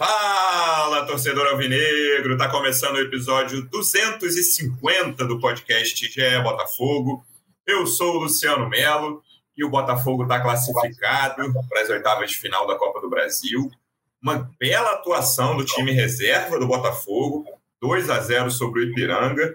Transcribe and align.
Fala, 0.00 1.04
torcedor 1.04 1.46
alvinegro! 1.48 2.38
Tá 2.38 2.48
começando 2.48 2.94
o 2.94 3.00
episódio 3.00 3.68
250 3.68 5.26
do 5.26 5.38
podcast 5.38 6.10
GE 6.10 6.42
Botafogo. 6.42 7.22
Eu 7.66 7.86
sou 7.86 8.14
o 8.14 8.20
Luciano 8.20 8.66
Melo 8.66 9.22
e 9.54 9.62
o 9.62 9.68
Botafogo 9.68 10.22
está 10.22 10.40
classificado 10.40 11.52
para 11.68 11.82
as 11.82 11.90
oitavas 11.90 12.30
de 12.30 12.38
final 12.38 12.66
da 12.66 12.76
Copa 12.76 12.98
do 13.02 13.10
Brasil. 13.10 13.70
Uma 14.22 14.50
bela 14.58 14.92
atuação 14.92 15.54
do 15.54 15.66
time 15.66 15.92
reserva 15.92 16.58
do 16.58 16.66
Botafogo, 16.66 17.44
2 17.82 18.08
a 18.08 18.20
0 18.20 18.50
sobre 18.50 18.80
o 18.80 18.84
Ipiranga. 18.84 19.54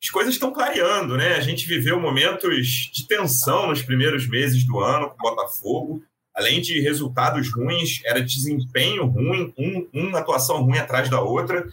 As 0.00 0.08
coisas 0.08 0.34
estão 0.34 0.52
clareando, 0.52 1.16
né? 1.16 1.34
A 1.34 1.40
gente 1.40 1.66
viveu 1.66 1.98
momentos 1.98 2.64
de 2.92 3.08
tensão 3.08 3.66
nos 3.66 3.82
primeiros 3.82 4.28
meses 4.28 4.64
do 4.64 4.78
ano 4.78 5.10
com 5.10 5.16
o 5.16 5.30
Botafogo 5.34 6.00
além 6.40 6.60
de 6.60 6.80
resultados 6.80 7.52
ruins, 7.52 8.00
era 8.04 8.22
desempenho 8.22 9.04
ruim, 9.06 9.52
um, 9.58 9.88
uma 9.92 10.18
atuação 10.18 10.62
ruim 10.62 10.78
atrás 10.78 11.08
da 11.08 11.20
outra. 11.20 11.66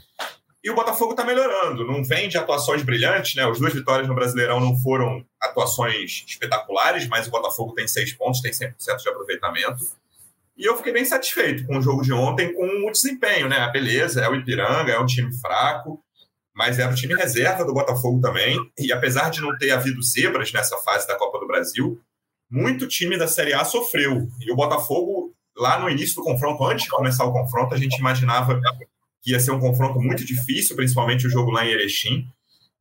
E 0.63 0.69
o 0.69 0.75
Botafogo 0.75 1.11
está 1.11 1.23
melhorando, 1.23 1.85
não 1.85 2.03
vem 2.03 2.27
de 2.27 2.37
atuações 2.37 2.83
brilhantes, 2.83 3.35
né? 3.35 3.49
As 3.49 3.57
duas 3.57 3.73
vitórias 3.73 4.07
no 4.07 4.13
Brasileirão 4.13 4.59
não 4.59 4.75
foram 4.77 5.25
atuações 5.41 6.25
espetaculares, 6.27 7.07
mas 7.07 7.27
o 7.27 7.31
Botafogo 7.31 7.73
tem 7.73 7.87
seis 7.87 8.11
pontos, 8.11 8.41
tem 8.41 8.51
100% 8.51 8.73
de 9.01 9.09
aproveitamento. 9.09 9.85
E 10.57 10.65
eu 10.65 10.75
fiquei 10.75 10.91
bem 10.91 11.05
satisfeito 11.05 11.65
com 11.65 11.77
o 11.77 11.81
jogo 11.81 12.01
de 12.01 12.11
ontem, 12.11 12.53
com 12.53 12.87
o 12.87 12.91
desempenho, 12.91 13.47
né? 13.47 13.59
A 13.59 13.69
beleza, 13.69 14.21
é 14.21 14.27
o 14.27 14.35
Ipiranga, 14.35 14.91
é 14.91 14.99
um 14.99 15.05
time 15.05 15.31
fraco, 15.39 16.03
mas 16.53 16.79
era 16.79 16.91
o 16.91 16.95
time 16.95 17.15
reserva 17.15 17.63
do 17.63 17.73
Botafogo 17.73 18.19
também. 18.19 18.57
E 18.77 18.91
apesar 18.91 19.29
de 19.29 19.39
não 19.39 19.57
ter 19.57 19.71
havido 19.71 20.03
zebras 20.03 20.51
nessa 20.51 20.75
fase 20.79 21.07
da 21.07 21.15
Copa 21.15 21.39
do 21.39 21.47
Brasil, 21.47 22.01
muito 22.49 22.87
time 22.87 23.17
da 23.17 23.27
Série 23.27 23.53
A 23.53 23.63
sofreu. 23.65 24.27
E 24.39 24.51
o 24.51 24.55
Botafogo, 24.55 25.33
lá 25.55 25.79
no 25.79 25.89
início 25.89 26.15
do 26.15 26.23
confronto, 26.23 26.63
antes 26.65 26.85
de 26.85 26.89
começar 26.89 27.25
o 27.25 27.33
confronto, 27.33 27.73
a 27.73 27.77
gente 27.77 27.97
imaginava 27.97 28.59
que 29.21 29.31
ia 29.31 29.39
ser 29.39 29.51
um 29.51 29.59
confronto 29.59 29.99
muito 29.99 30.23
difícil, 30.25 30.75
principalmente 30.75 31.27
o 31.27 31.29
jogo 31.29 31.51
lá 31.51 31.65
em 31.65 31.69
Erechim. 31.69 32.27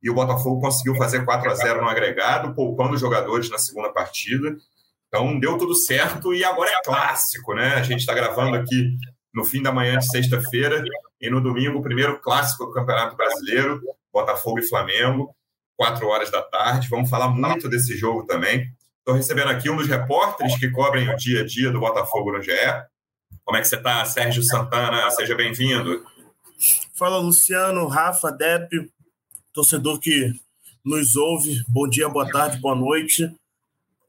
E 0.01 0.09
o 0.09 0.13
Botafogo 0.13 0.61
conseguiu 0.61 0.95
fazer 0.95 1.25
4 1.25 1.49
a 1.49 1.55
0 1.55 1.81
no 1.81 1.89
agregado, 1.89 2.53
poupando 2.53 2.97
jogadores 2.97 3.49
na 3.49 3.57
segunda 3.57 3.91
partida. 3.91 4.55
Então 5.07 5.39
deu 5.39 5.57
tudo 5.57 5.75
certo 5.75 6.33
e 6.33 6.43
agora 6.43 6.69
é 6.69 6.81
clássico, 6.83 7.53
né? 7.53 7.75
A 7.75 7.81
gente 7.81 8.01
está 8.01 8.13
gravando 8.13 8.55
aqui 8.55 8.95
no 9.33 9.43
fim 9.43 9.61
da 9.61 9.71
manhã 9.71 9.97
de 9.97 10.09
sexta-feira 10.09 10.83
e 11.19 11.29
no 11.29 11.41
domingo 11.41 11.79
o 11.79 11.81
primeiro 11.81 12.19
clássico 12.19 12.65
do 12.65 12.71
Campeonato 12.71 13.15
Brasileiro, 13.15 13.81
Botafogo 14.13 14.59
e 14.59 14.67
Flamengo, 14.67 15.35
4 15.75 16.07
horas 16.07 16.29
da 16.29 16.41
tarde. 16.41 16.89
Vamos 16.89 17.09
falar 17.09 17.29
muito 17.29 17.69
desse 17.69 17.95
jogo 17.97 18.25
também. 18.25 18.67
Estou 19.07 19.15
recebendo 19.15 19.47
aqui 19.47 19.69
um 19.69 19.77
dos 19.77 19.87
repórteres 19.87 20.59
que 20.59 20.69
cobrem 20.69 21.07
o 21.07 21.15
dia 21.15 21.39
a 21.39 21.45
dia 21.45 21.71
do 21.71 21.79
Botafogo 21.79 22.33
no 22.33 22.43
GE. 22.43 22.51
Como 23.45 23.55
é 23.55 23.61
que 23.61 23.67
você 23.69 23.77
está, 23.77 24.03
Sérgio 24.03 24.43
Santana? 24.43 25.09
Seja 25.11 25.33
bem-vindo. 25.33 26.05
Fala, 26.93 27.17
Luciano, 27.17 27.87
Rafa, 27.87 28.29
Depp, 28.33 28.91
torcedor 29.53 30.01
que 30.01 30.33
nos 30.83 31.15
ouve. 31.15 31.63
Bom 31.69 31.87
dia, 31.87 32.09
boa 32.09 32.29
tarde, 32.29 32.59
boa 32.59 32.75
noite. 32.75 33.33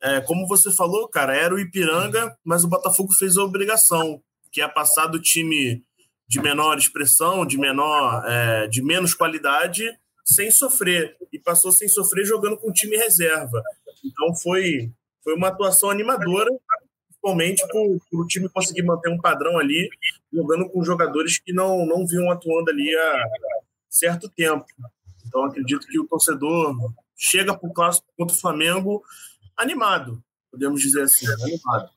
É, 0.03 0.21
como 0.21 0.49
você 0.49 0.73
falou, 0.73 1.07
cara, 1.07 1.33
era 1.33 1.55
o 1.55 1.61
Ipiranga, 1.61 2.37
mas 2.45 2.65
o 2.65 2.69
Botafogo 2.69 3.12
fez 3.12 3.37
a 3.37 3.45
obrigação, 3.45 4.21
que 4.51 4.61
é 4.61 4.67
passar 4.67 5.07
do 5.07 5.23
time 5.23 5.81
de 6.27 6.43
menor 6.43 6.77
expressão, 6.77 7.47
de 7.47 7.57
menor, 7.57 8.25
é, 8.27 8.67
de 8.67 8.83
menos 8.83 9.15
qualidade, 9.15 9.97
sem 10.25 10.51
sofrer. 10.51 11.17
E 11.33 11.39
passou 11.39 11.71
sem 11.71 11.87
sofrer 11.87 12.25
jogando 12.25 12.57
com 12.57 12.73
time 12.73 12.97
reserva. 12.97 13.62
Então 14.05 14.35
foi, 14.35 14.91
foi 15.23 15.35
uma 15.35 15.49
atuação 15.49 15.91
animadora, 15.91 16.51
principalmente 17.07 17.67
por, 17.69 17.99
o 18.13 18.27
time 18.27 18.49
conseguir 18.49 18.83
manter 18.83 19.11
um 19.11 19.21
padrão 19.21 19.59
ali, 19.59 19.89
jogando 20.33 20.69
com 20.69 20.85
jogadores 20.85 21.39
que 21.39 21.53
não, 21.53 21.87
não 21.87 22.07
vinham 22.07 22.31
atuando 22.31 22.71
ali 22.71 22.95
há 22.97 23.25
certo 23.89 24.28
tempo. 24.28 24.67
Então 25.27 25.45
acredito 25.45 25.87
que 25.87 25.99
o 25.99 26.06
torcedor 26.06 26.75
chega 27.17 27.56
para 27.56 27.69
o 27.69 27.72
clássico 27.72 28.06
contra 28.17 28.37
o 28.37 28.41
Flamengo 28.41 29.03
animado, 29.56 30.22
podemos 30.51 30.81
dizer 30.81 31.03
assim, 31.03 31.27
animado. 31.43 31.91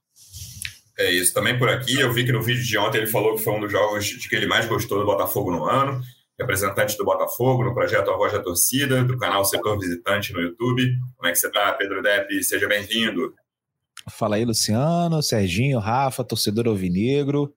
É 0.98 1.12
isso, 1.12 1.34
também 1.34 1.58
por 1.58 1.70
aqui. 1.70 2.00
Eu 2.00 2.12
vi 2.12 2.26
que 2.26 2.32
no 2.32 2.42
vídeo 2.42 2.64
de 2.64 2.78
ontem 2.78 3.00
ele 3.00 3.08
falou 3.08 3.36
que 3.36 3.44
foi 3.44 3.54
um 3.54 3.62
dos 3.62 3.72
jogos 3.72 4.06
de 4.06 4.28
que 4.28 4.36
ele 4.36 4.46
mais 4.46 4.68
gostou 4.68 5.00
do 5.00 5.06
Botafogo 5.06 5.52
no 5.52 5.66
ano 5.66 6.02
representante 6.42 6.98
do 6.98 7.06
Botafogo 7.06 7.64
no 7.64 7.74
projeto 7.74 8.10
A 8.10 8.18
Voz 8.18 8.34
da 8.34 8.42
Torcida, 8.42 9.04
do 9.04 9.18
canal 9.18 9.46
Setor 9.46 9.80
Visitante 9.80 10.34
no 10.34 10.42
YouTube. 10.42 10.84
Como 11.16 11.30
é 11.30 11.32
que 11.32 11.38
você 11.38 11.48
está, 11.48 11.72
Pedro 11.74 12.02
Depp? 12.02 12.44
Seja 12.44 12.68
bem-vindo. 12.68 13.34
Fala 14.10 14.36
aí, 14.36 14.44
Luciano, 14.44 15.22
Serginho, 15.22 15.78
Rafa, 15.78 16.24
torcedor 16.24 16.68
alvinegro. 16.68 17.54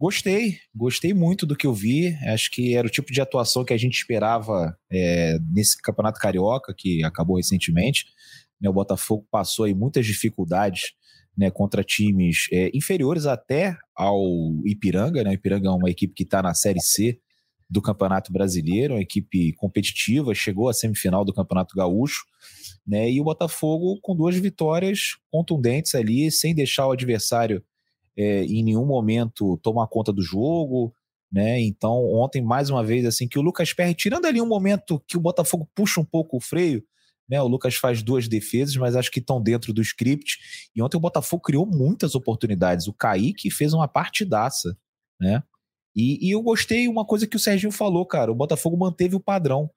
Gostei, 0.00 0.56
gostei 0.74 1.12
muito 1.12 1.44
do 1.44 1.54
que 1.54 1.66
eu 1.66 1.74
vi. 1.74 2.14
Acho 2.26 2.50
que 2.50 2.74
era 2.74 2.86
o 2.86 2.90
tipo 2.90 3.12
de 3.12 3.20
atuação 3.20 3.64
que 3.64 3.74
a 3.74 3.76
gente 3.76 3.94
esperava 3.94 4.74
é, 4.90 5.36
nesse 5.52 5.80
Campeonato 5.80 6.18
Carioca, 6.18 6.74
que 6.76 7.04
acabou 7.04 7.36
recentemente. 7.36 8.06
Né, 8.60 8.70
o 8.70 8.72
Botafogo 8.72 9.26
passou 9.30 9.66
aí 9.66 9.74
muitas 9.74 10.06
dificuldades 10.06 10.94
né, 11.36 11.50
contra 11.50 11.84
times 11.84 12.46
é, 12.50 12.70
inferiores 12.72 13.26
até 13.26 13.76
ao 13.94 14.22
Ipiranga. 14.64 15.22
Né? 15.22 15.30
O 15.30 15.34
Ipiranga 15.34 15.68
é 15.68 15.72
uma 15.72 15.90
equipe 15.90 16.14
que 16.14 16.22
está 16.22 16.42
na 16.42 16.54
Série 16.54 16.80
C 16.80 17.20
do 17.74 17.82
Campeonato 17.82 18.32
Brasileiro, 18.32 18.94
uma 18.94 19.02
equipe 19.02 19.52
competitiva, 19.54 20.32
chegou 20.32 20.68
à 20.68 20.72
semifinal 20.72 21.24
do 21.24 21.34
Campeonato 21.34 21.74
Gaúcho, 21.74 22.24
né? 22.86 23.10
E 23.10 23.20
o 23.20 23.24
Botafogo 23.24 23.98
com 24.00 24.14
duas 24.14 24.36
vitórias 24.36 25.16
contundentes 25.28 25.92
ali, 25.96 26.30
sem 26.30 26.54
deixar 26.54 26.86
o 26.86 26.92
adversário 26.92 27.64
é, 28.16 28.44
em 28.44 28.62
nenhum 28.62 28.86
momento 28.86 29.58
tomar 29.60 29.88
conta 29.88 30.12
do 30.12 30.22
jogo, 30.22 30.94
né? 31.32 31.60
Então, 31.60 32.06
ontem, 32.12 32.40
mais 32.40 32.70
uma 32.70 32.84
vez, 32.84 33.04
assim, 33.04 33.26
que 33.26 33.40
o 33.40 33.42
Lucas 33.42 33.72
Perry, 33.72 33.92
tirando 33.92 34.26
ali 34.26 34.40
um 34.40 34.46
momento 34.46 35.02
que 35.08 35.16
o 35.16 35.20
Botafogo 35.20 35.68
puxa 35.74 36.00
um 36.00 36.04
pouco 36.04 36.36
o 36.36 36.40
freio, 36.40 36.80
né? 37.28 37.42
O 37.42 37.48
Lucas 37.48 37.74
faz 37.74 38.04
duas 38.04 38.28
defesas, 38.28 38.76
mas 38.76 38.94
acho 38.94 39.10
que 39.10 39.18
estão 39.18 39.42
dentro 39.42 39.72
do 39.72 39.82
script. 39.82 40.38
E 40.76 40.80
ontem 40.80 40.96
o 40.96 41.00
Botafogo 41.00 41.42
criou 41.42 41.66
muitas 41.66 42.14
oportunidades. 42.14 42.86
O 42.86 42.92
Kaique 42.92 43.50
fez 43.50 43.74
uma 43.74 43.88
partidaça, 43.88 44.78
né? 45.20 45.42
E, 45.94 46.26
e, 46.26 46.30
eu 46.32 46.42
gostei 46.42 46.88
uma 46.88 47.04
coisa 47.04 47.26
que 47.26 47.36
o 47.36 47.40
Serginho 47.40 47.70
falou, 47.70 48.04
cara. 48.04 48.32
O 48.32 48.34
Botafogo 48.34 48.76
manteve 48.76 49.14
o 49.14 49.20
padrão. 49.20 49.70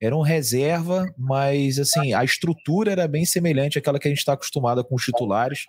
Era 0.00 0.16
um 0.16 0.20
reserva, 0.20 1.06
mas 1.16 1.78
assim, 1.78 2.12
a 2.12 2.22
estrutura 2.22 2.92
era 2.92 3.08
bem 3.08 3.24
semelhante 3.24 3.78
àquela 3.78 3.98
que 3.98 4.06
a 4.06 4.10
gente 4.10 4.18
está 4.18 4.34
acostumado 4.34 4.84
com 4.84 4.94
os 4.96 5.04
titulares. 5.04 5.64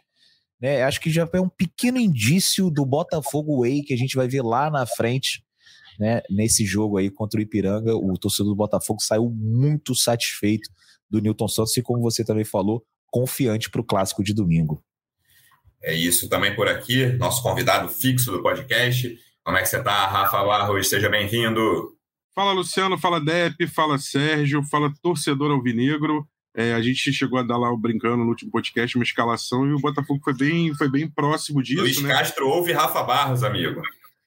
Né? 0.60 0.84
Acho 0.84 1.00
que 1.00 1.10
já 1.10 1.30
é 1.32 1.40
um 1.40 1.48
pequeno 1.48 1.98
indício 1.98 2.70
do 2.70 2.86
Botafogo 2.86 3.62
Way 3.62 3.84
que 3.84 3.94
a 3.94 3.98
gente 3.98 4.16
vai 4.16 4.28
ver 4.28 4.42
lá 4.42 4.70
na 4.70 4.86
frente, 4.86 5.44
né? 5.98 6.22
Nesse 6.30 6.66
jogo 6.66 6.98
aí 6.98 7.10
contra 7.10 7.40
o 7.40 7.44
Ipiranga. 7.44 7.96
O 7.96 8.18
torcedor 8.18 8.52
do 8.52 8.56
Botafogo 8.56 9.02
saiu 9.02 9.30
muito 9.30 9.96
satisfeito 9.96 10.70
do 11.10 11.22
Newton 11.22 11.48
Santos 11.48 11.78
e, 11.78 11.82
como 11.82 12.02
você 12.02 12.26
também 12.26 12.44
falou, 12.44 12.84
confiante 13.10 13.70
para 13.70 13.80
o 13.80 13.86
clássico 13.86 14.24
de 14.24 14.34
domingo. 14.34 14.84
É 15.82 15.94
isso 15.94 16.28
também 16.28 16.56
por 16.56 16.68
aqui, 16.68 17.06
nosso 17.14 17.44
convidado 17.44 17.88
fixo 17.90 18.32
do 18.32 18.42
podcast. 18.42 19.18
Como 19.46 19.58
é 19.58 19.62
que 19.62 19.68
você 19.68 19.78
está, 19.78 20.08
Rafa 20.08 20.44
Barros? 20.44 20.90
Seja 20.90 21.08
bem-vindo. 21.08 21.96
Fala, 22.34 22.52
Luciano. 22.52 22.98
Fala, 22.98 23.22
Depp. 23.22 23.68
Fala, 23.68 24.00
Sérgio. 24.00 24.64
Fala, 24.64 24.92
torcedor 25.04 25.52
alvinegro. 25.52 26.28
É, 26.56 26.74
a 26.74 26.82
gente 26.82 27.14
chegou 27.14 27.38
a 27.38 27.44
dar 27.44 27.56
lá 27.56 27.70
brincando 27.78 28.24
no 28.24 28.30
último 28.30 28.50
podcast 28.50 28.96
uma 28.98 29.04
escalação 29.04 29.68
e 29.68 29.74
o 29.74 29.80
Botafogo 29.80 30.20
foi 30.24 30.34
bem, 30.34 30.74
foi 30.74 30.90
bem 30.90 31.08
próximo 31.08 31.62
disso. 31.62 31.82
Luiz 31.82 32.02
né? 32.02 32.10
Castro 32.10 32.48
ouve 32.48 32.72
Rafa 32.72 33.04
Barros, 33.04 33.44
amigo. 33.44 33.84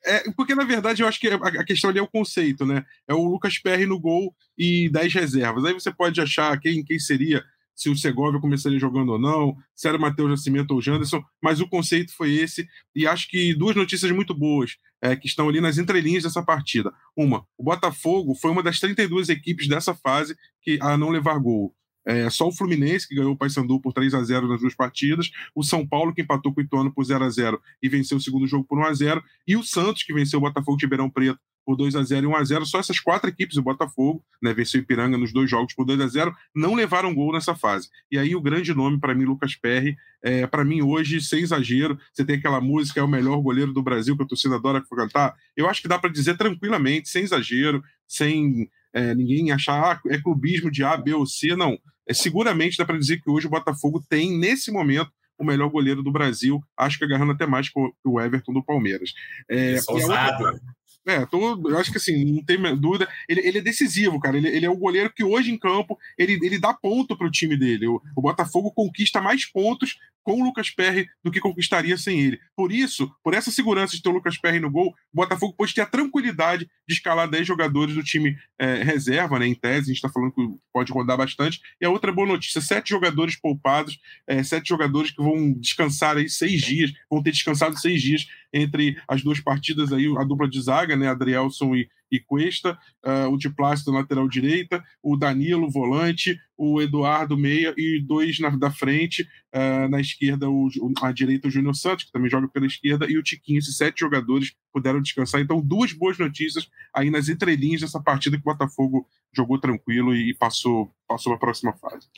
É, 0.06 0.30
porque 0.36 0.54
na 0.54 0.62
verdade 0.62 1.02
eu 1.02 1.08
acho 1.08 1.18
que 1.18 1.26
a 1.26 1.64
questão 1.64 1.90
ali 1.90 1.98
é 1.98 2.02
o 2.02 2.06
conceito, 2.06 2.64
né? 2.64 2.84
É 3.08 3.12
o 3.12 3.24
Lucas 3.24 3.58
Perry 3.58 3.86
no 3.86 3.98
gol 3.98 4.32
e 4.56 4.88
10 4.90 5.14
reservas. 5.14 5.64
Aí 5.64 5.72
você 5.72 5.90
pode 5.90 6.20
achar 6.20 6.56
quem, 6.60 6.84
quem 6.84 6.98
seria 7.00 7.42
se 7.78 7.88
o 7.88 7.96
Segovia 7.96 8.40
começaria 8.40 8.78
jogando 8.78 9.12
ou 9.12 9.20
não, 9.20 9.56
se 9.72 9.86
era 9.86 9.96
Matheus 9.96 10.28
Nascimento 10.28 10.72
ou 10.72 10.82
Janderson, 10.82 11.22
mas 11.40 11.60
o 11.60 11.68
conceito 11.68 12.12
foi 12.12 12.32
esse, 12.32 12.66
e 12.92 13.06
acho 13.06 13.28
que 13.28 13.54
duas 13.54 13.76
notícias 13.76 14.10
muito 14.10 14.34
boas 14.34 14.72
é, 15.00 15.14
que 15.14 15.28
estão 15.28 15.48
ali 15.48 15.60
nas 15.60 15.78
entrelinhas 15.78 16.24
dessa 16.24 16.42
partida. 16.42 16.92
Uma, 17.16 17.46
o 17.56 17.62
Botafogo 17.62 18.34
foi 18.34 18.50
uma 18.50 18.64
das 18.64 18.80
32 18.80 19.28
equipes 19.28 19.68
dessa 19.68 19.94
fase 19.94 20.36
que 20.60 20.76
a 20.82 20.98
não 20.98 21.10
levar 21.10 21.38
gol. 21.38 21.72
É, 22.08 22.30
só 22.30 22.48
o 22.48 22.52
Fluminense, 22.52 23.06
que 23.06 23.14
ganhou 23.14 23.32
o 23.32 23.36
Paysandu 23.36 23.78
por 23.78 23.92
3 23.92 24.14
a 24.14 24.22
0 24.22 24.48
nas 24.48 24.60
duas 24.60 24.74
partidas, 24.74 25.30
o 25.54 25.62
São 25.62 25.86
Paulo, 25.86 26.14
que 26.14 26.22
empatou 26.22 26.54
com 26.54 26.62
o 26.62 26.64
Ituano 26.64 26.90
por 26.90 27.04
0 27.04 27.22
a 27.22 27.28
0 27.28 27.60
e 27.82 27.88
venceu 27.90 28.16
o 28.16 28.20
segundo 28.20 28.46
jogo 28.46 28.64
por 28.64 28.78
1 28.78 28.84
a 28.84 28.94
0 28.94 29.22
e 29.46 29.56
o 29.58 29.62
Santos, 29.62 30.02
que 30.02 30.14
venceu 30.14 30.38
o 30.38 30.42
Botafogo 30.42 30.78
de 30.78 30.86
Ribeirão 30.86 31.10
Preto 31.10 31.38
por 31.66 31.76
2 31.76 31.96
a 31.96 32.02
0 32.02 32.24
e 32.24 32.26
1 32.26 32.34
a 32.34 32.44
0 32.44 32.64
Só 32.64 32.78
essas 32.78 32.98
quatro 32.98 33.28
equipes, 33.28 33.58
o 33.58 33.62
Botafogo, 33.62 34.24
né, 34.42 34.54
venceu 34.54 34.80
o 34.80 34.82
Ipiranga 34.82 35.18
nos 35.18 35.34
dois 35.34 35.50
jogos 35.50 35.74
por 35.74 35.84
2 35.84 36.00
a 36.00 36.06
0 36.06 36.34
não 36.54 36.74
levaram 36.74 37.14
gol 37.14 37.30
nessa 37.30 37.54
fase. 37.54 37.90
E 38.10 38.16
aí 38.16 38.34
o 38.34 38.40
grande 38.40 38.72
nome 38.72 38.98
para 38.98 39.14
mim, 39.14 39.26
Lucas 39.26 39.54
Perry, 39.54 39.94
é, 40.22 40.46
para 40.46 40.64
mim 40.64 40.80
hoje, 40.80 41.20
sem 41.20 41.42
exagero, 41.42 41.98
você 42.10 42.24
tem 42.24 42.36
aquela 42.36 42.58
música, 42.58 43.00
é 43.00 43.02
o 43.02 43.08
melhor 43.08 43.38
goleiro 43.42 43.70
do 43.70 43.82
Brasil, 43.82 44.16
que 44.16 44.22
a 44.22 44.26
torcida 44.26 44.54
adora 44.54 44.82
cantar. 44.82 45.36
Eu 45.54 45.68
acho 45.68 45.82
que 45.82 45.88
dá 45.88 45.98
para 45.98 46.08
dizer 46.08 46.38
tranquilamente, 46.38 47.10
sem 47.10 47.22
exagero, 47.22 47.84
sem 48.06 48.70
é, 48.92 49.14
ninguém 49.14 49.52
achar 49.52 49.96
ah, 49.96 50.00
é 50.08 50.18
clubismo 50.18 50.70
de 50.70 50.84
A, 50.84 50.96
B 50.96 51.14
ou 51.14 51.26
C, 51.26 51.54
não. 51.56 51.78
É, 52.08 52.14
seguramente 52.14 52.76
dá 52.76 52.84
para 52.84 52.98
dizer 52.98 53.20
que 53.20 53.30
hoje 53.30 53.46
o 53.46 53.50
Botafogo 53.50 54.02
tem, 54.08 54.38
nesse 54.38 54.70
momento, 54.70 55.10
o 55.38 55.44
melhor 55.44 55.68
goleiro 55.70 56.02
do 56.02 56.10
Brasil, 56.10 56.60
acho 56.76 56.98
que 56.98 57.04
agarrando 57.04 57.32
até 57.32 57.46
mais 57.46 57.68
que 57.68 57.78
o 58.04 58.20
Everton 58.20 58.52
do 58.52 58.64
Palmeiras. 58.64 59.12
É, 59.48 59.74
Isso, 59.74 59.90
ousado. 59.92 60.44
Outra... 60.44 60.60
É, 61.06 61.24
tô, 61.24 61.58
eu 61.70 61.78
acho 61.78 61.90
que 61.90 61.96
assim, 61.96 62.22
não 62.24 62.44
tem 62.44 62.58
dúvida. 62.76 63.08
Ele, 63.26 63.40
ele 63.40 63.58
é 63.58 63.62
decisivo, 63.62 64.20
cara. 64.20 64.36
Ele, 64.36 64.48
ele 64.48 64.66
é 64.66 64.70
o 64.70 64.76
goleiro 64.76 65.10
que 65.10 65.24
hoje 65.24 65.50
em 65.50 65.58
campo 65.58 65.96
ele, 66.18 66.38
ele 66.42 66.58
dá 66.58 66.74
ponto 66.74 67.16
pro 67.16 67.30
time 67.30 67.56
dele. 67.56 67.86
O, 67.86 68.02
o 68.14 68.20
Botafogo 68.20 68.70
conquista 68.72 69.20
mais 69.20 69.46
pontos 69.50 69.96
com 70.28 70.42
o 70.42 70.44
Lucas 70.44 70.68
Perry 70.68 71.08
do 71.24 71.30
que 71.30 71.40
conquistaria 71.40 71.96
sem 71.96 72.20
ele. 72.20 72.38
Por 72.54 72.70
isso, 72.70 73.10
por 73.24 73.32
essa 73.32 73.50
segurança 73.50 73.96
de 73.96 74.02
ter 74.02 74.10
o 74.10 74.12
Lucas 74.12 74.36
Perry 74.36 74.60
no 74.60 74.70
gol, 74.70 74.88
o 75.10 75.16
Botafogo 75.16 75.54
pode 75.56 75.72
ter 75.72 75.80
a 75.80 75.86
tranquilidade 75.86 76.68
de 76.86 76.94
escalar 76.94 77.26
10 77.30 77.46
jogadores 77.46 77.94
do 77.94 78.02
time 78.02 78.36
é, 78.58 78.82
reserva, 78.82 79.38
né? 79.38 79.46
Em 79.46 79.54
tese, 79.54 79.84
a 79.84 79.86
gente 79.86 79.96
está 79.96 80.10
falando 80.10 80.32
que 80.32 80.46
pode 80.70 80.92
rodar 80.92 81.16
bastante. 81.16 81.62
E 81.80 81.86
a 81.86 81.88
outra 81.88 82.12
boa 82.12 82.28
notícia: 82.28 82.60
sete 82.60 82.90
jogadores 82.90 83.36
poupados, 83.40 83.98
é, 84.26 84.42
sete 84.42 84.68
jogadores 84.68 85.12
que 85.12 85.22
vão 85.22 85.50
descansar 85.54 86.18
aí 86.18 86.28
seis 86.28 86.60
dias, 86.60 86.92
vão 87.10 87.22
ter 87.22 87.30
descansado 87.30 87.78
seis 87.78 88.02
dias 88.02 88.26
entre 88.52 89.00
as 89.08 89.22
duas 89.22 89.40
partidas 89.40 89.94
aí, 89.94 90.14
a 90.18 90.24
dupla 90.24 90.46
de 90.46 90.60
zaga, 90.60 90.94
né? 90.94 91.08
Adrielson 91.08 91.74
e, 91.74 91.88
e 92.10 92.20
Cuesta, 92.20 92.78
uh, 93.04 93.28
o 93.32 93.36
de 93.36 93.48
Plácido 93.50 93.92
lateral 93.92 94.28
direita, 94.28 94.82
o 95.02 95.16
Danilo 95.16 95.70
volante, 95.70 96.38
o 96.56 96.80
Eduardo 96.80 97.36
meia 97.36 97.72
e 97.76 98.00
dois 98.00 98.38
na, 98.38 98.50
da 98.50 98.70
frente, 98.70 99.22
uh, 99.54 99.88
na 99.88 100.00
esquerda, 100.00 100.48
o, 100.48 100.68
à 101.02 101.12
direita 101.12 101.48
o 101.48 101.50
Júnior 101.50 101.74
Santos, 101.74 102.04
que 102.04 102.12
também 102.12 102.30
joga 102.30 102.48
pela 102.48 102.66
esquerda, 102.66 103.06
e 103.10 103.16
o 103.16 103.22
Tiquinho. 103.22 103.58
Esses 103.58 103.76
sete 103.76 104.00
jogadores 104.00 104.52
puderam 104.72 105.00
descansar. 105.00 105.40
Então, 105.40 105.60
duas 105.60 105.92
boas 105.92 106.18
notícias 106.18 106.68
aí 106.94 107.10
nas 107.10 107.28
entrelinhas 107.28 107.80
dessa 107.80 108.02
partida 108.02 108.36
que 108.36 108.42
o 108.42 108.52
Botafogo 108.52 109.06
jogou 109.34 109.58
tranquilo 109.58 110.14
e, 110.14 110.30
e 110.30 110.34
passou, 110.34 110.90
passou 111.06 111.32
para 111.32 111.36
a 111.36 111.40
próxima 111.40 111.72
fase. 111.74 112.08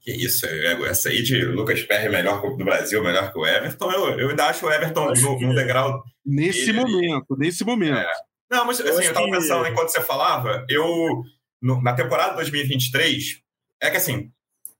Que 0.00 0.12
isso, 0.12 0.46
essa 0.46 1.08
aí 1.08 1.22
de 1.22 1.44
Lucas 1.44 1.82
Perry 1.82 2.08
melhor 2.08 2.40
do 2.40 2.64
Brasil, 2.64 3.02
melhor 3.02 3.32
que 3.32 3.38
o 3.38 3.44
Everton, 3.44 3.90
eu, 3.90 4.18
eu 4.18 4.30
ainda 4.30 4.46
acho 4.46 4.64
o 4.64 4.72
Everton 4.72 5.12
no, 5.12 5.40
no 5.40 5.54
degrau. 5.54 6.02
Nesse 6.24 6.72
momento, 6.72 7.36
nesse 7.36 7.64
momento. 7.64 7.98
É. 7.98 8.06
Não, 8.50 8.64
mas 8.64 8.80
assim, 8.80 8.88
eu, 8.88 9.02
eu 9.02 9.14
tava 9.14 9.26
que... 9.26 9.32
pensando 9.32 9.66
enquanto 9.66 9.90
você 9.90 10.00
falava, 10.00 10.64
eu, 10.68 11.22
no, 11.60 11.82
na 11.82 11.94
temporada 11.94 12.34
2023, 12.36 13.42
é 13.80 13.90
que 13.90 13.96
assim, 13.96 14.30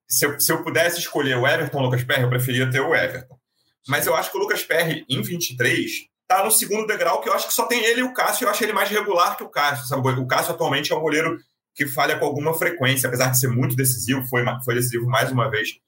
se 0.08 0.24
eu, 0.24 0.40
se 0.40 0.50
eu 0.50 0.62
pudesse 0.62 0.98
escolher 0.98 1.36
o 1.36 1.46
Everton 1.46 1.78
ou 1.78 1.82
o 1.82 1.86
Lucas 1.86 2.02
Perry, 2.02 2.22
eu 2.22 2.30
preferia 2.30 2.70
ter 2.70 2.80
o 2.80 2.94
Everton. 2.94 3.38
Mas 3.86 4.06
eu 4.06 4.14
acho 4.14 4.30
que 4.30 4.36
o 4.36 4.40
Lucas 4.40 4.62
Perry, 4.62 5.04
em 5.08 5.22
23, 5.22 6.08
tá 6.26 6.44
no 6.44 6.50
segundo 6.50 6.86
degrau, 6.86 7.20
que 7.20 7.28
eu 7.28 7.32
acho 7.32 7.46
que 7.46 7.54
só 7.54 7.66
tem 7.66 7.84
ele 7.84 8.00
e 8.00 8.02
o 8.02 8.12
Cássio, 8.12 8.44
eu 8.44 8.50
acho 8.50 8.62
ele 8.62 8.72
mais 8.72 8.90
regular 8.90 9.36
que 9.36 9.44
o 9.44 9.48
Cássio. 9.48 9.86
Sabe? 9.86 10.08
O 10.08 10.26
Cássio 10.26 10.52
atualmente 10.52 10.92
é 10.92 10.96
um 10.96 11.00
goleiro 11.00 11.38
que 11.74 11.86
falha 11.86 12.18
com 12.18 12.24
alguma 12.24 12.52
frequência, 12.52 13.06
apesar 13.06 13.30
de 13.30 13.38
ser 13.38 13.48
muito 13.48 13.76
decisivo, 13.76 14.26
foi, 14.26 14.44
foi 14.64 14.74
decisivo 14.74 15.06
mais 15.06 15.30
uma 15.30 15.48
vez 15.48 15.78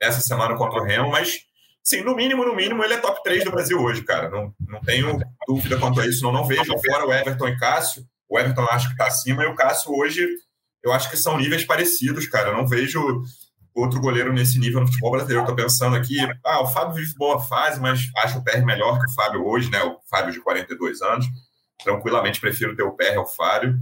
essa 0.00 0.20
semana 0.20 0.56
contra 0.56 0.78
o 0.78 0.84
Remo, 0.84 1.10
mas 1.10 1.47
sim, 1.88 2.02
no 2.02 2.14
mínimo, 2.14 2.44
no 2.44 2.54
mínimo, 2.54 2.84
ele 2.84 2.94
é 2.94 2.98
top 2.98 3.22
3 3.22 3.44
do 3.44 3.50
Brasil 3.50 3.80
hoje, 3.80 4.02
cara. 4.02 4.28
Não, 4.28 4.52
não 4.60 4.80
tenho 4.80 5.18
dúvida 5.46 5.78
quanto 5.78 6.00
a 6.00 6.06
isso, 6.06 6.22
não, 6.22 6.32
não 6.32 6.44
vejo 6.44 6.72
fora 6.84 7.06
o 7.06 7.12
Everton 7.12 7.48
e 7.48 7.58
Cássio. 7.58 8.04
O 8.28 8.38
Everton 8.38 8.62
eu 8.62 8.70
acho 8.70 8.86
que 8.88 8.92
está 8.92 9.06
acima, 9.06 9.42
e 9.42 9.46
o 9.46 9.54
Cássio 9.54 9.92
hoje 9.92 10.28
eu 10.84 10.92
acho 10.92 11.10
que 11.10 11.16
são 11.16 11.38
níveis 11.38 11.64
parecidos, 11.64 12.26
cara. 12.26 12.50
Eu 12.50 12.56
não 12.56 12.66
vejo 12.66 13.22
outro 13.74 14.00
goleiro 14.00 14.32
nesse 14.32 14.58
nível 14.58 14.80
no 14.80 14.86
futebol 14.86 15.12
brasileiro. 15.12 15.42
Estou 15.42 15.56
pensando 15.56 15.96
aqui, 15.96 16.16
ah, 16.44 16.62
o 16.62 16.66
Fábio 16.66 16.94
vive 16.94 17.14
boa 17.16 17.40
fase, 17.40 17.80
mas 17.80 18.00
acho 18.18 18.38
o 18.38 18.44
PR 18.44 18.64
melhor 18.64 18.98
que 18.98 19.10
o 19.10 19.14
Fábio 19.14 19.46
hoje, 19.46 19.70
né? 19.70 19.82
O 19.82 19.98
Fábio 20.10 20.32
de 20.32 20.40
42 20.40 21.00
anos. 21.02 21.26
Tranquilamente 21.82 22.40
prefiro 22.40 22.76
ter 22.76 22.82
o 22.82 22.96
PR 22.96 23.16
ao 23.16 23.26
Fábio 23.26 23.78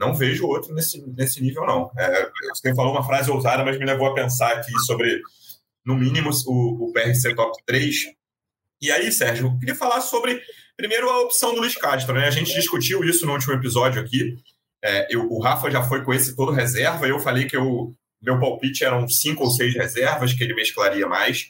não 0.00 0.14
vejo 0.14 0.46
outro 0.46 0.72
nesse, 0.74 0.98
nesse 1.14 1.42
nível, 1.42 1.66
não. 1.66 1.92
É, 1.96 2.30
você 2.54 2.74
falou 2.74 2.92
uma 2.92 3.04
frase 3.04 3.30
ousada, 3.30 3.62
mas 3.62 3.78
me 3.78 3.84
levou 3.84 4.08
a 4.08 4.14
pensar 4.14 4.50
aqui 4.52 4.72
sobre, 4.86 5.20
no 5.90 5.98
mínimo, 5.98 6.30
o, 6.46 6.88
o 6.88 6.92
PRC 6.92 7.34
top 7.34 7.52
3. 7.66 7.94
E 8.80 8.90
aí, 8.90 9.12
Sérgio, 9.12 9.48
eu 9.48 9.58
queria 9.58 9.74
falar 9.74 10.00
sobre, 10.00 10.40
primeiro, 10.76 11.10
a 11.10 11.20
opção 11.20 11.52
do 11.54 11.60
Luiz 11.60 11.76
Castro. 11.76 12.14
Né? 12.14 12.26
A 12.26 12.30
gente 12.30 12.54
discutiu 12.54 13.04
isso 13.04 13.26
no 13.26 13.32
último 13.32 13.52
episódio 13.54 14.00
aqui. 14.00 14.36
É, 14.82 15.14
eu, 15.14 15.30
o 15.30 15.40
Rafa 15.42 15.70
já 15.70 15.82
foi 15.82 16.02
com 16.02 16.14
esse 16.14 16.34
todo 16.34 16.52
reserva, 16.52 17.06
eu 17.06 17.20
falei 17.20 17.44
que 17.44 17.54
eu, 17.54 17.94
meu 18.22 18.40
palpite 18.40 18.82
eram 18.82 19.06
cinco 19.06 19.44
ou 19.44 19.50
seis 19.50 19.74
reservas, 19.74 20.32
que 20.32 20.42
ele 20.42 20.54
mesclaria 20.54 21.06
mais. 21.06 21.48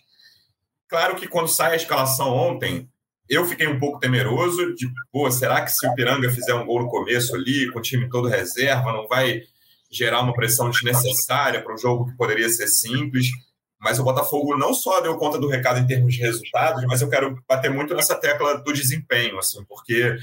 Claro 0.88 1.14
que 1.14 1.28
quando 1.28 1.46
sai 1.46 1.72
a 1.72 1.76
escalação 1.76 2.34
ontem, 2.34 2.88
eu 3.28 3.46
fiquei 3.46 3.69
um 3.69 3.78
pouco 3.78 4.00
temeroso 4.00 4.75
de, 4.75 4.88
pô, 5.12 5.31
será 5.31 5.62
que 5.62 5.70
se 5.70 5.87
o 5.87 5.94
Piranga 5.94 6.28
fizer 6.31 6.52
um 6.54 6.66
gol 6.66 6.82
no 6.82 6.88
começo 6.88 7.37
ali, 7.37 7.70
com 7.70 7.78
o 7.78 7.82
time 7.82 8.08
todo 8.08 8.26
reserva, 8.26 8.92
não 8.92 9.06
vai 9.06 9.42
gerar 9.88 10.22
uma 10.22 10.34
pressão 10.34 10.69
desnecessária 10.69 11.62
para 11.62 11.72
um 11.72 11.78
jogo 11.78 12.10
que 12.10 12.16
poderia 12.16 12.48
ser 12.48 12.66
simples? 12.66 13.28
Mas 13.80 13.98
o 13.98 14.04
Botafogo 14.04 14.56
não 14.56 14.74
só 14.74 15.00
deu 15.00 15.16
conta 15.16 15.38
do 15.38 15.48
recado 15.48 15.80
em 15.80 15.86
termos 15.86 16.14
de 16.14 16.20
resultados, 16.20 16.84
mas 16.86 17.00
eu 17.00 17.08
quero 17.08 17.42
bater 17.48 17.70
muito 17.70 17.94
nessa 17.94 18.14
tecla 18.14 18.58
do 18.58 18.72
desempenho, 18.72 19.38
assim, 19.38 19.64
porque 19.64 20.16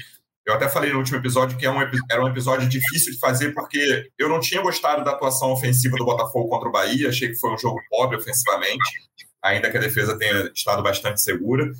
eu 0.46 0.54
até 0.54 0.68
falei 0.68 0.92
no 0.92 0.98
último 0.98 1.18
episódio 1.18 1.58
que 1.58 1.66
é 1.66 1.70
um, 1.70 1.78
era 2.10 2.24
um 2.24 2.28
episódio 2.28 2.66
difícil 2.68 3.12
de 3.12 3.18
fazer, 3.18 3.52
porque 3.52 4.08
eu 4.16 4.28
não 4.28 4.40
tinha 4.40 4.62
gostado 4.62 5.04
da 5.04 5.10
atuação 5.10 5.52
ofensiva 5.52 5.96
do 5.98 6.06
Botafogo 6.06 6.48
contra 6.48 6.68
o 6.68 6.72
Bahia, 6.72 7.10
achei 7.10 7.28
que 7.28 7.38
foi 7.38 7.52
um 7.52 7.58
jogo 7.58 7.78
pobre 7.90 8.16
ofensivamente, 8.16 9.02
ainda 9.42 9.70
que 9.70 9.76
a 9.76 9.80
defesa 9.80 10.16
tenha 10.16 10.50
estado 10.54 10.82
bastante 10.82 11.20
segura. 11.20 11.70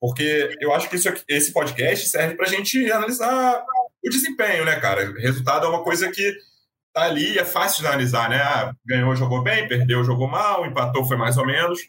Porque 0.00 0.56
eu 0.60 0.72
acho 0.72 0.88
que 0.88 0.96
isso, 0.96 1.12
esse 1.28 1.52
podcast 1.52 2.08
serve 2.08 2.34
para 2.34 2.46
a 2.46 2.48
gente 2.48 2.90
analisar 2.90 3.62
o 4.02 4.08
desempenho, 4.08 4.64
né, 4.64 4.78
cara? 4.80 5.12
Resultado 5.18 5.66
é 5.66 5.68
uma 5.68 5.82
coisa 5.82 6.10
que 6.10 6.34
tá 6.98 7.06
ali 7.06 7.38
é 7.38 7.44
fácil 7.44 7.82
de 7.82 7.88
analisar, 7.88 8.28
né? 8.28 8.36
Ah, 8.36 8.72
ganhou, 8.84 9.14
jogou 9.16 9.42
bem, 9.42 9.68
perdeu, 9.68 10.04
jogou 10.04 10.28
mal, 10.28 10.66
empatou, 10.66 11.04
foi 11.04 11.16
mais 11.16 11.36
ou 11.36 11.46
menos. 11.46 11.80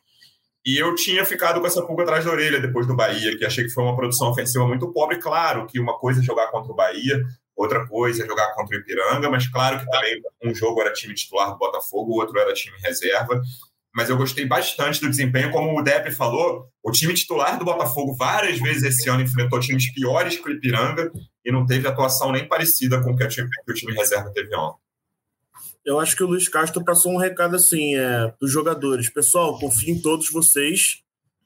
E 0.66 0.78
eu 0.78 0.94
tinha 0.96 1.26
ficado 1.26 1.60
com 1.62 1.68
essa 1.68 1.86
pulga 1.86 2.04
atrás 2.04 2.26
da 2.26 2.32
orelha 2.32 2.60
depois 2.60 2.86
do 2.86 2.96
Bahia, 2.96 3.38
que 3.38 3.46
achei 3.46 3.64
que 3.64 3.72
foi 3.72 3.84
uma 3.84 3.96
produção 3.96 4.30
ofensiva 4.30 4.68
muito 4.68 4.92
pobre. 4.92 5.18
Claro 5.18 5.66
que 5.66 5.80
uma 5.80 5.98
coisa 5.98 6.22
é 6.22 6.24
jogar 6.24 6.52
contra 6.52 6.72
o 6.72 6.76
Bahia, 6.76 7.24
outra 7.56 7.88
coisa 7.88 8.24
é 8.24 8.28
jogar 8.28 8.54
contra 8.54 8.78
o 8.78 8.80
Ipiranga, 8.80 9.30
mas 9.30 9.48
claro 9.48 9.80
que 9.80 9.86
também 9.86 10.22
um 10.44 10.54
jogo 10.54 10.82
era 10.82 10.94
time 10.94 11.14
titular 11.14 11.52
do 11.52 11.58
Botafogo, 11.58 12.12
o 12.12 12.16
outro 12.16 12.38
era 12.38 12.54
time 12.54 12.78
reserva 12.80 13.42
mas 13.94 14.10
eu 14.10 14.18
gostei 14.18 14.46
bastante 14.46 15.02
do 15.02 15.10
desempenho. 15.10 15.52
Como 15.52 15.78
o 15.78 15.84
Depp 15.84 16.12
falou, 16.12 16.68
o 16.84 16.92
time 16.92 17.14
titular 17.14 17.58
do 17.58 17.66
Botafogo 17.66 18.16
várias 18.16 18.60
vezes 18.60 18.84
esse 18.84 19.10
ano 19.10 19.24
enfrentou 19.24 19.60
times 19.60 19.92
piores 19.94 20.38
que 20.38 20.48
o 20.48 20.52
Ipiranga 20.52 21.12
e 21.44 21.52
não 21.52 21.66
teve 21.66 21.88
atuação 21.88 22.32
nem 22.32 22.48
parecida 22.48 23.02
com 23.02 23.12
o 23.12 23.18
que, 23.18 23.28
time, 23.28 23.50
que 23.66 23.72
o 23.72 23.76
time 23.76 23.94
reserva 23.94 24.32
teve 24.32 24.56
ontem. 24.56 24.80
Eu 25.86 26.00
acho 26.00 26.16
que 26.16 26.24
o 26.24 26.28
Luiz 26.28 26.48
Castro 26.48 26.84
passou 26.84 27.12
um 27.12 27.18
recado 27.18 27.56
assim 27.56 27.96
é, 27.96 28.34
dos 28.40 28.52
jogadores. 28.52 29.10
Pessoal, 29.10 29.58
confio 29.60 29.96
em 29.96 30.02
todos 30.02 30.30
vocês. 30.30 31.02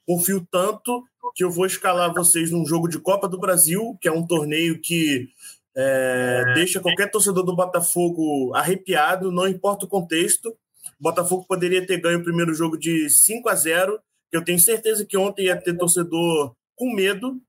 Confio 0.06 0.46
tanto 0.50 1.02
que 1.34 1.42
eu 1.42 1.50
vou 1.50 1.66
escalar 1.66 2.12
vocês 2.12 2.50
num 2.50 2.66
jogo 2.66 2.88
de 2.88 2.98
Copa 2.98 3.28
do 3.28 3.38
Brasil, 3.38 3.96
que 4.00 4.08
é 4.08 4.12
um 4.12 4.26
torneio 4.26 4.80
que 4.80 5.28
é, 5.76 6.52
deixa 6.54 6.80
qualquer 6.80 7.10
torcedor 7.10 7.42
do 7.42 7.56
Botafogo 7.56 8.54
arrepiado, 8.54 9.32
não 9.32 9.48
importa 9.48 9.86
o 9.86 9.88
contexto. 9.88 10.50
O 10.50 11.02
Botafogo 11.02 11.44
poderia 11.48 11.84
ter 11.84 12.00
ganho 12.00 12.20
o 12.20 12.24
primeiro 12.24 12.54
jogo 12.54 12.78
de 12.78 13.08
5 13.10 13.48
a 13.48 13.54
0 13.54 13.98
Eu 14.30 14.44
tenho 14.44 14.58
certeza 14.58 15.04
que 15.04 15.16
ontem 15.16 15.46
ia 15.46 15.60
ter 15.60 15.76
torcedor 15.76 16.54
com 16.76 16.94
medo. 16.94 17.40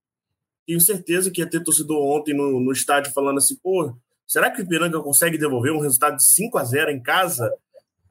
Tenho 0.66 0.80
certeza 0.80 1.30
que 1.30 1.42
ia 1.42 1.50
ter 1.50 1.64
torcedor 1.64 2.02
ontem 2.02 2.34
no, 2.34 2.60
no 2.60 2.72
estádio 2.72 3.14
falando 3.14 3.38
assim: 3.38 3.56
pô, 3.62 3.96
será 4.28 4.52
que 4.52 4.62
o 4.62 4.64
Ipiranga 4.64 5.02
consegue 5.02 5.38
devolver 5.38 5.72
um 5.72 5.80
resultado 5.80 6.18
de 6.18 6.24
5 6.24 6.58
a 6.58 6.64
0 6.64 6.92
em 6.92 7.02
casa? 7.02 7.52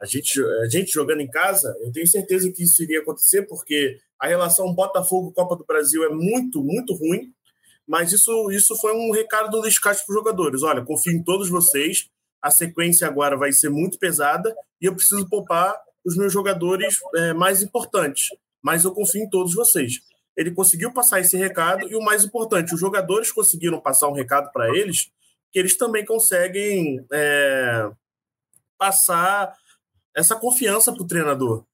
A 0.00 0.06
gente, 0.06 0.42
a 0.62 0.68
gente 0.68 0.92
jogando 0.92 1.20
em 1.20 1.30
casa, 1.30 1.74
eu 1.80 1.92
tenho 1.92 2.06
certeza 2.06 2.50
que 2.52 2.62
isso 2.62 2.82
iria 2.82 3.00
acontecer, 3.00 3.42
porque 3.42 3.98
a 4.18 4.26
relação 4.26 4.74
Botafogo-Copa 4.74 5.56
do 5.56 5.64
Brasil 5.64 6.04
é 6.04 6.08
muito, 6.08 6.62
muito 6.62 6.94
ruim. 6.94 7.32
Mas 7.86 8.12
isso, 8.12 8.50
isso 8.50 8.76
foi 8.76 8.94
um 8.94 9.10
recado 9.10 9.50
do 9.50 9.60
Luiz 9.60 9.78
Castro 9.78 10.06
para 10.06 10.12
os 10.12 10.18
jogadores: 10.18 10.62
olha, 10.62 10.82
confio 10.82 11.12
em 11.12 11.22
todos 11.22 11.48
vocês, 11.48 12.08
a 12.40 12.50
sequência 12.50 13.06
agora 13.06 13.36
vai 13.36 13.52
ser 13.52 13.68
muito 13.68 13.98
pesada 13.98 14.54
e 14.80 14.86
eu 14.86 14.94
preciso 14.94 15.28
poupar 15.28 15.74
os 16.04 16.16
meus 16.16 16.32
jogadores 16.32 16.98
é, 17.14 17.32
mais 17.32 17.62
importantes. 17.62 18.28
Mas 18.62 18.84
eu 18.84 18.92
confio 18.92 19.22
em 19.22 19.28
todos 19.28 19.54
vocês. 19.54 20.00
Ele 20.36 20.50
conseguiu 20.50 20.92
passar 20.92 21.20
esse 21.20 21.36
recado 21.36 21.88
e 21.88 21.94
o 21.94 22.02
mais 22.02 22.24
importante, 22.24 22.74
os 22.74 22.80
jogadores 22.80 23.30
conseguiram 23.30 23.80
passar 23.80 24.08
um 24.08 24.12
recado 24.12 24.50
para 24.52 24.68
eles 24.76 25.10
que 25.54 25.60
eles 25.60 25.76
também 25.76 26.04
conseguem 26.04 27.06
é, 27.12 27.88
passar 28.76 29.54
essa 30.12 30.34
confiança 30.34 30.92
para 30.92 31.04
o 31.04 31.06
treinador. 31.06 31.64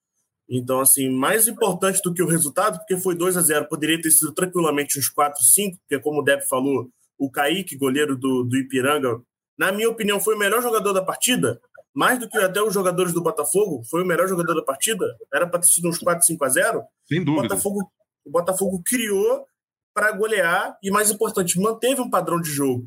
Então, 0.47 0.81
assim, 0.81 1.09
mais 1.09 1.49
importante 1.49 1.99
do 2.05 2.13
que 2.13 2.23
o 2.23 2.29
resultado, 2.29 2.77
porque 2.77 2.99
foi 2.99 3.15
2 3.15 3.39
a 3.39 3.41
0 3.41 3.69
poderia 3.69 3.99
ter 3.99 4.11
sido 4.11 4.35
tranquilamente 4.35 4.99
uns 4.99 5.09
4, 5.09 5.43
5, 5.43 5.79
porque, 5.79 5.99
como 6.03 6.21
o 6.21 6.23
Deb 6.23 6.43
falou, 6.43 6.91
o 7.19 7.31
Kaique, 7.31 7.75
goleiro 7.75 8.19
do, 8.19 8.45
do 8.45 8.59
Ipiranga, 8.59 9.19
na 9.59 9.73
minha 9.73 9.89
opinião, 9.89 10.21
foi 10.21 10.35
o 10.35 10.39
melhor 10.39 10.61
jogador 10.61 10.93
da 10.93 11.03
partida, 11.03 11.59
mais 11.95 12.19
do 12.19 12.29
que 12.29 12.37
até 12.37 12.61
os 12.61 12.75
jogadores 12.75 13.15
do 13.15 13.23
Botafogo, 13.23 13.83
foi 13.89 14.03
o 14.03 14.07
melhor 14.07 14.29
jogador 14.29 14.55
da 14.55 14.63
partida, 14.63 15.07
era 15.33 15.47
para 15.47 15.61
ter 15.61 15.69
sido 15.69 15.89
uns 15.89 15.99
4, 15.99 16.23
5 16.23 16.45
a 16.45 16.49
0. 16.51 16.83
Sem 17.09 17.25
dúvida. 17.25 17.47
O 17.47 17.49
Botafogo, 17.49 17.93
o 18.27 18.31
Botafogo 18.31 18.83
criou 18.85 19.47
para 19.95 20.13
golear 20.13 20.77
e, 20.83 20.91
mais 20.91 21.11
importante, 21.11 21.59
manteve 21.59 22.03
um 22.03 22.11
padrão 22.11 22.39
de 22.39 22.51
jogo. 22.51 22.87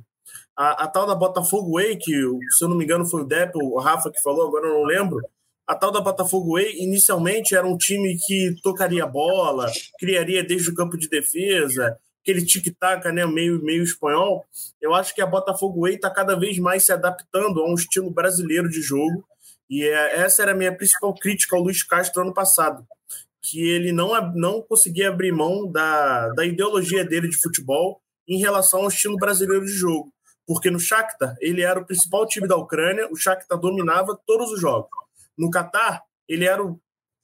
A, 0.55 0.83
a, 0.83 0.88
tal 0.88 1.07
da 1.07 1.15
Botafogo 1.15 1.74
Way, 1.74 1.98
que 1.98 2.12
se 2.57 2.63
eu 2.63 2.69
não 2.69 2.77
me 2.77 2.83
engano 2.83 3.05
foi 3.05 3.22
o 3.22 3.25
Depp, 3.25 3.53
o 3.55 3.79
Rafa 3.79 4.12
que 4.12 4.22
falou, 4.22 4.48
agora 4.48 4.67
eu 4.67 4.74
não 4.74 4.83
lembro. 4.83 5.19
A 5.65 5.75
tal 5.75 5.91
da 5.91 6.01
Botafogo 6.01 6.53
Way, 6.53 6.77
inicialmente 6.79 7.55
era 7.55 7.65
um 7.65 7.77
time 7.77 8.17
que 8.25 8.55
tocaria 8.62 9.07
bola, 9.07 9.72
criaria 9.98 10.43
desde 10.43 10.69
o 10.69 10.75
campo 10.75 10.98
de 10.98 11.10
defesa, 11.10 11.98
aquele 12.24 12.45
tic-tac, 12.45 13.05
né, 13.12 13.25
meio, 13.25 13.62
meio 13.63 13.83
espanhol, 13.83 14.45
eu 14.81 14.93
acho 14.93 15.13
que 15.13 15.22
a 15.22 15.25
Botafogo 15.25 15.81
Way 15.81 15.95
está 15.95 16.10
cada 16.10 16.36
vez 16.36 16.57
mais 16.57 16.86
se 16.86 16.91
adaptando 16.91 17.60
a 17.60 17.69
um 17.69 17.75
estilo 17.75 18.10
brasileiro 18.10 18.69
de 18.69 18.81
jogo. 18.81 19.25
E 19.69 19.83
é, 19.83 20.22
essa 20.22 20.41
era 20.41 20.51
a 20.51 20.55
minha 20.55 20.75
principal 20.75 21.13
crítica 21.13 21.55
ao 21.55 21.62
Luiz 21.62 21.83
Castro 21.83 22.22
ano 22.22 22.33
passado, 22.33 22.86
que 23.41 23.67
ele 23.69 23.91
não, 23.91 24.12
não 24.33 24.62
conseguia 24.62 25.10
abrir 25.10 25.31
mão 25.31 25.69
da, 25.69 26.29
da 26.29 26.45
ideologia 26.45 27.03
dele 27.03 27.27
de 27.27 27.38
futebol 27.38 28.01
em 28.27 28.39
relação 28.39 28.81
ao 28.81 28.88
estilo 28.88 29.17
brasileiro 29.17 29.65
de 29.65 29.72
jogo. 29.72 30.12
Porque 30.46 30.70
no 30.70 30.80
Shakhtar, 30.80 31.36
ele 31.40 31.62
era 31.62 31.80
o 31.80 31.86
principal 31.86 32.26
time 32.28 32.48
da 32.48 32.56
Ucrânia, 32.56 33.08
o 33.12 33.16
Shakhtar 33.16 33.58
dominava 33.58 34.20
todos 34.26 34.52
os 34.52 34.60
jogos. 34.60 34.90
No 35.38 35.50
Catar, 35.50 36.04
ele 36.28 36.46
era 36.46 36.64
o 36.64 36.80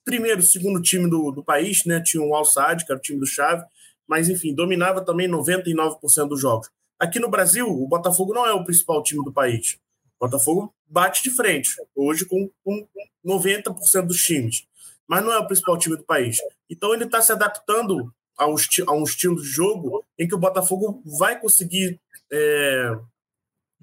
primeiro, 0.05 0.41
segundo 0.41 0.81
time 0.81 1.09
do, 1.09 1.31
do 1.31 1.43
país, 1.43 1.85
né? 1.85 2.01
Tinha 2.03 2.23
o 2.23 2.33
Al 2.33 2.45
Sadd, 2.45 2.85
que 2.85 2.91
era 2.91 2.97
o 2.97 3.01
time 3.01 3.19
do 3.19 3.27
Chave, 3.27 3.63
mas 4.07 4.29
enfim, 4.29 4.55
dominava 4.55 5.05
também 5.05 5.29
99% 5.29 6.27
dos 6.27 6.41
jogos. 6.41 6.69
Aqui 6.97 7.19
no 7.19 7.29
Brasil, 7.29 7.67
o 7.67 7.87
Botafogo 7.87 8.33
não 8.33 8.45
é 8.45 8.53
o 8.53 8.63
principal 8.63 9.03
time 9.03 9.23
do 9.23 9.31
país. 9.31 9.77
O 10.19 10.25
Botafogo 10.25 10.73
bate 10.87 11.23
de 11.23 11.29
frente, 11.35 11.69
hoje 11.95 12.25
com, 12.25 12.49
com 12.63 12.87
90% 13.25 14.07
dos 14.07 14.17
times, 14.23 14.65
mas 15.07 15.23
não 15.23 15.31
é 15.31 15.37
o 15.37 15.47
principal 15.47 15.77
time 15.77 15.95
do 15.95 16.03
país. 16.03 16.37
Então 16.69 16.93
ele 16.93 17.05
está 17.05 17.21
se 17.21 17.31
adaptando 17.31 18.13
a 18.39 18.47
um, 18.47 18.55
a 18.87 18.93
um, 18.93 19.03
estilo 19.03 19.35
de 19.35 19.47
jogo 19.47 20.05
em 20.17 20.27
que 20.27 20.33
o 20.33 20.39
Botafogo 20.39 21.03
vai 21.19 21.39
conseguir 21.39 21.99
é, 22.31 22.91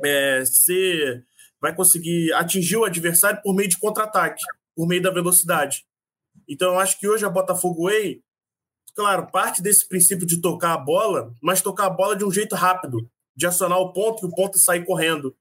é, 0.04 0.44
ser, 0.44 1.24
vai 1.60 1.74
conseguir 1.74 2.32
atingir 2.32 2.76
o 2.76 2.84
adversário 2.84 3.40
por 3.42 3.54
meio 3.54 3.68
de 3.68 3.78
contra-ataque, 3.78 4.42
por 4.74 4.88
meio 4.88 5.02
da 5.02 5.10
velocidade. 5.10 5.84
Então 6.48 6.72
eu 6.72 6.80
acho 6.80 6.98
que 6.98 7.08
hoje 7.08 7.24
a 7.24 7.30
Botafogo 7.30 7.84
Way 7.84 8.22
claro, 8.96 9.30
parte 9.30 9.62
desse 9.62 9.86
princípio 9.86 10.26
de 10.26 10.40
tocar 10.40 10.72
a 10.72 10.78
bola, 10.78 11.30
mas 11.42 11.60
tocar 11.60 11.86
a 11.86 11.90
bola 11.90 12.16
de 12.16 12.24
um 12.24 12.32
jeito 12.32 12.56
rápido, 12.56 13.06
de 13.36 13.46
acionar 13.46 13.78
o 13.78 13.92
ponto 13.92 14.24
e 14.24 14.28
o 14.28 14.34
ponto 14.34 14.58
sair 14.58 14.84
correndo. 14.86 15.36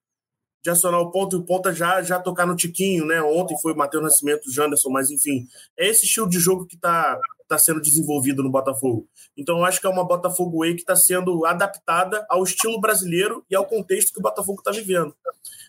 De 0.62 0.70
acionar 0.70 1.00
o 1.00 1.12
ponto 1.12 1.38
e 1.38 1.40
o 1.40 1.44
ponta 1.44 1.74
já, 1.74 2.02
já 2.02 2.20
tocar 2.20 2.46
no 2.46 2.56
tiquinho, 2.56 3.06
né? 3.06 3.22
Ontem 3.22 3.58
foi 3.62 3.72
o 3.72 3.78
Matheus 3.78 4.04
Nascimento, 4.04 4.48
o 4.48 4.52
Janderson, 4.52 4.90
mas 4.90 5.10
enfim. 5.10 5.48
É 5.78 5.88
esse 5.88 6.06
estilo 6.06 6.28
de 6.28 6.40
jogo 6.40 6.66
que 6.66 6.76
está 7.46 7.56
tá 7.56 7.58
sendo 7.58 7.82
desenvolvido 7.82 8.44
no 8.44 8.52
Botafogo. 8.52 9.08
Então 9.38 9.60
eu 9.60 9.66
acho 9.66 9.80
que 9.80 9.88
é 9.88 9.90
uma 9.90 10.06
Botafogo 10.06 10.60
Way 10.60 10.76
que 10.76 10.82
está 10.82 10.96
sendo 10.96 11.46
adaptada 11.46 12.26
ao 12.30 12.44
estilo 12.44 12.80
brasileiro 12.82 13.46
e 13.50 13.56
ao 13.56 13.66
contexto 13.66 14.12
que 14.12 14.20
o 14.20 14.24
Botafogo 14.24 14.60
está 14.60 14.72
vivendo. 14.72 15.16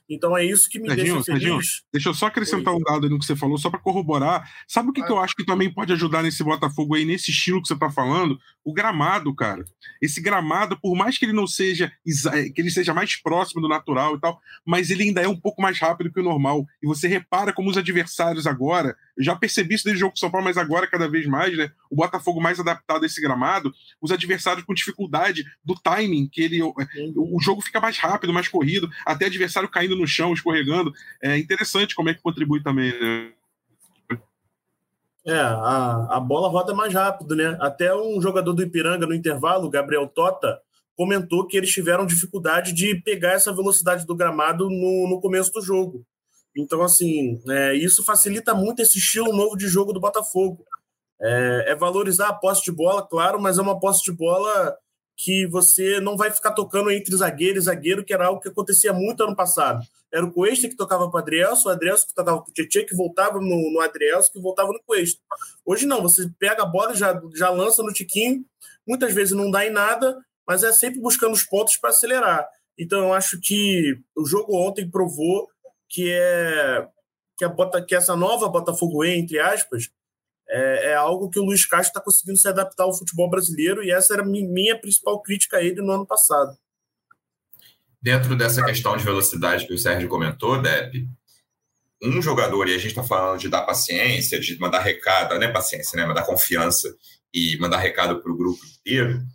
Então 0.08 0.36
é 0.36 0.44
isso 0.44 0.68
que 0.68 0.78
me 0.78 0.88
Serginho, 0.88 1.14
deixa 1.14 1.24
feliz. 1.24 1.42
Serginho, 1.42 1.60
deixa 1.92 2.08
eu 2.08 2.14
só 2.14 2.26
acrescentar 2.26 2.72
Oi. 2.72 2.80
um 2.80 2.82
dado 2.82 3.04
aí 3.04 3.10
no 3.10 3.18
que 3.18 3.24
você 3.24 3.34
falou, 3.34 3.58
só 3.58 3.68
para 3.68 3.80
corroborar. 3.80 4.48
Sabe 4.68 4.90
o 4.90 4.92
que, 4.92 5.00
ah. 5.00 5.04
que 5.04 5.12
eu 5.12 5.18
acho 5.18 5.34
que 5.34 5.44
também 5.44 5.72
pode 5.72 5.92
ajudar 5.92 6.22
nesse 6.22 6.44
Botafogo 6.44 6.94
aí, 6.94 7.04
nesse 7.04 7.30
estilo 7.30 7.60
que 7.60 7.68
você 7.68 7.74
está 7.74 7.90
falando? 7.90 8.38
O 8.64 8.72
gramado, 8.72 9.34
cara. 9.34 9.64
Esse 10.00 10.20
gramado, 10.20 10.78
por 10.80 10.94
mais 10.94 11.18
que 11.18 11.24
ele 11.24 11.32
não 11.32 11.46
seja 11.46 11.92
eh, 12.32 12.50
que 12.50 12.60
ele 12.60 12.70
seja 12.70 12.94
mais 12.94 13.20
próximo 13.20 13.60
do 13.60 13.68
natural 13.68 14.16
e 14.16 14.20
tal, 14.20 14.40
mas 14.64 14.90
ele 14.90 15.04
ainda 15.04 15.20
é 15.20 15.28
um 15.28 15.38
pouco 15.38 15.60
mais 15.60 15.78
rápido 15.78 16.12
que 16.12 16.20
o 16.20 16.24
normal. 16.24 16.64
E 16.82 16.86
você 16.86 17.08
repara 17.08 17.52
como 17.52 17.70
os 17.70 17.76
adversários 17.76 18.46
agora, 18.46 18.96
eu 19.16 19.24
já 19.24 19.34
percebi 19.34 19.74
isso 19.74 19.84
desde 19.84 19.98
o 19.98 20.00
jogo 20.00 20.12
com 20.12 20.18
São 20.18 20.30
Paulo, 20.30 20.44
mas 20.44 20.56
agora 20.56 20.86
cada 20.86 21.08
vez 21.08 21.26
mais, 21.26 21.56
né? 21.56 21.70
O 21.90 21.96
Botafogo 21.96 22.40
mais 22.40 22.58
adaptado 22.60 23.02
a 23.02 23.06
esse 23.06 23.20
gramado, 23.20 23.72
os 24.00 24.10
adversários 24.10 24.64
com 24.64 24.74
dificuldade 24.74 25.44
do 25.64 25.74
timing, 25.74 26.28
que 26.28 26.42
ele. 26.42 26.62
O 26.62 27.40
jogo 27.40 27.60
fica 27.60 27.80
mais 27.80 27.98
rápido, 27.98 28.32
mais 28.32 28.48
corrido, 28.48 28.88
até 29.04 29.26
adversário 29.26 29.68
caindo 29.68 29.96
no 29.96 30.06
chão, 30.06 30.32
escorregando. 30.32 30.92
É 31.22 31.38
interessante 31.38 31.94
como 31.94 32.08
é 32.08 32.14
que 32.14 32.22
contribui 32.22 32.62
também, 32.62 32.92
né? 33.00 33.32
É, 35.26 35.40
a, 35.40 36.06
a 36.10 36.20
bola 36.20 36.48
roda 36.48 36.72
mais 36.72 36.94
rápido, 36.94 37.34
né? 37.34 37.56
Até 37.60 37.92
um 37.94 38.20
jogador 38.22 38.52
do 38.52 38.62
Ipiranga 38.62 39.06
no 39.06 39.14
intervalo, 39.14 39.68
Gabriel 39.68 40.06
Tota, 40.06 40.60
comentou 40.96 41.46
que 41.46 41.56
eles 41.56 41.72
tiveram 41.72 42.06
dificuldade 42.06 42.72
de 42.72 42.94
pegar 43.02 43.32
essa 43.32 43.52
velocidade 43.52 44.06
do 44.06 44.14
gramado 44.14 44.70
no, 44.70 45.08
no 45.08 45.20
começo 45.20 45.52
do 45.52 45.60
jogo. 45.60 46.06
Então, 46.56 46.80
assim, 46.82 47.38
é, 47.48 47.74
isso 47.74 48.02
facilita 48.04 48.54
muito 48.54 48.80
esse 48.80 48.98
estilo 48.98 49.36
novo 49.36 49.56
de 49.56 49.68
jogo 49.68 49.92
do 49.92 50.00
Botafogo. 50.00 50.64
É, 51.20 51.72
é, 51.72 51.74
valorizar 51.74 52.28
a 52.28 52.34
posse 52.34 52.62
de 52.62 52.72
bola, 52.72 53.06
claro, 53.06 53.40
mas 53.40 53.58
é 53.58 53.62
uma 53.62 53.80
posse 53.80 54.04
de 54.04 54.12
bola 54.12 54.76
que 55.16 55.46
você 55.46 55.98
não 55.98 56.16
vai 56.16 56.30
ficar 56.30 56.52
tocando 56.52 56.90
entre 56.90 57.16
zagueiro 57.16 57.58
e 57.58 57.62
zagueiro, 57.62 58.04
que 58.04 58.12
era 58.12 58.26
algo 58.26 58.40
que 58.40 58.48
acontecia 58.48 58.92
muito 58.92 59.22
ano 59.22 59.34
passado. 59.34 59.82
Era 60.12 60.24
o 60.24 60.30
Cuesta 60.30 60.68
que 60.68 60.76
tocava 60.76 61.10
para 61.10 61.18
o 61.18 61.22
Adrielso, 61.22 61.68
o 61.68 61.72
Adrielso 61.72 62.06
que 62.06 62.14
tocava 62.14 62.42
para 62.42 62.50
o 62.50 62.52
Tietchan, 62.52 62.84
que 62.84 62.94
voltava 62.94 63.40
no, 63.40 63.72
no 63.72 64.30
que 64.32 64.40
voltava 64.40 64.72
no 64.72 64.80
Cuesta. 64.84 65.20
Hoje 65.64 65.86
não, 65.86 66.02
você 66.02 66.30
pega 66.38 66.62
a 66.62 66.66
bola, 66.66 66.94
já, 66.94 67.18
já 67.34 67.48
lança 67.48 67.82
no 67.82 67.92
Tiquinho, 67.92 68.44
muitas 68.86 69.14
vezes 69.14 69.34
não 69.34 69.50
dá 69.50 69.66
em 69.66 69.70
nada, 69.70 70.18
mas 70.46 70.62
é 70.62 70.72
sempre 70.72 71.00
buscando 71.00 71.32
os 71.32 71.42
pontos 71.42 71.78
para 71.78 71.90
acelerar. 71.90 72.46
Então 72.78 73.00
eu 73.00 73.12
acho 73.14 73.40
que 73.40 73.98
o 74.14 74.26
jogo 74.26 74.54
ontem 74.54 74.88
provou 74.88 75.48
que 75.88 76.12
é 76.12 76.86
que, 77.38 77.44
a 77.44 77.48
Bota, 77.48 77.82
que 77.82 77.94
essa 77.94 78.16
nova 78.16 78.48
Botafogo 78.48 79.04
E, 79.04 79.18
entre 79.18 79.38
aspas, 79.38 79.90
é, 80.48 80.90
é 80.90 80.94
algo 80.94 81.30
que 81.30 81.38
o 81.38 81.44
Luiz 81.44 81.64
Castro 81.66 81.88
está 81.88 82.00
conseguindo 82.00 82.38
se 82.38 82.48
adaptar 82.48 82.84
ao 82.84 82.96
futebol 82.96 83.28
brasileiro 83.28 83.82
e 83.82 83.90
essa 83.90 84.14
era 84.14 84.24
minha 84.24 84.78
principal 84.78 85.20
crítica 85.22 85.58
a 85.58 85.62
ele 85.62 85.82
no 85.82 85.92
ano 85.92 86.06
passado. 86.06 86.56
Dentro 88.00 88.36
dessa 88.36 88.64
questão 88.64 88.96
de 88.96 89.04
velocidade 89.04 89.66
que 89.66 89.74
o 89.74 89.78
Sérgio 89.78 90.08
comentou, 90.08 90.60
Depp, 90.62 91.08
um 92.02 92.20
jogador, 92.22 92.68
e 92.68 92.74
a 92.74 92.78
gente 92.78 92.88
está 92.88 93.02
falando 93.02 93.40
de 93.40 93.48
dar 93.48 93.62
paciência, 93.62 94.38
de 94.38 94.58
mandar 94.58 94.80
recado, 94.80 95.34
não 95.34 95.42
é 95.42 95.50
paciência, 95.50 95.96
né? 95.96 96.06
Mandar 96.06 96.24
confiança 96.24 96.94
e 97.32 97.56
mandar 97.58 97.78
recado 97.78 98.20
para 98.20 98.30
o 98.30 98.36
grupo 98.36 98.60
inteiro 98.80 99.26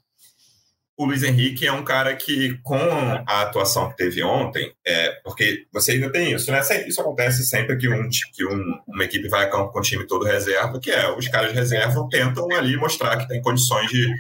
o 1.01 1.05
Luiz 1.05 1.23
Henrique 1.23 1.65
é 1.65 1.71
um 1.71 1.83
cara 1.83 2.15
que, 2.15 2.59
com 2.61 2.75
a 2.75 3.41
atuação 3.41 3.89
que 3.89 3.97
teve 3.97 4.21
ontem, 4.21 4.71
é, 4.85 5.09
porque 5.23 5.65
você 5.73 5.93
ainda 5.93 6.11
tem 6.11 6.31
isso, 6.31 6.51
né? 6.51 6.61
Isso 6.85 7.01
acontece 7.01 7.43
sempre 7.43 7.75
que, 7.75 7.89
um, 7.89 8.07
que 8.35 8.45
um, 8.45 8.79
uma 8.87 9.03
equipe 9.03 9.27
vai 9.27 9.45
a 9.45 9.49
campo 9.49 9.71
com 9.71 9.79
o 9.79 9.81
time 9.81 10.05
todo 10.05 10.25
reserva, 10.25 10.79
que 10.79 10.91
é 10.91 11.11
os 11.11 11.27
caras 11.27 11.49
de 11.49 11.57
reserva 11.57 12.07
tentam 12.11 12.47
ali 12.51 12.77
mostrar 12.77 13.17
que 13.17 13.27
tem 13.27 13.41
condições 13.41 13.89
de 13.89 14.13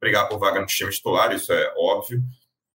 brigar 0.00 0.28
por 0.28 0.40
vaga 0.40 0.60
no 0.60 0.66
time 0.66 0.90
titular, 0.90 1.32
isso 1.32 1.52
é 1.52 1.72
óbvio. 1.78 2.20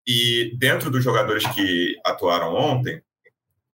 E 0.05 0.55
dentro 0.59 0.91
dos 0.91 1.03
jogadores 1.03 1.43
que 1.47 1.95
atuaram 2.05 2.53
ontem, 2.53 3.01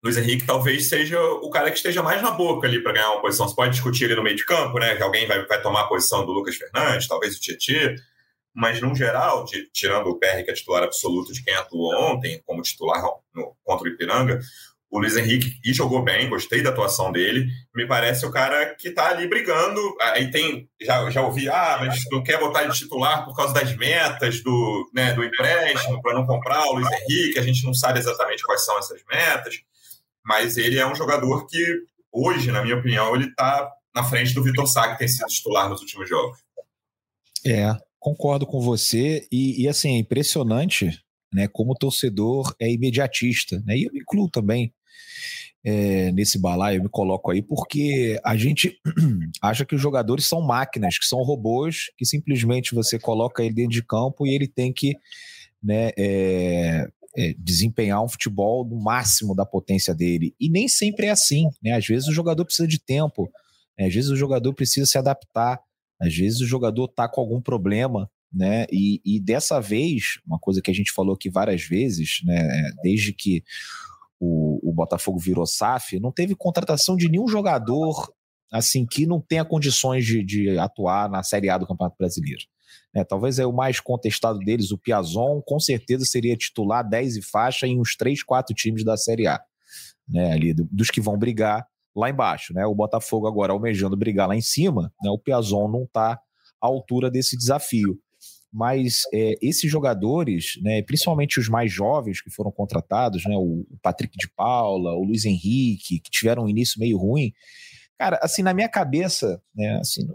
Luiz 0.04 0.18
Henrique 0.18 0.46
talvez 0.46 0.90
seja 0.90 1.22
o 1.22 1.50
cara 1.50 1.72
que 1.72 1.78
esteja 1.78 2.04
mais 2.04 2.22
na 2.22 2.32
boca 2.32 2.68
ali 2.68 2.84
para 2.84 2.92
ganhar 2.92 3.12
uma 3.12 3.22
posição. 3.22 3.48
Você 3.48 3.56
pode 3.56 3.72
discutir 3.72 4.06
ali 4.06 4.16
no 4.16 4.24
meio 4.24 4.36
de 4.36 4.46
campo, 4.46 4.78
né? 4.78 4.98
Que 4.98 5.04
alguém 5.04 5.26
vai, 5.26 5.46
vai 5.46 5.62
tomar 5.62 5.82
a 5.84 5.88
posição 5.88 6.26
do 6.26 6.34
Lucas 6.34 6.58
Fernandes, 6.58 7.08
talvez 7.08 7.38
o 7.38 7.40
Tietchan 7.40 7.96
mas 8.54 8.80
no 8.82 8.96
geral, 8.96 9.46
tirando 9.74 10.08
o 10.08 10.20
PR, 10.20 10.44
que 10.44 10.52
é 10.52 10.54
titular 10.54 10.84
absoluto 10.84 11.34
de 11.34 11.44
quem 11.44 11.56
atuou 11.56 11.94
ontem, 11.96 12.42
como 12.46 12.62
titular 12.62 13.02
no, 13.34 13.56
contra 13.64 13.86
o 13.86 13.92
Ipiranga, 13.92 14.40
o 14.94 15.00
Luiz 15.00 15.18
Henrique 15.18 15.60
e 15.66 15.74
jogou 15.74 16.04
bem, 16.04 16.30
gostei 16.30 16.62
da 16.62 16.70
atuação 16.70 17.12
dele. 17.12 17.48
Me 17.74 17.88
parece 17.88 18.28
o 18.28 18.32
cara 18.32 18.76
que 18.76 18.90
está 18.90 19.10
ali 19.10 19.28
brigando. 19.28 19.82
Aí 20.00 20.30
tem, 20.30 20.70
já, 20.80 21.10
já 21.10 21.24
ouvi, 21.24 21.50
ah, 21.50 21.80
mas 21.80 22.04
não 22.12 22.22
quer 22.22 22.40
botar 22.40 22.64
ele 22.64 22.74
titular 22.74 23.26
por 23.26 23.36
causa 23.36 23.56
das 23.56 23.76
metas 23.76 24.44
do, 24.44 24.88
né, 24.94 25.14
do 25.14 25.24
empréstimo 25.24 26.00
para 26.00 26.14
não 26.14 26.28
comprar 26.28 26.64
o 26.68 26.74
Luiz 26.74 26.88
Henrique. 26.92 27.40
A 27.40 27.42
gente 27.42 27.66
não 27.66 27.74
sabe 27.74 27.98
exatamente 27.98 28.44
quais 28.44 28.64
são 28.64 28.78
essas 28.78 29.02
metas, 29.12 29.56
mas 30.24 30.58
ele 30.58 30.78
é 30.78 30.86
um 30.86 30.94
jogador 30.94 31.48
que 31.48 31.80
hoje, 32.12 32.52
na 32.52 32.62
minha 32.62 32.76
opinião, 32.76 33.16
ele 33.16 33.26
está 33.26 33.68
na 33.96 34.04
frente 34.04 34.36
do 34.36 34.44
Vitor 34.44 34.68
Sá, 34.68 34.92
que 34.92 35.00
tem 35.00 35.08
sido 35.08 35.28
titular 35.28 35.68
nos 35.68 35.82
últimos 35.82 36.08
jogos. 36.08 36.38
É, 37.44 37.76
Concordo 38.04 38.46
com 38.46 38.60
você 38.60 39.26
e, 39.32 39.64
e, 39.64 39.68
assim 39.70 39.96
é 39.96 40.00
impressionante, 40.00 40.92
né? 41.34 41.48
Como 41.48 41.72
o 41.72 41.76
torcedor 41.76 42.54
é 42.60 42.70
imediatista, 42.70 43.64
né? 43.66 43.78
E 43.78 43.86
eu 43.86 43.94
me 43.94 44.02
incluo 44.02 44.30
também 44.30 44.74
é, 45.64 46.12
nesse 46.12 46.38
balaio, 46.38 46.80
eu 46.80 46.84
me 46.84 46.90
coloco 46.90 47.32
aí 47.32 47.42
porque 47.42 48.20
a 48.22 48.36
gente 48.36 48.78
acha 49.42 49.64
que 49.64 49.74
os 49.74 49.82
jogadores 49.82 50.26
são 50.26 50.42
máquinas, 50.42 51.00
que 51.00 51.06
são 51.06 51.24
robôs, 51.24 51.86
que 51.98 52.06
simplesmente 52.06 52.76
você 52.76 53.00
coloca 53.00 53.42
ele 53.42 53.54
dentro 53.56 53.72
de 53.72 53.82
campo 53.82 54.28
e 54.28 54.36
ele 54.36 54.50
tem 54.50 54.74
que, 54.74 54.98
né? 55.64 55.92
É, 55.98 56.86
é, 57.16 57.34
desempenhar 57.38 58.04
um 58.04 58.10
futebol 58.10 58.66
no 58.66 58.82
máximo 58.84 59.34
da 59.34 59.46
potência 59.46 59.96
dele. 59.96 60.36
E 60.38 60.50
nem 60.50 60.68
sempre 60.68 61.06
é 61.06 61.12
assim, 61.12 61.48
né? 61.64 61.72
Às 61.72 61.88
vezes 61.88 62.10
o 62.10 62.14
jogador 62.14 62.44
precisa 62.44 62.68
de 62.68 62.80
tempo, 62.84 63.32
né? 63.80 63.86
às 63.86 63.94
vezes 63.94 64.10
o 64.10 64.18
jogador 64.18 64.54
precisa 64.54 64.86
se 64.86 64.98
adaptar. 64.98 65.58
Às 66.02 66.16
vezes 66.16 66.42
o 66.42 66.46
jogador 66.46 66.86
está 66.86 67.08
com 67.08 67.22
algum 67.22 67.42
problema, 67.42 68.10
né? 68.32 68.66
E, 68.72 69.02
e, 69.06 69.20
dessa 69.20 69.60
vez, 69.60 70.20
uma 70.26 70.40
coisa 70.40 70.62
que 70.62 70.72
a 70.72 70.74
gente 70.74 70.92
falou 70.92 71.16
aqui 71.16 71.30
várias 71.30 71.62
vezes, 71.62 72.22
né? 72.26 72.72
Desde 72.82 73.14
que 73.14 73.44
o, 74.20 74.60
o 74.70 74.74
Botafogo 74.74 75.20
virou 75.20 75.46
SAF, 75.46 76.00
não 76.00 76.12
teve 76.12 76.36
contratação 76.36 76.96
de 76.96 77.10
nenhum 77.10 77.28
jogador 77.28 78.12
assim 78.52 78.86
que 78.86 79.08
não 79.08 79.20
tenha 79.20 79.44
condições 79.44 80.06
de, 80.06 80.24
de 80.24 80.58
atuar 80.60 81.10
na 81.10 81.24
Série 81.24 81.50
A 81.50 81.58
do 81.58 81.66
Campeonato 81.66 81.98
Brasileiro. 81.98 82.44
É, 82.96 83.04
talvez 83.04 83.40
é 83.40 83.46
o 83.46 83.52
mais 83.52 83.80
contestado 83.80 84.38
deles, 84.40 84.72
o 84.72 84.78
Piazon, 84.78 85.42
com 85.42 85.60
certeza 85.60 86.06
seria 86.06 86.38
titular 86.38 86.88
10 86.88 87.18
e 87.18 87.22
faixa 87.24 87.66
em 87.66 87.80
uns 87.80 87.96
3, 87.96 88.24
4 88.24 88.54
times 88.56 88.84
da 88.84 88.96
Série 88.96 89.28
A. 89.28 89.42
Né, 90.08 90.34
ali, 90.34 90.54
dos 90.54 90.92
que 90.92 91.02
vão 91.02 91.18
brigar 91.18 91.66
lá 91.96 92.10
embaixo, 92.10 92.54
né? 92.54 92.66
O 92.66 92.76
Botafogo 92.76 93.28
agora 93.28 93.54
almejando 93.54 93.98
brigar 93.98 94.28
lá 94.28 94.36
em 94.36 94.42
cima, 94.42 94.92
né? 95.02 95.10
O 95.10 95.20
Piazon 95.20 95.68
não 95.68 95.84
está 95.84 96.20
à 96.62 96.68
altura 96.68 97.12
desse 97.12 97.38
desafio. 97.38 98.00
mas 98.52 99.02
é, 99.12 99.34
esses 99.42 99.70
jogadores, 99.70 100.60
né, 100.62 100.84
principalmente 100.84 101.40
os 101.40 101.50
mais 101.50 101.72
jovens 101.72 102.22
que 102.22 102.30
foram 102.30 102.52
contratados, 102.52 103.26
né, 103.26 103.36
o 103.36 103.66
Patrick 103.82 104.16
de 104.16 104.30
Paula, 104.30 104.94
o 104.94 105.04
Luiz 105.04 105.26
Henrique, 105.26 106.00
que 106.00 106.12
tiveram 106.12 106.44
um 106.44 106.50
início 106.50 106.80
meio 106.80 106.98
ruim, 107.00 107.34
cara, 107.98 108.20
assim, 108.22 108.44
na 108.44 108.54
minha 108.54 108.70
cabeça, 108.70 109.42
né, 109.56 109.80
assim, 109.80 110.08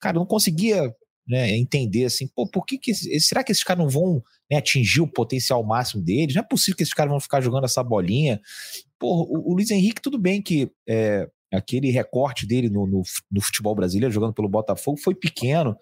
cara, 0.00 0.16
eu 0.16 0.20
não 0.20 0.26
conseguia 0.26 0.92
né, 1.28 1.56
entender 1.56 2.06
assim, 2.06 2.26
pô, 2.26 2.44
por 2.48 2.66
que, 2.66 2.76
que 2.76 2.92
será 3.20 3.44
que 3.44 3.52
esses 3.52 3.62
caras 3.62 3.84
não 3.84 3.88
vão 3.88 4.20
né, 4.50 4.58
atingir 4.58 5.00
o 5.00 5.06
potencial 5.06 5.62
máximo 5.62 6.02
deles? 6.02 6.34
Não 6.34 6.42
é 6.42 6.46
possível 6.46 6.76
que 6.76 6.82
esses 6.82 6.94
caras 6.94 7.12
vão 7.12 7.20
ficar 7.20 7.40
jogando 7.40 7.66
essa 7.66 7.84
bolinha. 7.84 8.40
Pô, 9.00 9.22
o, 9.22 9.50
o 9.50 9.54
Luiz 9.54 9.70
Henrique, 9.70 10.02
tudo 10.02 10.18
bem 10.18 10.42
que 10.42 10.70
é, 10.86 11.26
aquele 11.52 11.90
recorte 11.90 12.46
dele 12.46 12.68
no, 12.68 12.86
no, 12.86 13.02
no, 13.32 13.40
futebol 13.40 13.74
brasileiro, 13.74 14.12
jogando 14.12 14.34
pelo 14.34 14.48
Botafogo, 14.48 15.00
foi 15.00 15.14
pequeno, 15.14 15.74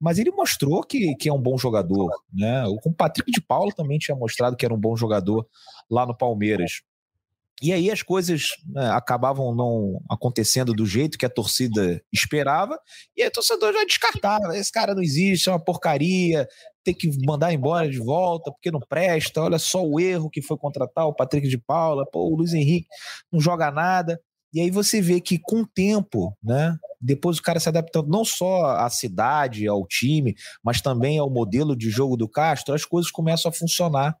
mas 0.00 0.18
ele 0.18 0.30
mostrou 0.30 0.82
que, 0.82 1.14
que 1.16 1.28
é 1.28 1.32
um 1.32 1.42
bom 1.42 1.58
jogador. 1.58 2.10
Né? 2.32 2.64
O 2.84 2.92
Patrick 2.92 3.30
de 3.30 3.40
Paula 3.40 3.72
também 3.72 3.98
tinha 3.98 4.16
mostrado 4.16 4.56
que 4.56 4.64
era 4.64 4.72
um 4.72 4.80
bom 4.80 4.96
jogador 4.96 5.46
lá 5.90 6.06
no 6.06 6.16
Palmeiras. 6.16 6.82
E 7.60 7.72
aí 7.72 7.90
as 7.92 8.02
coisas 8.02 8.48
né, 8.66 8.90
acabavam 8.90 9.54
não 9.54 10.00
acontecendo 10.10 10.72
do 10.72 10.84
jeito 10.84 11.16
que 11.16 11.26
a 11.26 11.30
torcida 11.30 12.02
esperava, 12.12 12.76
e 13.16 13.22
aí 13.22 13.28
o 13.28 13.32
torcedor 13.32 13.72
já 13.72 13.84
descartava: 13.84 14.56
esse 14.56 14.72
cara 14.72 14.94
não 14.94 15.02
existe, 15.02 15.48
é 15.48 15.52
uma 15.52 15.64
porcaria, 15.64 16.48
tem 16.84 16.94
que 16.94 17.10
mandar 17.24 17.52
embora 17.52 17.88
de 17.88 17.98
volta 17.98 18.50
porque 18.50 18.70
não 18.70 18.80
presta. 18.80 19.42
Olha 19.42 19.58
só 19.58 19.84
o 19.84 20.00
erro 20.00 20.30
que 20.30 20.42
foi 20.42 20.56
contratar 20.56 21.06
o 21.06 21.14
Patrick 21.14 21.48
de 21.48 21.58
Paula, 21.58 22.06
pô, 22.10 22.28
o 22.28 22.36
Luiz 22.36 22.52
Henrique 22.52 22.88
não 23.32 23.40
joga 23.40 23.70
nada. 23.70 24.20
E 24.52 24.60
aí 24.60 24.70
você 24.70 25.00
vê 25.00 25.20
que 25.20 25.38
com 25.38 25.62
o 25.62 25.66
tempo, 25.66 26.36
né, 26.42 26.76
depois 27.00 27.38
o 27.38 27.42
cara 27.42 27.58
se 27.58 27.68
adaptando 27.68 28.08
não 28.08 28.24
só 28.24 28.76
à 28.76 28.90
cidade, 28.90 29.66
ao 29.66 29.86
time, 29.86 30.34
mas 30.62 30.80
também 30.80 31.18
ao 31.18 31.30
modelo 31.30 31.74
de 31.74 31.90
jogo 31.90 32.16
do 32.16 32.28
Castro, 32.28 32.74
as 32.74 32.84
coisas 32.84 33.10
começam 33.10 33.48
a 33.48 33.52
funcionar. 33.52 34.16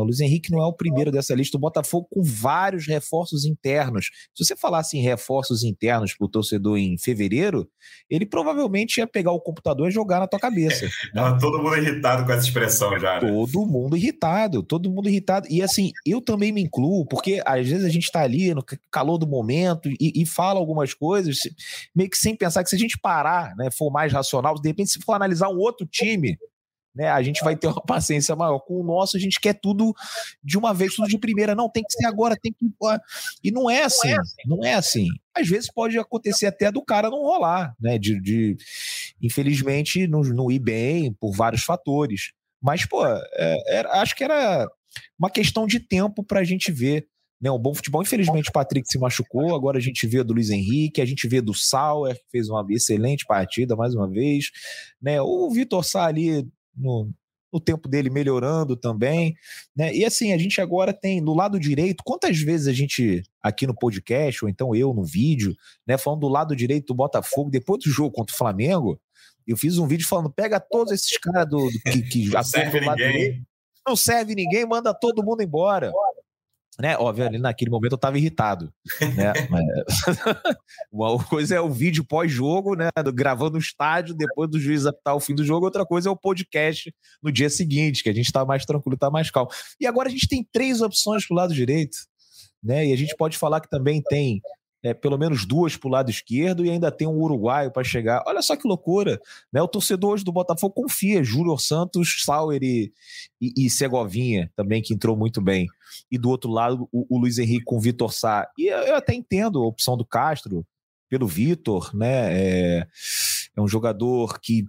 O 0.00 0.04
Luiz 0.04 0.20
Henrique 0.20 0.50
não 0.50 0.60
é 0.60 0.66
o 0.66 0.72
primeiro 0.72 1.10
dessa 1.10 1.34
lista. 1.34 1.56
O 1.56 1.60
Botafogo 1.60 2.08
com 2.10 2.22
vários 2.22 2.86
reforços 2.86 3.44
internos. 3.44 4.10
Se 4.34 4.44
você 4.44 4.56
falasse 4.56 4.96
em 4.96 5.02
reforços 5.02 5.62
internos 5.62 6.14
para 6.14 6.24
o 6.24 6.28
torcedor 6.28 6.78
em 6.78 6.96
fevereiro, 6.98 7.68
ele 8.08 8.26
provavelmente 8.26 8.98
ia 8.98 9.06
pegar 9.06 9.32
o 9.32 9.40
computador 9.40 9.88
e 9.88 9.92
jogar 9.92 10.20
na 10.20 10.26
tua 10.26 10.38
cabeça. 10.38 10.88
Né? 11.14 11.38
todo 11.40 11.62
mundo 11.62 11.76
irritado 11.76 12.24
com 12.24 12.32
essa 12.32 12.44
expressão 12.44 12.98
já. 12.98 13.20
Né? 13.20 13.20
Todo 13.20 13.66
mundo 13.66 13.96
irritado, 13.96 14.62
todo 14.62 14.90
mundo 14.90 15.08
irritado. 15.08 15.46
E 15.50 15.62
assim, 15.62 15.92
eu 16.04 16.20
também 16.20 16.52
me 16.52 16.62
incluo, 16.62 17.06
porque 17.06 17.40
às 17.46 17.66
vezes 17.66 17.84
a 17.84 17.88
gente 17.88 18.04
está 18.04 18.20
ali 18.20 18.52
no 18.54 18.62
calor 18.90 19.16
do 19.16 19.26
momento 19.26 19.88
e, 19.88 20.12
e, 20.14 20.26
fala 20.26 20.60
algumas 20.60 20.92
coisas, 20.92 21.38
meio 21.94 22.10
que 22.10 22.18
sem 22.18 22.36
pensar 22.36 22.62
que 22.62 22.70
se 22.70 22.76
a 22.76 22.78
gente 22.78 22.98
parar, 22.98 23.54
né, 23.56 23.70
for 23.70 23.90
mais 23.90 24.12
racional, 24.12 24.54
de 24.54 24.68
repente, 24.68 24.90
se 24.90 25.00
for 25.00 25.14
analisar 25.14 25.48
um 25.48 25.58
outro 25.58 25.86
time 25.86 26.36
né? 26.94 27.08
A 27.08 27.22
gente 27.22 27.42
vai 27.42 27.56
ter 27.56 27.66
uma 27.68 27.82
paciência 27.82 28.34
maior. 28.34 28.58
Com 28.60 28.80
o 28.80 28.84
nosso, 28.84 29.16
a 29.16 29.20
gente 29.20 29.40
quer 29.40 29.54
tudo 29.54 29.94
de 30.42 30.58
uma 30.58 30.74
vez, 30.74 30.94
tudo 30.94 31.08
de 31.08 31.18
primeira. 31.18 31.54
Não, 31.54 31.68
tem 31.68 31.82
que 31.82 31.92
ser 31.92 32.06
agora, 32.06 32.36
tem 32.40 32.52
que. 32.52 32.66
E 33.42 33.50
não 33.50 33.70
é 33.70 33.84
assim, 33.84 34.14
não 34.46 34.64
é 34.64 34.74
assim. 34.74 35.08
Às 35.34 35.48
vezes 35.48 35.70
pode 35.72 35.98
acontecer 35.98 36.46
até 36.46 36.72
do 36.72 36.84
cara 36.84 37.10
não 37.10 37.22
rolar, 37.22 37.74
né? 37.80 37.98
De, 37.98 38.20
de 38.20 38.56
infelizmente, 39.22 40.06
não, 40.06 40.22
não 40.22 40.50
ir 40.50 40.58
bem 40.58 41.12
por 41.12 41.32
vários 41.32 41.62
fatores. 41.62 42.32
Mas, 42.60 42.84
pô, 42.84 43.06
é, 43.06 43.56
era, 43.68 44.00
acho 44.00 44.16
que 44.16 44.24
era 44.24 44.68
uma 45.18 45.30
questão 45.30 45.66
de 45.66 45.78
tempo 45.78 46.24
para 46.24 46.40
a 46.40 46.44
gente 46.44 46.72
ver 46.72 47.06
né, 47.40 47.50
um 47.50 47.58
bom 47.58 47.72
futebol. 47.72 48.02
Infelizmente, 48.02 48.48
o 48.48 48.52
Patrick 48.52 48.88
se 48.90 48.98
machucou. 48.98 49.54
Agora 49.54 49.78
a 49.78 49.80
gente 49.80 50.06
vê 50.06 50.22
do 50.24 50.34
Luiz 50.34 50.50
Henrique, 50.50 51.00
a 51.00 51.04
gente 51.04 51.28
vê 51.28 51.40
do 51.40 51.54
Sauer, 51.54 52.16
que 52.16 52.30
fez 52.30 52.48
uma 52.48 52.66
excelente 52.70 53.24
partida 53.24 53.76
mais 53.76 53.94
uma 53.94 54.08
vez. 54.08 54.50
Né, 55.00 55.20
o 55.22 55.48
Vitor 55.50 55.84
Sá 55.84 56.06
ali 56.06 56.46
no, 56.78 57.10
no 57.52 57.60
tempo 57.60 57.88
dele 57.88 58.10
melhorando 58.10 58.76
também, 58.76 59.34
né? 59.74 59.94
E 59.94 60.04
assim, 60.04 60.32
a 60.32 60.38
gente 60.38 60.60
agora 60.60 60.92
tem 60.92 61.20
no 61.20 61.34
lado 61.34 61.58
direito, 61.58 62.04
quantas 62.04 62.38
vezes 62.38 62.66
a 62.66 62.72
gente 62.72 63.22
aqui 63.42 63.66
no 63.66 63.74
podcast, 63.74 64.44
ou 64.44 64.48
então 64.48 64.74
eu 64.74 64.92
no 64.92 65.04
vídeo, 65.04 65.56
né, 65.86 65.96
falando 65.96 66.20
do 66.20 66.28
lado 66.28 66.54
direito 66.54 66.88
do 66.88 66.94
Botafogo, 66.94 67.50
depois 67.50 67.82
do 67.82 67.90
jogo 67.90 68.12
contra 68.12 68.34
o 68.34 68.38
Flamengo, 68.38 69.00
eu 69.46 69.56
fiz 69.56 69.78
um 69.78 69.86
vídeo 69.86 70.06
falando: 70.06 70.30
pega 70.30 70.60
todos 70.60 70.92
esses 70.92 71.16
caras 71.18 71.48
do, 71.48 71.70
do, 71.70 71.80
que, 71.80 72.02
que 72.02 72.28
não 72.30 72.42
serve 72.42 72.80
ninguém. 72.80 72.96
Direito, 72.96 73.46
não 73.86 73.96
serve 73.96 74.34
ninguém, 74.34 74.66
manda 74.66 74.92
todo 74.92 75.24
mundo 75.24 75.42
embora 75.42 75.90
né? 76.80 76.96
Óbvio, 76.96 77.26
ali 77.26 77.38
naquele 77.38 77.70
momento 77.70 77.92
eu 77.92 77.96
estava 77.96 78.16
irritado, 78.16 78.72
né? 79.16 79.32
Uma 80.92 81.22
coisa 81.24 81.56
é 81.56 81.60
o 81.60 81.70
vídeo 81.70 82.04
pós-jogo, 82.04 82.76
né? 82.76 82.88
Gravando 83.12 83.52
no 83.52 83.58
estádio, 83.58 84.14
depois 84.14 84.48
do 84.48 84.60
juiz 84.60 84.86
apitar 84.86 85.16
o 85.16 85.20
fim 85.20 85.34
do 85.34 85.44
jogo, 85.44 85.66
outra 85.66 85.84
coisa 85.84 86.08
é 86.08 86.12
o 86.12 86.16
podcast 86.16 86.94
no 87.22 87.32
dia 87.32 87.50
seguinte, 87.50 88.02
que 88.02 88.08
a 88.08 88.14
gente 88.14 88.26
está 88.26 88.44
mais 88.44 88.64
tranquilo, 88.64 88.94
está 88.94 89.10
mais 89.10 89.30
calmo. 89.30 89.50
E 89.80 89.86
agora 89.86 90.08
a 90.08 90.12
gente 90.12 90.28
tem 90.28 90.46
três 90.52 90.80
opções 90.80 91.26
pro 91.26 91.36
lado 91.36 91.52
direito, 91.52 91.96
né? 92.62 92.86
E 92.86 92.92
a 92.92 92.96
gente 92.96 93.16
pode 93.16 93.36
falar 93.36 93.60
que 93.60 93.68
também 93.68 94.00
tem 94.02 94.40
é, 94.82 94.94
pelo 94.94 95.18
menos 95.18 95.44
duas 95.44 95.76
para 95.76 95.88
o 95.88 95.90
lado 95.90 96.10
esquerdo 96.10 96.64
e 96.64 96.70
ainda 96.70 96.90
tem 96.90 97.06
um 97.06 97.20
uruguaio 97.20 97.70
para 97.70 97.82
chegar. 97.82 98.22
Olha 98.26 98.40
só 98.42 98.56
que 98.56 98.66
loucura. 98.66 99.20
Né? 99.52 99.60
O 99.60 99.68
torcedor 99.68 100.12
hoje 100.12 100.24
do 100.24 100.32
Botafogo 100.32 100.74
confia. 100.74 101.24
Júnior 101.24 101.60
Santos, 101.60 102.22
Sauer 102.24 102.62
e, 102.62 102.92
e, 103.40 103.66
e, 103.66 103.70
Segovinha 103.70 104.50
também, 104.54 104.80
que 104.80 104.94
entrou 104.94 105.16
muito 105.16 105.40
bem. 105.40 105.66
E 106.10 106.16
do 106.16 106.30
outro 106.30 106.50
lado, 106.50 106.88
o, 106.92 107.06
o 107.08 107.18
Luiz 107.18 107.38
Henrique 107.38 107.64
com 107.64 107.80
Vitor 107.80 108.12
Sá. 108.12 108.48
E 108.56 108.66
eu, 108.66 108.78
eu 108.78 108.96
até 108.96 109.14
entendo 109.14 109.62
a 109.62 109.66
opção 109.66 109.96
do 109.96 110.04
Castro 110.04 110.64
pelo 111.08 111.26
Vitor, 111.26 111.94
né? 111.94 112.32
É, 112.32 112.86
é 113.56 113.60
um 113.60 113.68
jogador 113.68 114.38
que 114.40 114.64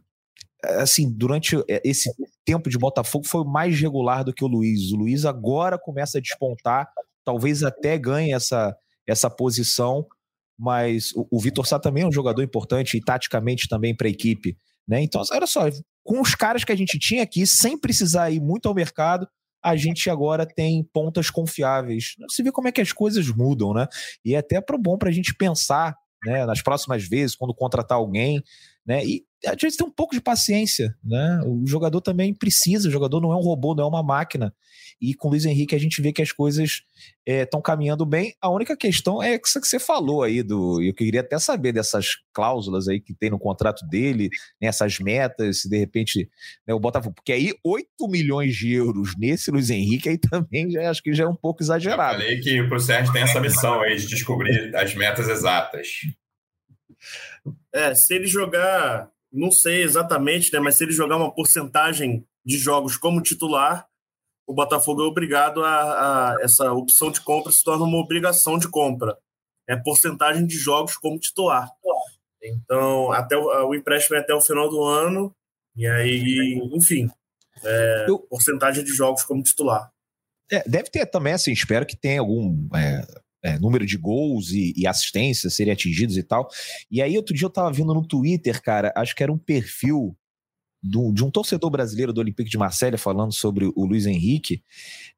assim, 0.62 1.10
durante 1.10 1.56
esse 1.86 2.12
tempo 2.44 2.70
de 2.70 2.78
Botafogo 2.78 3.26
foi 3.26 3.46
mais 3.46 3.80
regular 3.80 4.24
do 4.24 4.34
que 4.34 4.44
o 4.44 4.48
Luiz. 4.48 4.92
O 4.92 4.98
Luiz 4.98 5.24
agora 5.24 5.78
começa 5.78 6.18
a 6.18 6.22
despontar, 6.22 6.90
talvez 7.24 7.64
até 7.64 7.98
ganhe 7.98 8.34
essa, 8.34 8.76
essa 9.10 9.30
posição, 9.30 10.06
mas 10.58 11.12
o, 11.16 11.28
o 11.32 11.40
Vitor 11.40 11.66
Sá 11.66 11.80
também 11.80 12.04
é 12.04 12.08
um 12.08 12.12
jogador 12.12 12.44
importante 12.44 12.98
e 12.98 13.02
taticamente 13.02 13.68
também 13.68 13.96
para 13.96 14.08
a 14.08 14.12
equipe. 14.12 14.58
Né? 14.88 15.02
Então, 15.02 15.22
olha 15.32 15.48
só, 15.48 15.70
com 16.04 16.22
os 16.22 16.36
caras 16.36 16.64
que 16.64 16.72
a 16.72 16.76
gente 16.76 16.98
tinha 16.98 17.24
aqui, 17.24 17.46
sem 17.46 17.78
precisar 17.78 18.32
ir 18.32 18.42
muito 18.42 18.68
ao 18.68 18.76
mercado, 18.76 19.28
a 19.64 19.76
gente 19.76 20.10
agora 20.10 20.46
tem 20.46 20.84
pontas 20.94 21.30
confiáveis. 21.30 22.16
Você 22.30 22.42
vê 22.42 22.52
como 22.52 22.68
é 22.68 22.72
que 22.72 22.82
as 22.82 22.94
coisas 22.94 23.28
mudam, 23.30 23.74
né? 23.74 23.88
E 24.24 24.34
é 24.34 24.38
até 24.38 24.62
pro 24.62 24.80
bom 24.80 24.98
para 24.98 25.10
a 25.10 25.12
gente 25.12 25.36
pensar 25.36 25.96
né, 26.26 26.46
nas 26.46 26.62
próximas 26.62 27.08
vezes, 27.08 27.36
quando 27.36 27.54
contratar 27.54 27.98
alguém, 27.98 28.42
né? 28.90 29.06
E 29.06 29.24
às 29.46 29.56
vezes 29.62 29.78
tem 29.78 29.86
um 29.86 29.92
pouco 29.92 30.16
de 30.16 30.20
paciência, 30.20 30.94
né? 31.04 31.42
O 31.46 31.64
jogador 31.68 32.02
também 32.02 32.34
precisa, 32.34 32.90
o 32.90 32.92
jogador 32.92 33.22
não 33.22 33.32
é 33.32 33.36
um 33.36 33.42
robô, 33.42 33.76
não 33.76 33.84
é 33.84 33.88
uma 33.88 34.02
máquina. 34.02 34.52
E 35.00 35.14
com 35.14 35.28
o 35.28 35.32
Luiz 35.32 35.46
Henrique 35.46 35.76
a 35.76 35.80
gente 35.80 36.02
vê 36.02 36.12
que 36.12 36.24
as 36.24 36.32
coisas 36.32 36.82
estão 37.26 37.60
é, 37.60 37.64
caminhando 37.64 38.04
bem. 38.04 38.34
A 38.42 38.50
única 38.50 38.76
questão 38.76 39.22
é 39.22 39.40
isso 39.42 39.62
que 39.62 39.68
você 39.68 39.80
falou 39.80 40.24
aí 40.24 40.42
do. 40.42 40.82
Eu 40.82 40.94
queria 40.94 41.22
até 41.22 41.38
saber 41.38 41.72
dessas 41.72 42.08
cláusulas 42.34 42.88
aí 42.88 43.00
que 43.00 43.14
tem 43.14 43.30
no 43.30 43.38
contrato 43.38 43.88
dele, 43.88 44.30
né, 44.60 44.68
essas 44.68 44.98
metas, 45.00 45.62
se 45.62 45.70
de 45.70 45.78
repente 45.78 46.28
né, 46.68 46.74
o 46.74 46.80
Botafogo. 46.80 47.14
Porque 47.14 47.32
aí 47.32 47.54
8 47.64 47.86
milhões 48.10 48.56
de 48.56 48.74
euros 48.74 49.14
nesse 49.20 49.52
Luiz 49.52 49.70
Henrique 49.70 50.10
aí 50.10 50.18
também 50.18 50.70
já, 50.72 50.90
acho 50.90 51.04
que 51.04 51.14
já 51.14 51.26
é 51.26 51.28
um 51.28 51.36
pouco 51.36 51.62
exagerado. 51.62 52.24
Eu 52.24 52.26
falei 52.26 52.40
que 52.42 52.60
o 52.60 52.80
Sérgio 52.80 53.14
tem 53.14 53.22
essa 53.22 53.40
missão 53.40 53.82
aí 53.82 53.96
de 53.96 54.08
descobrir 54.08 54.76
as 54.76 54.96
metas 54.96 55.30
exatas. 55.30 55.88
É, 57.74 57.94
se 57.96 58.14
ele 58.16 58.28
jogar, 58.28 59.10
não 59.32 59.52
sei 59.52 59.84
exatamente, 59.84 60.52
né, 60.54 60.60
mas 60.60 60.76
se 60.76 60.84
ele 60.84 60.92
jogar 60.92 61.18
uma 61.18 61.34
porcentagem 61.34 62.26
de 62.46 62.58
jogos 62.58 62.98
como 62.98 63.22
titular, 63.22 63.88
o 64.48 64.54
Botafogo 64.54 65.04
é 65.04 65.06
obrigado 65.06 65.64
a, 65.64 66.34
a, 66.34 66.38
essa 66.42 66.72
opção 66.74 67.12
de 67.12 67.22
compra 67.22 67.52
se 67.52 67.64
torna 67.64 67.86
uma 67.86 68.00
obrigação 68.00 68.58
de 68.58 68.68
compra. 68.68 69.16
É 69.68 69.76
porcentagem 69.76 70.48
de 70.48 70.58
jogos 70.58 70.98
como 70.98 71.20
titular. 71.20 71.70
Então, 72.42 73.12
até 73.12 73.38
o, 73.38 73.68
o 73.68 73.76
empréstimo 73.76 74.16
é 74.16 74.20
até 74.20 74.34
o 74.34 74.42
final 74.42 74.68
do 74.68 74.84
ano, 74.84 75.36
e 75.76 75.86
aí, 75.86 76.60
enfim, 76.74 77.08
é, 77.64 78.08
porcentagem 78.30 78.84
de 78.84 78.92
jogos 78.92 79.24
como 79.24 79.44
titular. 79.44 79.92
É, 80.52 80.68
deve 80.68 80.90
ter 80.90 81.06
também, 81.06 81.34
assim, 81.34 81.52
espero 81.52 81.86
que 81.86 81.96
tenha 81.96 82.20
algum 82.20 82.68
é, 82.76 83.06
é, 83.44 83.58
número 83.60 83.86
de 83.86 83.98
gols 83.98 84.52
e, 84.52 84.74
e 84.76 84.88
assistências 84.88 85.56
serem 85.56 85.74
atingidos 85.74 86.18
e 86.18 86.24
tal. 86.24 86.50
E 86.90 87.02
aí, 87.02 87.16
outro 87.18 87.34
dia 87.34 87.46
eu 87.46 87.50
tava 87.50 87.72
vendo 87.72 87.94
no 87.94 88.06
Twitter, 88.06 88.62
cara, 88.62 88.94
acho 88.96 89.16
que 89.16 89.24
era 89.24 89.32
um 89.32 89.38
perfil 89.38 90.16
do, 90.82 91.12
de 91.12 91.24
um 91.24 91.32
torcedor 91.32 91.70
brasileiro 91.70 92.14
do 92.14 92.22
Olympique 92.22 92.50
de 92.50 92.58
Marselha 92.58 92.98
falando 92.98 93.34
sobre 93.34 93.66
o 93.76 93.86
Luiz 93.86 94.06
Henrique, 94.06 94.64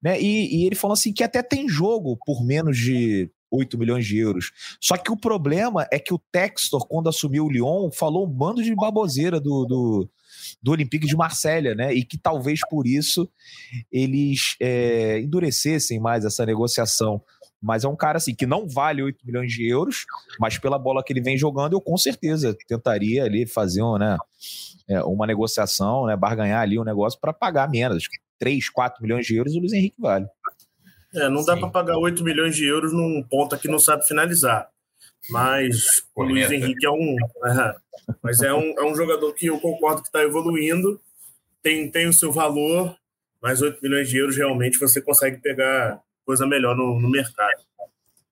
né? 0.01 0.19
E, 0.19 0.63
e, 0.63 0.65
ele 0.65 0.75
falou 0.75 0.93
assim 0.93 1.13
que 1.13 1.23
até 1.23 1.43
tem 1.43 1.69
jogo 1.69 2.17
por 2.25 2.43
menos 2.43 2.77
de 2.77 3.29
8 3.51 3.77
milhões 3.77 4.05
de 4.05 4.17
euros. 4.17 4.51
Só 4.79 4.97
que 4.97 5.11
o 5.11 5.17
problema 5.17 5.87
é 5.91 5.99
que 5.99 6.13
o 6.13 6.21
Textor, 6.31 6.87
quando 6.87 7.09
assumiu 7.09 7.45
o 7.45 7.51
Lyon, 7.51 7.91
falou 7.91 8.25
um 8.25 8.29
bando 8.29 8.63
de 8.63 8.73
baboseira 8.73 9.39
do, 9.39 9.65
do, 9.65 10.09
do 10.63 10.71
Olympique 10.71 11.05
de 11.05 11.15
Marselha, 11.15 11.75
né? 11.75 11.93
E 11.93 12.03
que 12.03 12.17
talvez 12.17 12.61
por 12.69 12.87
isso 12.87 13.29
eles 13.91 14.55
é, 14.59 15.19
endurecessem 15.19 15.99
mais 15.99 16.23
essa 16.23 16.45
negociação. 16.45 17.21
Mas 17.61 17.83
é 17.83 17.87
um 17.87 17.95
cara 17.95 18.17
assim 18.17 18.33
que 18.33 18.45
não 18.45 18.67
vale 18.67 19.03
8 19.03 19.19
milhões 19.25 19.51
de 19.51 19.67
euros, 19.67 20.05
mas 20.39 20.57
pela 20.57 20.79
bola 20.79 21.03
que 21.03 21.13
ele 21.13 21.21
vem 21.21 21.37
jogando, 21.37 21.73
eu 21.73 21.81
com 21.81 21.97
certeza 21.97 22.57
tentaria 22.67 23.23
ali 23.23 23.45
fazer 23.45 23.83
um, 23.83 23.97
né, 23.97 24.17
é, 24.89 25.01
uma 25.03 25.27
negociação, 25.27 26.07
né, 26.07 26.15
barganhar 26.15 26.61
ali 26.61 26.79
um 26.79 26.83
negócio 26.83 27.19
para 27.19 27.31
pagar 27.31 27.69
menos. 27.69 28.05
3, 28.39 28.69
4 28.69 29.03
milhões 29.03 29.25
de 29.27 29.35
euros 29.35 29.53
o 29.53 29.59
Luiz 29.59 29.73
Henrique 29.73 30.01
vale. 30.01 30.25
É, 31.13 31.29
não 31.29 31.45
dá 31.45 31.55
para 31.55 31.69
pagar 31.69 31.97
8 31.97 32.23
milhões 32.23 32.55
de 32.55 32.65
euros 32.65 32.91
num 32.91 33.23
ponta 33.29 33.57
que 33.57 33.67
não 33.67 33.77
sabe 33.77 34.07
finalizar. 34.07 34.67
Mas 35.29 36.03
o 36.15 36.23
Luiz 36.23 36.49
Henrique 36.49 36.85
é 36.85 36.89
um. 36.89 37.15
É, 37.45 37.75
mas 38.23 38.41
é 38.41 38.51
um, 38.51 38.73
é 38.79 38.83
um 38.83 38.95
jogador 38.95 39.31
que 39.33 39.45
eu 39.45 39.59
concordo 39.59 40.01
que 40.01 40.07
está 40.07 40.23
evoluindo, 40.23 40.99
tem, 41.61 41.91
tem 41.91 42.07
o 42.07 42.13
seu 42.13 42.31
valor, 42.31 42.95
mas 43.41 43.61
8 43.61 43.79
milhões 43.81 44.09
de 44.09 44.17
euros 44.17 44.35
realmente 44.35 44.79
você 44.79 44.99
consegue 44.99 45.37
pegar 45.37 46.01
coisa 46.31 46.47
melhor 46.47 46.77
no, 46.77 46.97
no 46.97 47.09
mercado. 47.09 47.61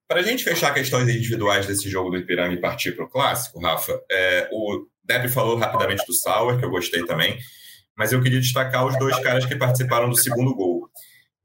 Para 0.08 0.22
a 0.22 0.24
gente 0.24 0.44
fechar 0.44 0.74
questões 0.74 1.10
individuais 1.10 1.68
desse 1.68 1.90
jogo 1.90 2.10
do 2.10 2.18
Ipiranga 2.18 2.54
e 2.54 2.62
partir 2.62 2.94
para 2.94 3.04
o 3.04 3.10
clássico, 3.10 3.60
Rafa, 3.60 4.00
é, 4.10 4.50
o 4.54 4.88
Deb 5.04 5.28
falou 5.28 5.58
rapidamente 5.58 6.06
do 6.08 6.14
Sauer, 6.14 6.58
que 6.58 6.64
eu 6.64 6.70
gostei 6.70 7.06
também, 7.06 7.38
mas 7.96 8.14
eu 8.14 8.22
queria 8.22 8.40
destacar 8.40 8.88
os 8.88 8.98
dois 8.98 9.20
caras 9.20 9.46
que 9.46 9.56
participaram 9.56 10.10
do 10.10 10.18
segundo 10.18 10.56
gol. 10.56 10.90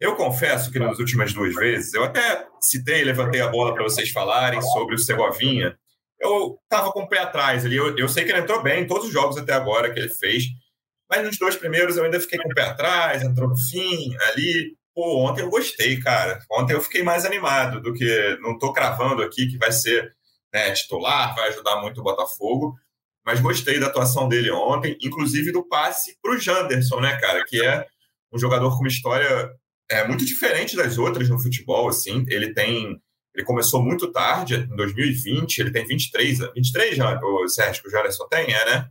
Eu 0.01 0.15
confesso 0.15 0.71
que 0.71 0.79
nas 0.79 0.99
últimas 0.99 1.33
duas 1.33 1.55
vezes, 1.55 1.93
eu 1.93 2.05
até 2.05 2.47
citei, 2.61 3.03
levantei 3.03 3.41
a 3.41 3.49
bola 3.49 3.75
para 3.75 3.83
vocês 3.83 4.11
falarem 4.11 4.63
sobre 4.63 4.95
o 4.95 4.99
Segovinha. 4.99 5.77
Eu 6.21 6.57
estava 6.63 6.93
com 6.93 7.03
o 7.03 7.09
pé 7.09 7.19
atrás 7.19 7.67
ali. 7.67 7.77
Eu, 7.77 7.99
eu, 7.99 8.09
sei 8.09 8.25
que 8.25 8.31
ele 8.31 8.41
entrou 8.41 8.63
bem 8.63 8.83
em 8.83 8.87
todos 8.87 9.09
os 9.09 9.13
jogos 9.13 9.37
até 9.37 9.53
agora 9.53 9.93
que 9.93 9.99
ele 9.99 10.09
fez, 10.09 10.45
mas 11.11 11.27
nos 11.27 11.37
dois 11.37 11.57
primeiros 11.57 11.97
eu 11.97 12.05
ainda 12.05 12.21
fiquei 12.21 12.39
com 12.39 12.49
o 12.49 12.55
pé 12.55 12.63
atrás, 12.63 13.23
entrou 13.23 13.49
no 13.49 13.57
fim 13.57 14.15
ali. 14.29 14.77
Pô, 14.95 15.27
ontem 15.29 15.43
eu 15.43 15.51
gostei, 15.51 15.99
cara. 16.01 16.39
Ontem 16.51 16.73
eu 16.73 16.81
fiquei 16.81 17.03
mais 17.03 17.25
animado 17.25 17.81
do 17.81 17.93
que. 17.93 18.39
Não 18.41 18.53
estou 18.53 18.73
cravando 18.73 19.23
aqui 19.23 19.49
que 19.49 19.59
vai 19.59 19.73
ser 19.73 20.15
né, 20.53 20.71
titular, 20.73 21.35
vai 21.35 21.49
ajudar 21.49 21.81
muito 21.81 22.01
o 22.01 22.05
Botafogo, 22.05 22.77
mas 23.27 23.41
gostei 23.41 23.81
da 23.81 23.87
atuação 23.89 24.29
dele 24.29 24.51
ontem, 24.53 24.97
inclusive 25.03 25.51
do 25.51 25.67
passe 25.67 26.17
para 26.23 26.33
o 26.33 26.39
Janderson, 26.39 27.01
né, 27.01 27.17
cara, 27.17 27.45
que 27.45 27.61
é 27.61 27.85
um 28.33 28.39
jogador 28.39 28.71
com 28.71 28.81
uma 28.81 28.89
história 28.89 29.51
é 29.91 30.07
muito 30.07 30.25
diferente 30.25 30.77
das 30.77 30.99
outras 30.99 31.29
no 31.29 31.39
futebol, 31.39 31.89
assim. 31.89 32.25
Ele 32.29 32.53
tem. 32.53 33.01
Ele 33.35 33.45
começou 33.45 33.83
muito 33.83 34.13
tarde, 34.13 34.55
em 34.55 34.77
2020, 34.77 35.59
ele 35.59 35.73
tem 35.73 35.85
23 35.85 36.41
anos. 36.41 36.55
23 36.55 36.97
já, 36.97 37.21
o 37.21 37.49
Sérgio, 37.49 37.83
que 37.83 37.89
o 37.89 37.91
Jalerson 37.91 38.29
tem, 38.29 38.53
é, 38.53 38.65
né? 38.65 38.89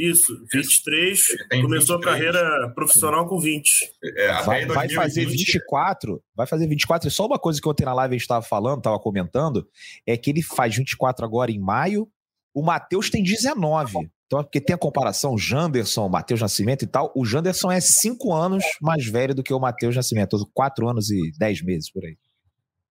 Isso, 0.00 0.32
23. 0.50 1.20
Começou 1.60 1.96
23. 1.96 2.00
a 2.00 2.00
carreira 2.00 2.72
profissional 2.74 3.28
com 3.28 3.38
20. 3.38 3.70
É, 4.16 4.42
vai, 4.42 4.66
vai, 4.66 4.88
fazer 4.88 5.26
24, 5.26 6.22
vai 6.34 6.46
fazer 6.46 6.66
24. 6.66 7.08
E 7.08 7.10
só 7.10 7.26
uma 7.26 7.38
coisa 7.38 7.60
que 7.60 7.68
ontem 7.68 7.84
na 7.84 7.92
live 7.92 8.14
a 8.14 8.16
gente 8.16 8.22
estava 8.22 8.42
falando, 8.42 8.78
estava 8.78 8.98
comentando, 8.98 9.68
é 10.06 10.16
que 10.16 10.30
ele 10.30 10.42
faz 10.42 10.74
24 10.74 11.24
agora 11.24 11.50
em 11.50 11.58
maio, 11.58 12.08
o 12.54 12.62
Matheus 12.62 13.10
tem 13.10 13.22
19. 13.22 14.10
Então, 14.26 14.42
porque 14.44 14.60
tem 14.60 14.74
a 14.74 14.78
comparação, 14.78 15.36
Janderson, 15.36 16.08
Matheus 16.08 16.40
Nascimento 16.40 16.84
e 16.84 16.86
tal. 16.86 17.12
O 17.16 17.24
Janderson 17.24 17.70
é 17.70 17.80
cinco 17.80 18.32
anos 18.32 18.64
mais 18.80 19.04
velho 19.04 19.34
do 19.34 19.42
que 19.42 19.52
o 19.52 19.58
Matheus 19.58 19.96
Nascimento, 19.96 20.38
quatro 20.54 20.88
anos 20.88 21.10
e 21.10 21.32
dez 21.36 21.60
meses 21.62 21.90
por 21.90 22.04
aí. 22.04 22.16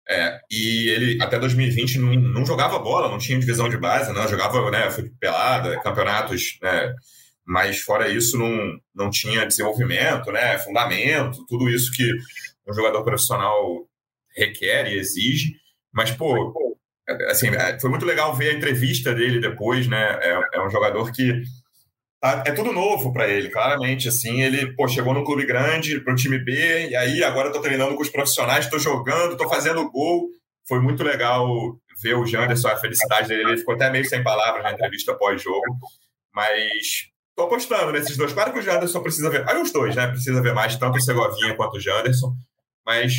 É, 0.09 0.39
e 0.49 0.89
ele 0.89 1.21
até 1.21 1.37
2020 1.37 1.99
não, 1.99 2.13
não, 2.15 2.45
jogava 2.45 2.79
bola, 2.79 3.09
não 3.09 3.19
tinha 3.19 3.37
divisão 3.37 3.69
de 3.69 3.77
base, 3.77 4.11
não 4.11 4.27
jogava 4.27 4.71
né, 4.71 4.89
pelada, 5.19 5.79
campeonatos, 5.81 6.57
né, 6.63 6.95
mas 7.45 7.79
fora 7.79 8.09
isso 8.09 8.35
não, 8.35 8.79
não 8.95 9.11
tinha 9.11 9.45
desenvolvimento, 9.45 10.31
né, 10.31 10.57
fundamento, 10.57 11.45
tudo 11.47 11.69
isso 11.69 11.91
que 11.91 12.11
um 12.67 12.73
jogador 12.73 13.03
profissional 13.03 13.87
requer 14.35 14.87
e 14.87 14.97
exige. 14.97 15.53
Mas, 15.91 16.11
pô, 16.11 16.53
assim, 17.29 17.49
é, 17.49 17.79
foi 17.79 17.89
muito 17.89 18.05
legal 18.05 18.35
ver 18.35 18.49
a 18.49 18.53
entrevista 18.53 19.13
dele 19.13 19.39
depois, 19.39 19.87
né? 19.87 20.19
É, 20.21 20.41
é 20.53 20.61
um 20.65 20.69
jogador 20.69 21.11
que 21.11 21.41
é 22.21 22.51
tudo 22.51 22.73
novo 22.73 23.13
para 23.13 23.27
ele, 23.27 23.49
claramente. 23.49 24.07
Assim, 24.07 24.41
ele 24.41 24.73
pô, 24.75 24.87
chegou 24.87 25.13
num 25.13 25.23
clube 25.23 25.45
grande, 25.45 25.99
para 26.01 26.13
o 26.13 26.15
time 26.15 26.37
B, 26.37 26.89
e 26.89 26.95
aí 26.95 27.23
agora 27.23 27.47
estou 27.47 27.61
treinando 27.61 27.95
com 27.95 28.01
os 28.01 28.09
profissionais, 28.09 28.65
estou 28.65 28.79
jogando, 28.79 29.33
estou 29.33 29.49
fazendo 29.49 29.89
gol. 29.89 30.29
Foi 30.67 30.79
muito 30.79 31.03
legal 31.03 31.47
ver 32.01 32.15
o 32.15 32.25
Janderson, 32.25 32.67
a 32.67 32.77
felicidade 32.77 33.27
dele. 33.27 33.43
Ele 33.43 33.57
ficou 33.57 33.75
até 33.75 33.89
meio 33.89 34.05
sem 34.05 34.23
palavras 34.23 34.63
na 34.63 34.71
entrevista 34.71 35.13
pós-jogo, 35.15 35.77
mas 36.33 37.09
estou 37.29 37.45
apostando 37.45 37.91
nesses 37.91 38.17
dois. 38.17 38.33
Claro 38.33 38.53
que 38.53 38.59
o 38.59 38.61
Janderson 38.61 39.01
precisa 39.01 39.29
ver, 39.29 39.47
aí 39.49 39.61
os 39.61 39.71
dois, 39.71 39.95
né? 39.95 40.07
Precisa 40.07 40.41
ver 40.41 40.53
mais, 40.53 40.75
tanto 40.75 40.97
o 40.97 41.01
Segovinha 41.01 41.55
quanto 41.55 41.77
o 41.77 41.79
Janderson, 41.79 42.33
mas 42.85 43.13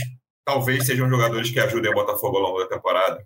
talvez 0.45 0.87
sejam 0.87 1.09
jogadores 1.09 1.51
que 1.51 1.61
ajudem 1.61 1.91
o 1.91 1.95
Botafogo 1.95 2.37
ao 2.37 2.43
longo 2.43 2.61
da 2.61 2.69
temporada 2.69 3.19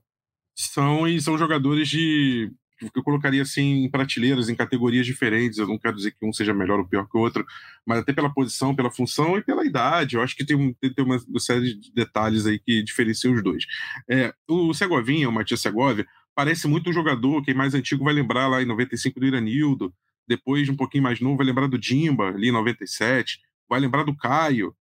são 0.55 1.07
e 1.07 1.21
são 1.21 1.37
jogadores 1.37 1.89
de 1.89 2.51
eu 2.81 3.03
colocaria 3.03 3.43
assim 3.43 3.85
em 3.85 3.91
prateleiras, 3.91 4.49
em 4.49 4.55
categorias 4.55 5.07
diferentes. 5.07 5.59
Eu 5.59 5.67
não 5.67 5.79
quero 5.79 5.97
dizer 5.97 6.13
que 6.13 6.27
um 6.27 6.33
seja 6.33 6.53
melhor 6.53 6.79
ou 6.79 6.87
pior 6.87 7.09
que 7.09 7.17
o 7.17 7.21
outro, 7.21 7.45
mas 7.87 7.99
até 7.99 8.13
pela 8.13 8.33
posição, 8.33 8.75
pela 8.75 8.91
função 8.91 9.39
e 9.39 9.43
pela 9.43 9.65
idade. 9.65 10.17
Eu 10.17 10.23
acho 10.23 10.37
que 10.37 10.45
tem, 10.45 10.75
tem 10.75 11.05
uma, 11.05 11.19
série 11.39 11.75
de 11.75 11.93
detalhes 11.93 12.47
aí 12.47 12.59
que 12.59 12.83
diferenciam 12.83 13.35
os 13.35 13.43
dois. 13.43 13.65
É, 14.09 14.35
o 14.49 14.75
Segovinha, 14.75 15.29
o 15.29 15.33
Matias 15.33 15.61
Segovia, 15.61 16.07
parece 16.35 16.67
muito 16.67 16.91
um 16.91 16.93
jogador, 16.93 17.43
quem 17.45 17.55
mais 17.55 17.75
antigo 17.75 18.05
vai 18.05 18.13
lembrar 18.13 18.49
lá 18.49 18.63
em 18.63 18.67
95 18.67 19.21
do 19.21 19.27
Iranildo, 19.27 19.95
depois 20.27 20.69
um 20.69 20.77
pouquinho 20.77 21.05
mais 21.05 21.21
novo 21.21 21.37
vai 21.37 21.47
lembrar 21.47 21.69
do 21.69 21.79
Dimba, 21.79 22.29
ali 22.29 22.49
em 22.49 22.53
97, 22.53 23.39
vai 23.69 23.79
lembrar 23.79 24.05
do 24.05 24.17
Caio, 24.17 24.75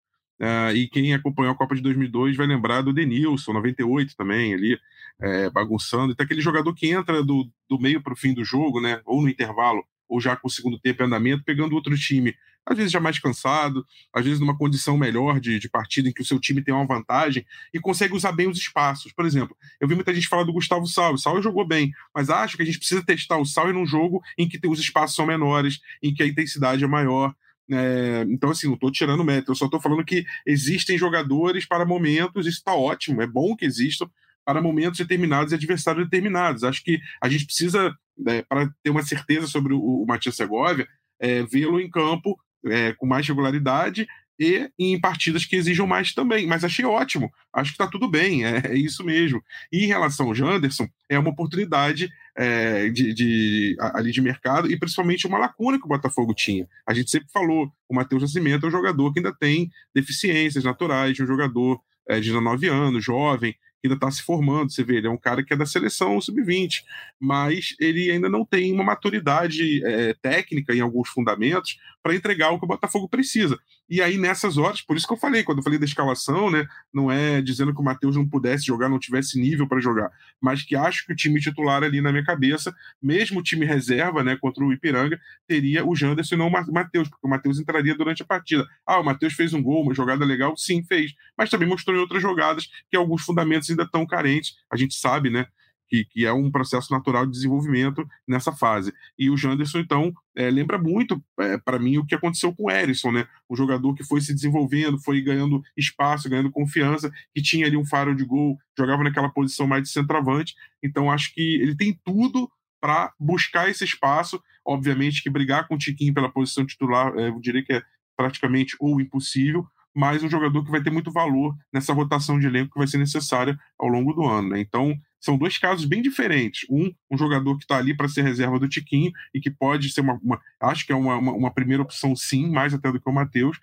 Uh, 0.41 0.73
e 0.75 0.88
quem 0.89 1.13
acompanhou 1.13 1.54
a 1.54 1.56
Copa 1.56 1.75
de 1.75 1.84
2002 1.84 2.36
vai 2.36 2.47
lembrar 2.47 2.82
do 2.82 2.91
Denilson, 2.91 3.54
98 3.54 4.15
também, 4.17 4.56
ali, 4.56 4.75
é, 5.19 5.50
bagunçando. 5.50 6.13
Então, 6.13 6.24
aquele 6.24 6.41
jogador 6.41 6.74
que 6.74 6.88
entra 6.88 7.24
do, 7.24 7.50
do 7.69 7.80
meio 7.80 8.02
para 8.02 8.13
o 8.13 8.17
fim 8.17 8.34
do 8.34 8.43
jogo, 8.43 8.80
né, 8.80 9.02
ou 9.06 9.21
no 9.21 9.30
intervalo, 9.30 9.84
ou 10.08 10.19
já 10.19 10.36
com 10.36 10.47
o 10.47 10.52
segundo 10.52 10.80
tempo 10.80 11.02
em 11.02 11.06
andamento, 11.06 11.43
pegando 11.43 11.74
outro 11.74 11.97
time, 11.97 12.36
às 12.65 12.78
vezes 12.78 12.91
já 12.91 13.00
mais 13.00 13.17
cansado, 13.17 13.86
às 14.13 14.24
vezes 14.24 14.39
numa 14.39 14.58
condição 14.58 14.97
melhor 14.97 15.39
de, 15.39 15.58
de 15.58 15.69
partida 15.69 16.10
em 16.10 16.13
que 16.13 16.21
o 16.21 16.26
seu 16.26 16.39
time 16.39 16.62
tem 16.63 16.74
uma 16.74 16.86
vantagem 16.86 17.45
e 17.74 17.80
consegue 17.80 18.13
usar 18.13 18.32
bem 18.32 18.47
os 18.47 18.58
espaços. 18.58 19.12
Por 19.13 19.26
exemplo, 19.26 19.56
eu 19.80 19.88
vi 19.88 19.95
muita 19.95 20.13
gente 20.13 20.28
falar 20.28 20.43
do 20.43 20.54
Gustavo 20.54 20.86
Sal, 20.86 21.17
Sal 21.17 21.41
jogou 21.41 21.65
bem, 21.65 21.91
mas 22.13 22.30
acho 22.30 22.58
que 22.58 22.63
a 22.63 22.65
gente 22.65 22.78
precisa 22.78 23.04
testar 23.04 23.38
o 23.38 23.45
Sal 23.45 23.69
em 23.71 23.76
um 23.76 23.86
jogo 23.86 24.21
em 24.38 24.47
que 24.47 24.60
os 24.67 24.80
espaços 24.80 25.15
são 25.15 25.26
menores, 25.26 25.80
em 26.04 26.13
que 26.13 26.21
a 26.21 26.28
intensidade 26.28 26.84
é 26.84 26.88
maior. 26.88 27.34
É, 27.69 28.26
então, 28.28 28.50
assim, 28.50 28.67
não 28.67 28.74
estou 28.74 28.91
tirando 28.91 29.24
mérito, 29.24 29.52
eu 29.52 29.56
só 29.56 29.65
estou 29.65 29.80
falando 29.80 30.04
que 30.04 30.26
existem 30.45 30.97
jogadores 30.97 31.65
para 31.65 31.86
momentos, 31.86 32.45
isso 32.45 32.58
está 32.58 32.76
ótimo, 32.76 33.21
é 33.21 33.28
bom 33.28 33.56
que 33.56 33.65
existam 33.65 34.10
para 34.45 34.62
momentos 34.62 34.99
determinados 34.99 35.51
e 35.51 35.56
adversários 35.56 36.06
determinados. 36.06 36.63
Acho 36.63 36.84
que 36.84 36.99
a 37.21 37.30
gente 37.30 37.45
precisa, 37.45 37.95
é, 38.27 38.41
para 38.43 38.69
ter 38.84 38.89
uma 38.89 39.04
certeza 39.04 39.47
sobre 39.47 39.73
o, 39.73 39.80
o 39.80 40.06
Matias 40.06 40.36
Segovia, 40.36 40.88
é, 41.19 41.43
vê-lo 41.43 41.80
em 41.80 41.89
campo 41.89 42.38
é, 42.65 42.93
com 42.93 43.06
mais 43.06 43.27
regularidade 43.27 44.08
e 44.39 44.69
em 44.80 44.99
partidas 44.99 45.45
que 45.45 45.56
exijam 45.56 45.86
mais 45.86 46.13
também. 46.13 46.47
Mas 46.47 46.63
achei 46.63 46.84
ótimo, 46.84 47.32
acho 47.54 47.71
que 47.71 47.75
está 47.75 47.88
tudo 47.88 48.10
bem, 48.10 48.43
é, 48.43 48.71
é, 48.71 48.75
isso 48.75 49.04
mesmo. 49.04 49.43
E 49.71 49.86
em 49.86 49.88
relação 49.88 50.27
ao 50.27 50.36
Janderson, 50.36 50.88
é 51.08 51.19
uma 51.19 51.30
oportunidade 51.30 52.10
é, 52.36 52.89
de, 52.89 53.13
de, 53.13 53.75
ali 53.80 54.12
de 54.12 54.21
mercado 54.21 54.71
e 54.71 54.80
principalmente 54.80 55.27
uma 55.27 55.38
lacuna 55.38 55.77
que 55.77 55.86
o 55.86 55.89
Botafogo 55.89 56.34
tinha. 56.34 56.67
A 56.88 56.93
gente 56.93 57.12
sempre 57.12 57.30
falou, 57.32 57.71
o 57.88 57.93
Matheus 57.95 58.23
Nascimento 58.23 58.65
é 58.65 58.69
um 58.69 58.71
jogador 58.71 59.13
que 59.13 59.19
ainda 59.19 59.34
tem 59.34 59.69
deficiências 59.93 60.63
naturais, 60.63 61.15
de 61.15 61.21
um 61.21 61.27
jogador 61.27 61.80
é, 62.10 62.15
de 62.19 62.30
19 62.30 62.67
anos, 62.67 63.04
jovem, 63.04 63.56
ainda 63.88 63.96
está 63.96 64.12
se 64.12 64.22
formando, 64.22 64.72
você 64.72 64.84
vê, 64.84 64.98
ele 64.98 65.08
é 65.08 65.10
um 65.10 65.17
cara 65.17 65.44
que 65.44 65.54
é 65.54 65.58
da 65.58 65.65
seleção 65.65 66.20
sub-20, 66.20 66.84
mas 67.20 67.76
ele 67.80 68.12
ainda 68.12 68.30
não 68.30 68.46
tem 68.46 68.72
uma 68.74 68.84
maturidade 68.84 69.84
é, 69.86 70.13
técnica 70.22 70.74
em 70.74 70.82
alguns 70.82 71.10
fundamentos 71.10 71.78
para 72.04 72.15
entregar 72.15 72.52
o 72.52 72.60
que 72.60 72.65
o 72.65 72.67
Botafogo 72.67 73.08
precisa. 73.08 73.60
E 73.89 74.02
aí, 74.02 74.17
nessas 74.17 74.58
horas, 74.58 74.82
por 74.82 74.96
isso 74.96 75.06
que 75.06 75.13
eu 75.13 75.17
falei, 75.17 75.44
quando 75.44 75.60
eu 75.60 75.63
falei 75.63 75.78
da 75.78 75.86
escalação, 75.86 76.50
né, 76.50 76.65
não 76.94 77.12
é 77.12 77.41
dizendo 77.41 77.74
que 77.74 77.82
o 77.82 77.84
Matheus 77.84 78.15
não 78.15 78.28
pudesse 78.28 78.65
jogar, 78.65 78.89
não 78.89 78.98
tivesse 78.98 79.39
nível 79.39 79.67
para 79.67 79.82
jogar, 79.82 80.10
mas 80.41 80.63
que 80.63 80.76
acho 80.76 81.06
que 81.06 81.13
o 81.13 81.15
time 81.15 81.39
titular 81.39 81.84
ali 81.84 82.02
na 82.02 82.12
minha 82.12 82.24
cabeça, 82.24 82.74
mesmo 83.02 83.39
o 83.39 83.44
time 83.44 83.65
reserva, 83.65 84.24
né, 84.24 84.38
contra 84.38 84.63
o 84.63 84.72
Ipiranga, 84.72 85.20
teria 85.48 85.86
o 85.86 85.96
Janderson 85.96 86.36
e 86.36 86.38
não 86.38 86.48
o 86.48 86.74
Matheus, 86.74 87.10
porque 87.10 87.28
o 87.28 87.30
Matheus 87.30 87.60
entraria 87.60 87.94
durante 87.94 88.24
a 88.24 88.26
partida. 88.26 88.65
Ah, 88.86 89.00
o 89.00 89.04
Matheus 89.04 89.34
fez 89.34 89.54
um 89.54 89.62
gol, 89.62 89.84
uma 89.84 89.94
jogada 89.94 90.24
legal, 90.24 90.56
sim, 90.56 90.82
fez, 90.84 91.13
mas 91.38 91.50
também 91.50 91.67
mostrou 91.67 91.96
em 91.96 92.00
outras 92.00 92.22
jogadas 92.22 92.70
que 92.89 92.96
alguns 92.96 93.24
fundamentos 93.24 93.70
ainda 93.72 93.84
estão 93.84 94.06
carentes, 94.06 94.56
a 94.72 94.78
gente 94.78 94.96
sabe, 94.96 95.30
né, 95.30 95.48
que, 95.92 96.06
que 96.06 96.26
é 96.26 96.32
um 96.32 96.50
processo 96.50 96.92
natural 96.94 97.26
de 97.26 97.34
desenvolvimento 97.34 98.08
nessa 98.26 98.54
fase. 98.54 98.94
E 99.20 99.30
o 99.30 99.36
Janderson, 99.36 99.80
então, 99.80 100.14
é, 100.34 100.50
lembra 100.50 100.78
muito, 100.78 101.22
é, 101.38 101.58
para 101.58 101.78
mim, 101.78 101.98
o 101.98 102.06
que 102.06 102.16
aconteceu 102.16 102.56
com 102.56 102.68
o 102.68 102.72
Erisson, 102.72 103.12
né? 103.12 103.28
Um 103.50 103.58
jogador 103.58 103.94
que 103.94 104.04
foi 104.06 104.22
se 104.22 104.34
desenvolvendo, 104.34 104.98
foi 104.98 105.22
ganhando 105.22 105.62
espaço, 105.76 106.30
ganhando 106.30 106.50
confiança, 106.50 107.12
que 107.36 107.42
tinha 107.42 107.66
ali 107.66 107.76
um 107.76 107.86
faro 107.86 108.16
de 108.16 108.24
gol, 108.24 108.58
jogava 108.78 109.04
naquela 109.04 109.30
posição 109.30 109.68
mais 109.68 109.84
de 109.84 109.90
centroavante. 109.90 110.56
Então, 110.82 111.12
acho 111.12 111.34
que 111.34 111.56
ele 111.62 111.76
tem 111.76 112.00
tudo 112.06 112.50
para 112.80 113.14
buscar 113.20 113.70
esse 113.70 113.84
espaço. 113.84 114.42
Obviamente 114.66 115.22
que 115.22 115.30
brigar 115.30 115.68
com 115.68 115.76
o 115.76 115.78
Tiquinho 115.78 116.14
pela 116.14 116.32
posição 116.32 116.66
titular, 116.66 117.14
é, 117.18 117.28
eu 117.28 117.40
diria 117.42 117.66
que 117.66 117.74
é 117.74 117.84
praticamente 118.16 118.78
ou 118.80 119.02
impossível, 119.02 119.68
mas 119.93 120.23
um 120.23 120.30
jogador 120.30 120.63
que 120.63 120.71
vai 120.71 120.82
ter 120.82 120.89
muito 120.89 121.12
valor 121.12 121.56
nessa 121.71 121.93
rotação 121.93 122.39
de 122.39 122.47
elenco 122.47 122.71
que 122.73 122.80
vai 122.80 122.88
ser 122.88 122.97
necessária 122.97 123.58
ao 123.77 123.88
longo 123.88 124.13
do 124.13 124.25
ano. 124.25 124.49
Né? 124.49 124.60
Então, 124.62 124.97
são 125.19 125.38
dois 125.38 125.58
casos 125.58 125.86
bem 125.86 126.01
diferentes. 126.01 126.65
Um, 126.69 126.93
um 127.10 127.17
jogador 127.17 127.58
que 127.58 127.63
está 127.63 127.77
ali 127.77 127.95
para 127.95 128.08
ser 128.08 128.23
reserva 128.23 128.58
do 128.58 128.69
Tiquinho 128.69 129.12
e 129.34 129.39
que 129.39 129.51
pode 129.51 129.91
ser 129.91 130.01
uma. 130.01 130.19
uma 130.23 130.41
acho 130.60 130.86
que 130.86 130.91
é 130.91 130.95
uma, 130.95 131.17
uma, 131.17 131.34
uma, 131.34 131.54
primeira 131.54 131.84
opção, 131.84 132.15
sim, 132.15 132.49
mais 132.49 132.73
até 132.73 132.91
do 132.91 132.99
que 132.99 133.10
o 133.10 133.13
Matheus. 133.13 133.60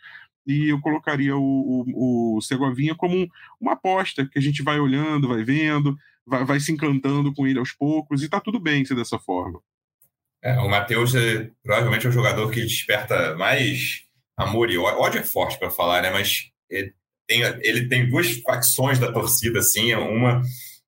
E 0.47 0.69
eu 0.69 0.81
colocaria 0.81 1.37
o, 1.37 1.41
o, 1.43 2.37
o 2.37 2.41
Segovinha 2.41 2.95
como 2.95 3.17
um, 3.17 3.27
uma 3.61 3.73
aposta 3.73 4.27
que 4.27 4.39
a 4.39 4.43
gente 4.43 4.63
vai 4.63 4.79
olhando, 4.79 5.29
vai 5.29 5.43
vendo, 5.43 5.97
vai, 6.27 6.45
vai 6.45 6.61
se 6.61 6.73
encantando 6.73 7.35
com 7.35 7.47
ele 7.47 7.59
aos 7.59 7.73
poucos, 7.73 8.23
e 8.23 8.27
está 8.27 8.41
tudo 8.41 8.61
bem 8.61 8.85
ser 8.85 8.95
dessa 8.95 9.19
forma. 9.19 9.61
É, 10.41 10.59
o 10.61 10.69
Matheus 10.69 11.15
é, 11.15 11.51
provavelmente 11.63 12.07
é 12.07 12.09
o 12.09 12.13
jogador 12.13 12.51
que 12.51 12.63
desperta 12.63 13.35
mais 13.37 14.08
amor 14.39 14.71
e 14.71 14.79
ódio. 14.79 15.01
Ódio 15.01 15.21
é 15.21 15.25
forte 15.25 15.59
para 15.59 15.71
falar, 15.71 16.03
né? 16.03 16.11
Mas 16.11 16.51
ele 16.71 16.95
tem, 17.27 17.43
ele 17.61 17.89
tem 17.89 18.09
duas 18.09 18.31
facções 18.39 18.99
da 18.99 19.13
torcida, 19.13 19.59
assim. 19.59 19.95
Uma 19.95 20.43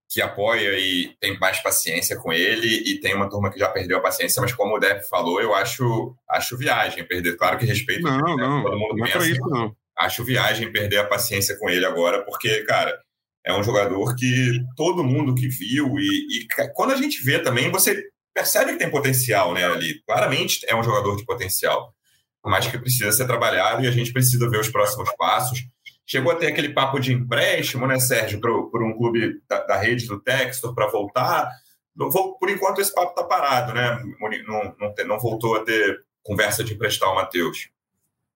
que 0.09 0.21
apoia 0.21 0.77
e 0.77 1.15
tem 1.21 1.39
mais 1.39 1.63
paciência 1.63 2.17
com 2.17 2.33
ele, 2.33 2.67
e 2.67 2.99
tem 2.99 3.15
uma 3.15 3.31
turma 3.31 3.49
que 3.49 3.59
já 3.59 3.69
perdeu 3.69 3.97
a 3.97 4.03
paciência, 4.03 4.43
mas 4.43 4.53
como 4.53 4.75
o 4.75 4.79
Depp 4.81 5.09
falou, 5.09 5.41
eu 5.41 5.55
acho, 5.55 6.13
acho 6.29 6.59
viagem 6.59 7.07
perder. 7.07 7.37
Claro 7.37 7.57
que 7.57 7.65
respeito 7.65 8.03
não, 8.03 8.19
né? 8.19 8.35
não, 8.37 8.63
todo 8.65 8.77
mundo 8.77 8.97
não 8.97 9.07
pensa. 9.07 9.19
É 9.19 9.31
isso, 9.31 9.49
não. 9.49 9.73
Acho 9.97 10.25
viagem 10.25 10.73
perder 10.73 10.99
a 10.99 11.07
paciência 11.07 11.57
com 11.59 11.71
ele 11.71 11.87
agora, 11.87 12.25
porque, 12.25 12.65
cara, 12.65 12.99
é 13.47 13.55
um 13.55 13.63
jogador 13.63 14.17
que 14.17 14.61
todo 14.77 15.05
mundo 15.05 15.33
que 15.33 15.47
viu, 15.47 15.97
e, 15.99 16.41
e 16.41 16.47
quando 16.75 16.93
a 16.93 16.97
gente 16.97 17.23
vê 17.23 17.39
também, 17.39 17.71
você 17.71 18.03
percebe 18.35 18.73
que 18.73 18.79
tem 18.79 18.91
potencial 18.91 19.55
né, 19.55 19.65
ali. 19.65 20.03
Claramente 20.03 20.65
é 20.67 20.75
um 20.75 20.83
jogador 20.83 21.17
de 21.17 21.25
potencial, 21.25 21.95
mas 22.45 22.67
que 22.67 22.79
precisa 22.79 23.13
ser 23.13 23.27
trabalhado 23.27 23.83
e 23.83 23.89
a 23.89 23.91
gente 23.91 24.13
precisa 24.13 24.49
ver 24.49 24.61
os 24.61 24.69
próximos 24.69 25.11
passos. 25.17 25.61
Chegou 26.07 26.33
a 26.33 26.37
ter 26.37 26.49
aquele 26.49 26.71
papo 26.71 26.99
de 26.99 27.13
empréstimo, 27.13 27.87
né, 27.87 28.01
Sérgio, 28.01 28.41
por 28.41 28.83
um 28.83 28.97
clube 28.97 29.41
da, 29.49 29.65
da 29.65 29.77
rede 29.77 30.07
do 30.07 30.21
Textor 30.21 30.75
para 30.75 30.89
voltar. 30.89 31.49
Por 31.97 32.49
enquanto, 32.49 32.81
esse 32.81 32.95
papo 32.95 33.11
está 33.11 33.25
parado, 33.25 33.75
né? 33.75 34.03
Não, 34.47 34.75
não, 34.79 34.95
não, 35.07 35.19
voltou 35.19 35.57
a 35.57 35.65
ter 35.65 36.03
conversa 36.23 36.65
de 36.65 36.75
emprestar 36.75 37.11
o 37.11 37.15
Matheus. 37.15 37.69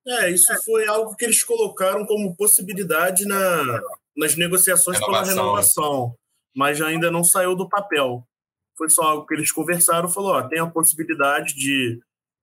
É, 0.06 0.30
isso 0.30 0.52
foi 0.64 0.86
algo 0.86 1.16
que 1.16 1.24
eles 1.24 1.42
colocaram 1.42 2.04
como 2.04 2.36
possibilidade 2.36 3.24
na, 3.24 3.80
nas 4.16 4.36
negociações 4.36 4.98
renovação. 4.98 5.24
pela 5.24 5.34
renovação, 5.34 6.16
mas 6.54 6.80
ainda 6.80 7.10
não 7.10 7.24
saiu 7.24 7.56
do 7.56 7.68
papel. 7.68 8.26
Foi 8.76 8.88
só 8.90 9.02
algo 9.02 9.26
que 9.26 9.34
eles 9.34 9.50
conversaram, 9.50 10.08
falou, 10.08 10.32
ó, 10.32 10.42
tem 10.42 10.60
a 10.60 10.66
possibilidade 10.66 11.54
de 11.54 12.00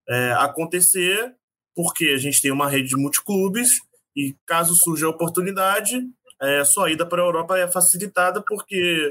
é, 0.10 0.32
acontecer, 0.34 1.36
porque 1.76 2.10
a 2.10 2.18
gente 2.18 2.42
tem 2.42 2.52
uma 2.52 2.70
rede 2.70 2.90
de 2.90 2.96
multiclubes, 2.96 3.70
e 4.16 4.36
caso 4.46 4.74
surja 4.76 5.06
a 5.06 5.10
oportunidade, 5.10 6.02
é, 6.42 6.64
sua 6.66 6.92
ida 6.92 7.06
para 7.06 7.22
a 7.22 7.26
Europa 7.26 7.58
é 7.58 7.72
facilitada 7.72 8.44
porque 8.46 9.10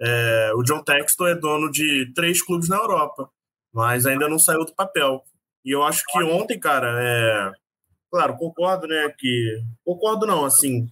é, 0.00 0.52
o 0.54 0.62
John 0.62 0.82
Textor 0.82 1.28
é 1.28 1.34
dono 1.34 1.70
de 1.70 2.12
três 2.14 2.44
clubes 2.44 2.68
na 2.68 2.76
Europa, 2.76 3.30
mas 3.72 4.04
ainda 4.04 4.28
não 4.28 4.38
saiu 4.38 4.64
do 4.64 4.74
papel. 4.74 5.22
E 5.64 5.70
eu 5.70 5.82
acho 5.84 6.02
que 6.04 6.22
ontem, 6.24 6.58
cara, 6.58 6.96
é... 7.00 7.52
claro, 8.10 8.36
concordo, 8.36 8.86
né, 8.88 9.14
que... 9.16 9.62
Concordo 9.84 10.26
não, 10.26 10.44
assim, 10.44 10.88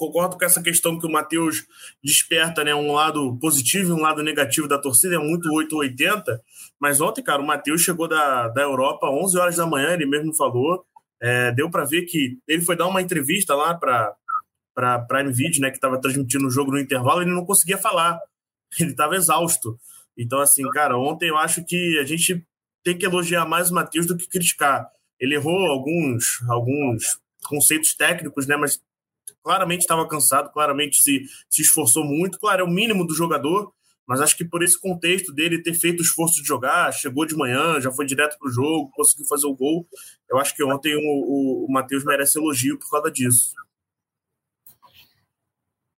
concordo 0.00 0.38
com 0.38 0.44
essa 0.46 0.62
questão 0.62 0.98
que 0.98 1.06
o 1.06 1.12
Matheus 1.12 1.66
desperta, 2.02 2.64
né? 2.64 2.74
Um 2.74 2.92
lado 2.92 3.36
positivo 3.38 3.90
e 3.90 3.92
um 3.92 4.00
lado 4.00 4.22
negativo 4.22 4.66
da 4.66 4.78
torcida, 4.78 5.16
é 5.16 5.18
muito 5.18 5.52
880. 5.52 6.40
Mas 6.80 7.02
ontem, 7.02 7.22
cara, 7.22 7.42
o 7.42 7.46
Matheus 7.46 7.82
chegou 7.82 8.08
da, 8.08 8.48
da 8.48 8.62
Europa 8.62 9.10
11 9.10 9.38
horas 9.38 9.56
da 9.56 9.66
manhã, 9.66 9.92
ele 9.92 10.06
mesmo 10.06 10.34
falou. 10.34 10.82
É, 11.22 11.52
deu 11.52 11.70
para 11.70 11.84
ver 11.84 12.06
que 12.06 12.38
ele 12.48 12.62
foi 12.62 12.74
dar 12.74 12.86
uma 12.86 13.02
entrevista 13.02 13.54
lá 13.54 13.74
para 13.74 14.14
para 14.72 15.00
Prime 15.00 15.32
Video, 15.32 15.60
né, 15.60 15.68
que 15.68 15.76
estava 15.76 16.00
transmitindo 16.00 16.46
o 16.46 16.50
jogo 16.50 16.70
no 16.70 16.78
intervalo, 16.78 17.20
ele 17.20 17.34
não 17.34 17.44
conseguia 17.44 17.76
falar. 17.76 18.18
Ele 18.78 18.92
estava 18.92 19.16
exausto. 19.16 19.76
Então, 20.16 20.40
assim, 20.40 20.62
cara, 20.70 20.96
ontem 20.96 21.28
eu 21.28 21.36
acho 21.36 21.62
que 21.64 21.98
a 21.98 22.04
gente 22.04 22.42
tem 22.84 22.96
que 22.96 23.04
elogiar 23.04 23.44
mais 23.44 23.70
o 23.70 23.74
Matheus 23.74 24.06
do 24.06 24.16
que 24.16 24.28
criticar. 24.28 24.88
Ele 25.18 25.34
errou 25.34 25.66
alguns, 25.66 26.40
alguns 26.48 27.18
conceitos 27.44 27.94
técnicos, 27.94 28.46
né, 28.46 28.56
mas 28.56 28.80
claramente 29.42 29.82
estava 29.82 30.06
cansado, 30.06 30.52
claramente 30.52 31.00
se, 31.02 31.22
se 31.48 31.62
esforçou 31.62 32.04
muito. 32.04 32.38
Claro, 32.38 32.62
é 32.62 32.64
o 32.64 32.70
mínimo 32.70 33.06
do 33.06 33.14
jogador, 33.14 33.72
mas 34.06 34.20
acho 34.20 34.36
que 34.36 34.44
por 34.44 34.62
esse 34.62 34.78
contexto 34.78 35.32
dele 35.32 35.62
ter 35.62 35.74
feito 35.74 36.00
o 36.00 36.02
esforço 36.02 36.42
de 36.42 36.46
jogar, 36.46 36.92
chegou 36.92 37.24
de 37.26 37.36
manhã, 37.36 37.80
já 37.80 37.92
foi 37.92 38.06
direto 38.06 38.38
para 38.38 38.48
o 38.48 38.52
jogo, 38.52 38.90
conseguiu 38.92 39.26
fazer 39.26 39.46
o 39.46 39.54
gol. 39.54 39.86
Eu 40.28 40.38
acho 40.38 40.54
que 40.54 40.64
ontem 40.64 40.94
o, 40.96 41.00
o, 41.00 41.66
o 41.66 41.72
Matheus 41.72 42.04
merece 42.04 42.38
elogio 42.38 42.78
por 42.78 42.90
causa 42.90 43.10
disso. 43.10 43.52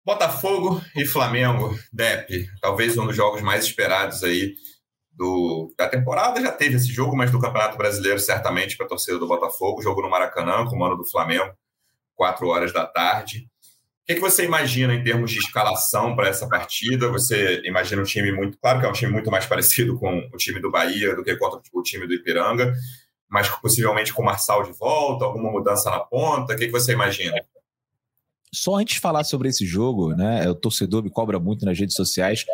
Botafogo 0.04 0.82
e 0.96 1.06
Flamengo, 1.06 1.78
Dep, 1.92 2.48
talvez 2.60 2.98
um 2.98 3.06
dos 3.06 3.14
jogos 3.14 3.40
mais 3.40 3.64
esperados 3.64 4.24
aí 4.24 4.56
do, 5.12 5.72
da 5.78 5.88
temporada. 5.88 6.40
Já 6.40 6.50
teve 6.50 6.74
esse 6.74 6.88
jogo, 6.88 7.16
mas 7.16 7.30
do 7.30 7.38
Campeonato 7.38 7.78
Brasileiro, 7.78 8.18
certamente, 8.18 8.76
para 8.76 8.86
a 8.86 8.88
torcida 8.88 9.16
do 9.18 9.28
Botafogo. 9.28 9.80
Jogo 9.80 10.02
no 10.02 10.10
Maracanã, 10.10 10.66
com 10.66 10.74
o 10.74 10.78
mano 10.78 10.96
do 10.96 11.08
Flamengo 11.08 11.54
quatro 12.22 12.46
horas 12.46 12.72
da 12.72 12.86
tarde. 12.86 13.48
O 14.02 14.06
que, 14.06 14.14
que 14.14 14.20
você 14.20 14.44
imagina 14.44 14.94
em 14.94 15.02
termos 15.02 15.32
de 15.32 15.38
escalação 15.38 16.14
para 16.14 16.28
essa 16.28 16.48
partida? 16.48 17.08
Você 17.08 17.60
imagina 17.64 18.00
um 18.00 18.04
time 18.04 18.30
muito. 18.30 18.56
Claro 18.58 18.78
que 18.78 18.86
é 18.86 18.88
um 18.88 18.92
time 18.92 19.10
muito 19.10 19.28
mais 19.28 19.44
parecido 19.44 19.98
com 19.98 20.18
o 20.32 20.36
time 20.36 20.60
do 20.60 20.70
Bahia 20.70 21.16
do 21.16 21.24
que 21.24 21.34
contra 21.34 21.60
o 21.72 21.82
time 21.82 22.06
do 22.06 22.14
Ipiranga, 22.14 22.72
mas 23.28 23.48
possivelmente 23.48 24.14
com 24.14 24.22
o 24.22 24.24
Marçal 24.24 24.62
de 24.62 24.70
volta, 24.78 25.24
alguma 25.24 25.50
mudança 25.50 25.90
na 25.90 25.98
ponta. 25.98 26.54
O 26.54 26.56
que, 26.56 26.66
que 26.66 26.72
você 26.72 26.92
imagina? 26.92 27.44
Só 28.54 28.76
antes 28.76 28.94
de 28.94 29.00
falar 29.00 29.24
sobre 29.24 29.48
esse 29.48 29.66
jogo, 29.66 30.14
né? 30.14 30.48
O 30.48 30.54
torcedor 30.54 31.02
me 31.02 31.10
cobra 31.10 31.40
muito 31.40 31.64
nas 31.64 31.76
redes 31.76 31.96
sociais 31.96 32.44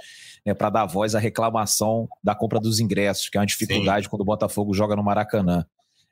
né, 0.46 0.54
para 0.54 0.70
dar 0.70 0.86
voz 0.86 1.14
à 1.14 1.18
reclamação 1.18 2.08
da 2.24 2.34
compra 2.34 2.58
dos 2.58 2.80
ingressos, 2.80 3.28
que 3.28 3.36
é 3.36 3.40
uma 3.40 3.46
dificuldade 3.46 4.04
Sim. 4.04 4.10
quando 4.10 4.22
o 4.22 4.24
Botafogo 4.24 4.72
joga 4.72 4.96
no 4.96 5.02
Maracanã. 5.02 5.66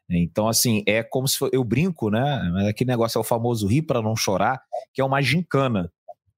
Então, 0.09 0.49
assim, 0.49 0.83
é 0.87 1.03
como 1.03 1.27
se 1.27 1.37
eu 1.53 1.64
brinco, 1.64 2.11
né? 2.11 2.69
Aquele 2.69 2.90
negócio 2.90 3.19
é 3.19 3.21
o 3.21 3.25
famoso 3.25 3.66
rir 3.66 3.83
para 3.83 4.01
não 4.01 4.14
chorar, 4.14 4.62
que 4.95 5.01
é 5.01 5.05
uma 5.05 5.21
gincana. 5.21 5.90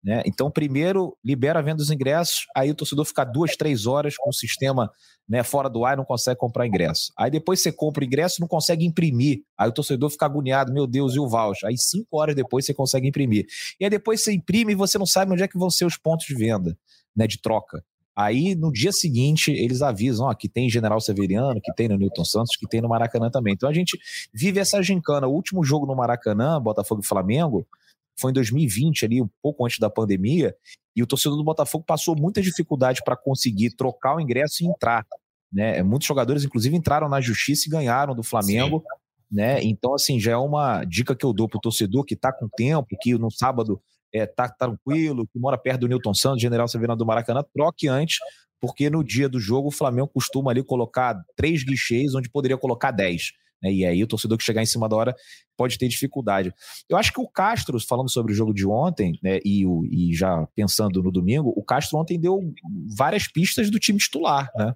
Né? 0.03 0.23
Então, 0.25 0.51
primeiro, 0.51 1.17
libera 1.25 1.59
a 1.59 1.63
venda 1.63 1.77
dos 1.77 1.91
ingressos, 1.91 2.47
aí 2.57 2.71
o 2.71 2.75
torcedor 2.75 3.05
fica 3.05 3.25
duas, 3.25 3.57
três 3.57 3.85
horas 3.85 4.17
com 4.17 4.31
o 4.31 4.33
sistema 4.33 4.91
né, 5.29 5.43
fora 5.43 5.69
do 5.69 5.85
ar 5.85 5.95
e 5.95 5.97
não 5.97 6.05
consegue 6.05 6.39
comprar 6.39 6.67
ingresso. 6.67 7.13
Aí 7.19 7.31
depois 7.31 7.61
você 7.61 7.71
compra 7.71 8.03
o 8.03 8.07
ingresso 8.07 8.41
não 8.41 8.49
consegue 8.49 8.87
imprimir. 8.87 9.43
Aí 9.59 9.69
o 9.69 9.73
torcedor 9.73 10.09
fica 10.09 10.25
agoniado, 10.25 10.73
meu 10.73 10.87
Deus, 10.87 11.15
e 11.15 11.19
o 11.19 11.29
voucher? 11.29 11.69
Aí 11.69 11.77
cinco 11.77 12.17
horas 12.17 12.35
depois 12.35 12.65
você 12.65 12.73
consegue 12.73 13.09
imprimir. 13.09 13.47
E 13.79 13.85
aí 13.85 13.91
depois 13.91 14.23
você 14.23 14.33
imprime 14.33 14.73
e 14.73 14.77
você 14.77 14.97
não 14.97 15.07
sabe 15.07 15.33
onde 15.33 15.43
é 15.43 15.49
que 15.49 15.59
vão 15.59 15.69
ser 15.69 15.85
os 15.85 15.97
pontos 15.97 16.27
de 16.27 16.35
venda, 16.35 16.79
né, 17.15 17.27
de 17.27 17.39
troca. 17.39 17.85
Aí, 18.19 18.57
no 18.57 18.73
dia 18.73 18.91
seguinte, 18.91 19.53
eles 19.53 19.81
avisam 19.81 20.27
ó, 20.27 20.35
que 20.35 20.49
tem 20.49 20.69
General 20.69 21.01
Severiano, 21.01 21.61
que 21.63 21.73
tem 21.73 21.87
no 21.87 21.97
Newton 21.97 22.25
Santos, 22.25 22.57
que 22.57 22.67
tem 22.67 22.81
no 22.81 22.89
Maracanã 22.89 23.31
também. 23.31 23.55
Então 23.55 23.69
a 23.69 23.73
gente 23.73 23.97
vive 24.35 24.59
essa 24.59 24.83
gincana. 24.83 25.29
O 25.29 25.33
último 25.33 25.63
jogo 25.63 25.87
no 25.87 25.95
Maracanã, 25.95 26.61
Botafogo 26.61 27.01
e 27.01 27.07
Flamengo, 27.07 27.65
foi 28.19 28.33
em 28.33 28.35
2020, 28.35 29.05
ali, 29.05 29.23
um 29.23 29.29
pouco 29.41 29.65
antes 29.65 29.79
da 29.79 29.89
pandemia, 29.89 30.53
e 30.97 31.01
o 31.01 31.07
torcedor 31.07 31.39
do 31.39 31.45
Botafogo 31.45 31.85
passou 31.87 32.17
muita 32.17 32.43
dificuldade 32.43 33.03
para 33.05 33.17
conseguir 33.17 33.71
trocar 33.77 34.17
o 34.17 34.21
ingresso 34.21 34.65
e 34.65 34.67
entrar. 34.67 35.07
Né? 35.53 35.81
Muitos 35.85 36.09
jogadores, 36.09 36.43
inclusive, 36.43 36.77
entraram 36.77 37.09
na 37.09 37.21
justiça 37.21 37.69
e 37.69 37.71
ganharam 37.71 38.17
do 38.17 38.25
Flamengo. 38.25 38.83
Né? 39.31 39.63
Então, 39.63 39.95
assim, 39.95 40.19
já 40.19 40.33
é 40.33 40.37
uma 40.37 40.83
dica 40.83 41.15
que 41.15 41.25
eu 41.25 41.33
dou 41.33 41.49
para 41.49 41.59
o 41.59 41.61
torcedor 41.61 42.05
que 42.05 42.15
está 42.15 42.33
com 42.33 42.49
tempo, 42.49 42.97
que 43.01 43.17
no 43.17 43.31
sábado 43.31 43.81
é, 44.13 44.27
tá 44.27 44.49
tranquilo, 44.49 45.27
que 45.27 45.39
mora 45.39 45.59
perto 45.59 45.81
do 45.81 45.89
Newton 45.89 46.15
Santos, 46.15 46.41
General 46.41 46.67
Severiano 46.69 46.99
do 46.99 47.07
Maracanã, 47.07 47.43
troque 47.55 47.89
antes, 47.89 48.19
porque 48.61 48.91
no 48.91 49.05
dia 49.05 49.29
do 49.29 49.39
jogo 49.39 49.69
o 49.69 49.73
Flamengo 49.73 50.09
costuma 50.09 50.51
ali 50.51 50.63
colocar 50.63 51.21
três 51.37 51.63
guichês 51.63 52.15
onde 52.15 52.31
poderia 52.31 52.57
colocar 52.57 52.91
dez. 52.91 53.33
Né? 53.63 53.73
E 53.73 53.85
aí 53.85 54.03
o 54.03 54.07
torcedor 54.07 54.39
que 54.39 54.45
chegar 54.45 54.63
em 54.63 54.67
cima 54.67 54.89
da 54.89 54.97
hora 54.97 55.15
pode 55.57 55.79
ter 55.79 55.89
dificuldade. 55.89 56.53
Eu 56.89 56.97
acho 56.97 57.13
que 57.13 57.21
o 57.21 57.29
Castro, 57.29 57.79
falando 57.81 58.11
sobre 58.11 58.33
o 58.33 58.35
jogo 58.35 58.55
de 58.55 58.67
ontem, 58.67 59.19
né, 59.23 59.41
e, 59.45 59.67
o, 59.67 59.85
e 59.85 60.15
já 60.15 60.47
pensando 60.55 61.03
no 61.03 61.11
domingo, 61.11 61.53
o 61.57 61.65
Castro 61.65 61.99
ontem 61.99 62.19
deu 62.19 62.53
várias 62.97 63.27
pistas 63.27 63.71
do 63.71 63.79
time 63.79 63.99
titular. 63.99 64.51
Né? 64.57 64.75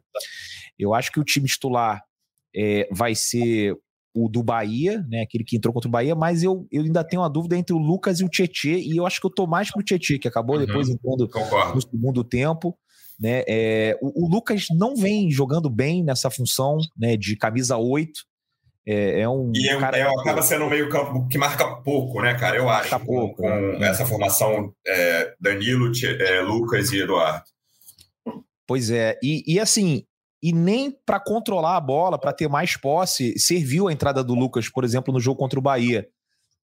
Eu 0.78 0.94
acho 0.94 1.10
que 1.10 1.20
o 1.20 1.24
time 1.24 1.46
titular 1.46 2.02
é, 2.54 2.88
vai 2.90 3.14
ser 3.14 3.76
o 4.14 4.28
do 4.28 4.42
Bahia, 4.42 5.04
né? 5.08 5.22
Aquele 5.22 5.44
que 5.44 5.56
entrou 5.56 5.72
contra 5.72 5.88
o 5.88 5.90
Bahia, 5.92 6.14
mas 6.14 6.42
eu, 6.42 6.66
eu 6.70 6.82
ainda 6.82 7.02
tenho 7.02 7.22
uma 7.22 7.30
dúvida 7.30 7.56
entre 7.56 7.74
o 7.74 7.78
Lucas 7.78 8.20
e 8.20 8.24
o 8.24 8.28
Tietê, 8.28 8.78
e 8.78 8.96
eu 8.96 9.06
acho 9.06 9.20
que 9.20 9.26
eu 9.26 9.30
tô 9.30 9.46
mais 9.46 9.70
pro 9.70 9.82
Tietê, 9.82 10.18
que 10.18 10.28
acabou 10.28 10.56
uhum, 10.56 10.66
depois 10.66 10.88
entrando 10.88 11.28
no 11.74 11.80
segundo 11.80 12.22
tempo. 12.24 12.76
Né? 13.18 13.42
É, 13.46 13.98
o, 14.02 14.24
o, 14.24 14.28
Lucas 14.28 14.66
não 14.70 14.96
vem 14.96 15.30
jogando 15.30 15.70
bem 15.70 16.02
nessa 16.02 16.30
função 16.30 16.78
né, 16.96 17.16
de 17.16 17.36
camisa 17.36 17.76
8. 17.76 18.12
É, 18.84 19.20
é 19.20 19.28
um 19.28 19.52
e 19.54 19.68
é, 19.68 19.78
cara 19.78 19.96
é, 19.96 20.02
acaba 20.02 20.42
sendo 20.42 20.64
um 20.64 20.70
meio 20.70 20.88
campo 20.88 21.28
que 21.28 21.38
marca 21.38 21.76
pouco, 21.76 22.20
né, 22.20 22.34
cara? 22.34 22.56
Eu 22.56 22.68
acho. 22.68 22.98
Pouco. 23.00 23.36
Com, 23.36 23.42
com 23.42 23.78
né? 23.78 23.88
essa 23.88 24.04
formação 24.04 24.74
é, 24.84 25.34
Danilo, 25.40 25.92
é, 26.04 26.40
Lucas 26.40 26.90
e 26.90 27.00
Eduardo. 27.00 27.44
Pois 28.66 28.90
é, 28.90 29.18
e, 29.22 29.44
e 29.46 29.60
assim, 29.60 30.04
e 30.42 30.52
nem 30.52 30.90
para 30.90 31.20
controlar 31.20 31.76
a 31.76 31.80
bola, 31.80 32.18
para 32.18 32.32
ter 32.32 32.48
mais 32.48 32.76
posse, 32.76 33.38
serviu 33.38 33.86
a 33.86 33.92
entrada 33.92 34.24
do 34.24 34.34
Lucas, 34.34 34.68
por 34.68 34.82
exemplo, 34.82 35.12
no 35.12 35.20
jogo 35.20 35.38
contra 35.38 35.58
o 35.58 35.62
Bahia. 35.62 36.08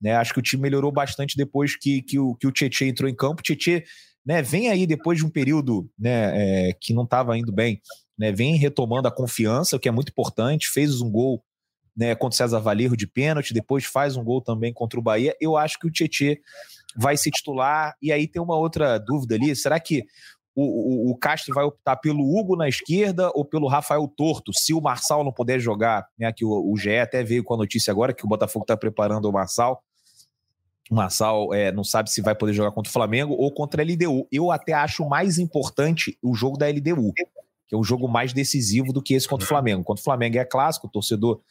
Né? 0.01 0.15
Acho 0.15 0.33
que 0.33 0.39
o 0.39 0.43
time 0.43 0.63
melhorou 0.63 0.91
bastante 0.91 1.35
depois 1.35 1.75
que, 1.75 2.01
que 2.01 2.17
o, 2.17 2.35
que 2.35 2.47
o 2.47 2.51
Tietchan 2.51 2.85
entrou 2.85 3.09
em 3.09 3.15
campo. 3.15 3.43
Tietchan 3.43 3.81
né, 4.25 4.41
vem 4.41 4.69
aí 4.69 4.87
depois 4.87 5.17
de 5.17 5.25
um 5.25 5.29
período 5.29 5.89
né, 5.99 6.69
é, 6.69 6.73
que 6.79 6.93
não 6.93 7.03
estava 7.03 7.37
indo 7.37 7.51
bem, 7.51 7.81
né, 8.17 8.31
vem 8.31 8.55
retomando 8.55 9.07
a 9.09 9.11
confiança, 9.11 9.75
o 9.75 9.79
que 9.79 9.89
é 9.89 9.91
muito 9.91 10.09
importante. 10.09 10.69
Fez 10.69 11.01
um 11.01 11.11
gol 11.11 11.43
né, 11.95 12.15
contra 12.15 12.35
o 12.35 12.37
César 12.37 12.59
Valerro 12.59 12.95
de 12.95 13.07
pênalti, 13.07 13.53
depois 13.53 13.83
faz 13.83 14.15
um 14.15 14.23
gol 14.23 14.41
também 14.41 14.73
contra 14.73 14.99
o 14.99 15.03
Bahia. 15.03 15.35
Eu 15.39 15.57
acho 15.57 15.77
que 15.79 15.87
o 15.87 15.91
Tietchan 15.91 16.35
vai 16.95 17.17
ser 17.17 17.31
titular. 17.31 17.95
E 18.01 18.11
aí 18.11 18.27
tem 18.27 18.41
uma 18.41 18.57
outra 18.57 18.97
dúvida 18.97 19.35
ali: 19.35 19.55
será 19.55 19.79
que 19.79 20.05
o, 20.55 21.11
o, 21.11 21.17
Castro 21.17 21.53
vai 21.53 21.65
optar 21.65 21.97
pelo 21.97 22.23
Hugo 22.23 22.55
na 22.55 22.69
esquerda 22.69 23.29
ou 23.35 23.43
pelo 23.43 23.67
Rafael 23.67 24.07
Torto, 24.07 24.53
se 24.53 24.73
o 24.73 24.79
Marçal 24.79 25.21
não 25.23 25.31
puder 25.31 25.59
jogar, 25.59 26.07
né? 26.17 26.31
Que 26.31 26.45
o, 26.45 26.71
o 26.71 26.77
GE 26.77 26.97
até 26.97 27.23
veio 27.23 27.43
com 27.43 27.53
a 27.53 27.57
notícia 27.57 27.91
agora 27.91 28.13
que 28.13 28.23
o 28.23 28.27
Botafogo 28.27 28.63
está 28.63 28.77
preparando 28.77 29.25
o 29.25 29.33
Marçal. 29.33 29.83
O 30.89 30.95
Marçal 30.95 31.53
é, 31.53 31.71
não 31.73 31.83
sabe 31.83 32.09
se 32.09 32.21
vai 32.21 32.33
poder 32.33 32.53
jogar 32.53 32.71
contra 32.71 32.89
o 32.89 32.93
Flamengo 32.93 33.33
ou 33.33 33.53
contra 33.53 33.81
a 33.81 33.85
LDU. 33.85 34.27
Eu 34.31 34.49
até 34.49 34.71
acho 34.71 35.03
mais 35.07 35.37
importante 35.37 36.17
o 36.23 36.33
jogo 36.33 36.57
da 36.57 36.67
LDU, 36.67 37.11
que 37.67 37.75
é 37.75 37.77
um 37.77 37.83
jogo 37.83 38.07
mais 38.07 38.31
decisivo 38.31 38.93
do 38.93 39.01
que 39.01 39.13
esse 39.13 39.27
contra 39.27 39.43
o 39.43 39.47
Flamengo. 39.47 39.83
Contra 39.83 39.99
o 39.99 40.03
Flamengo 40.03 40.37
é 40.37 40.45
clássico, 40.45 40.87
o 40.87 40.89
torcedor 40.89 41.41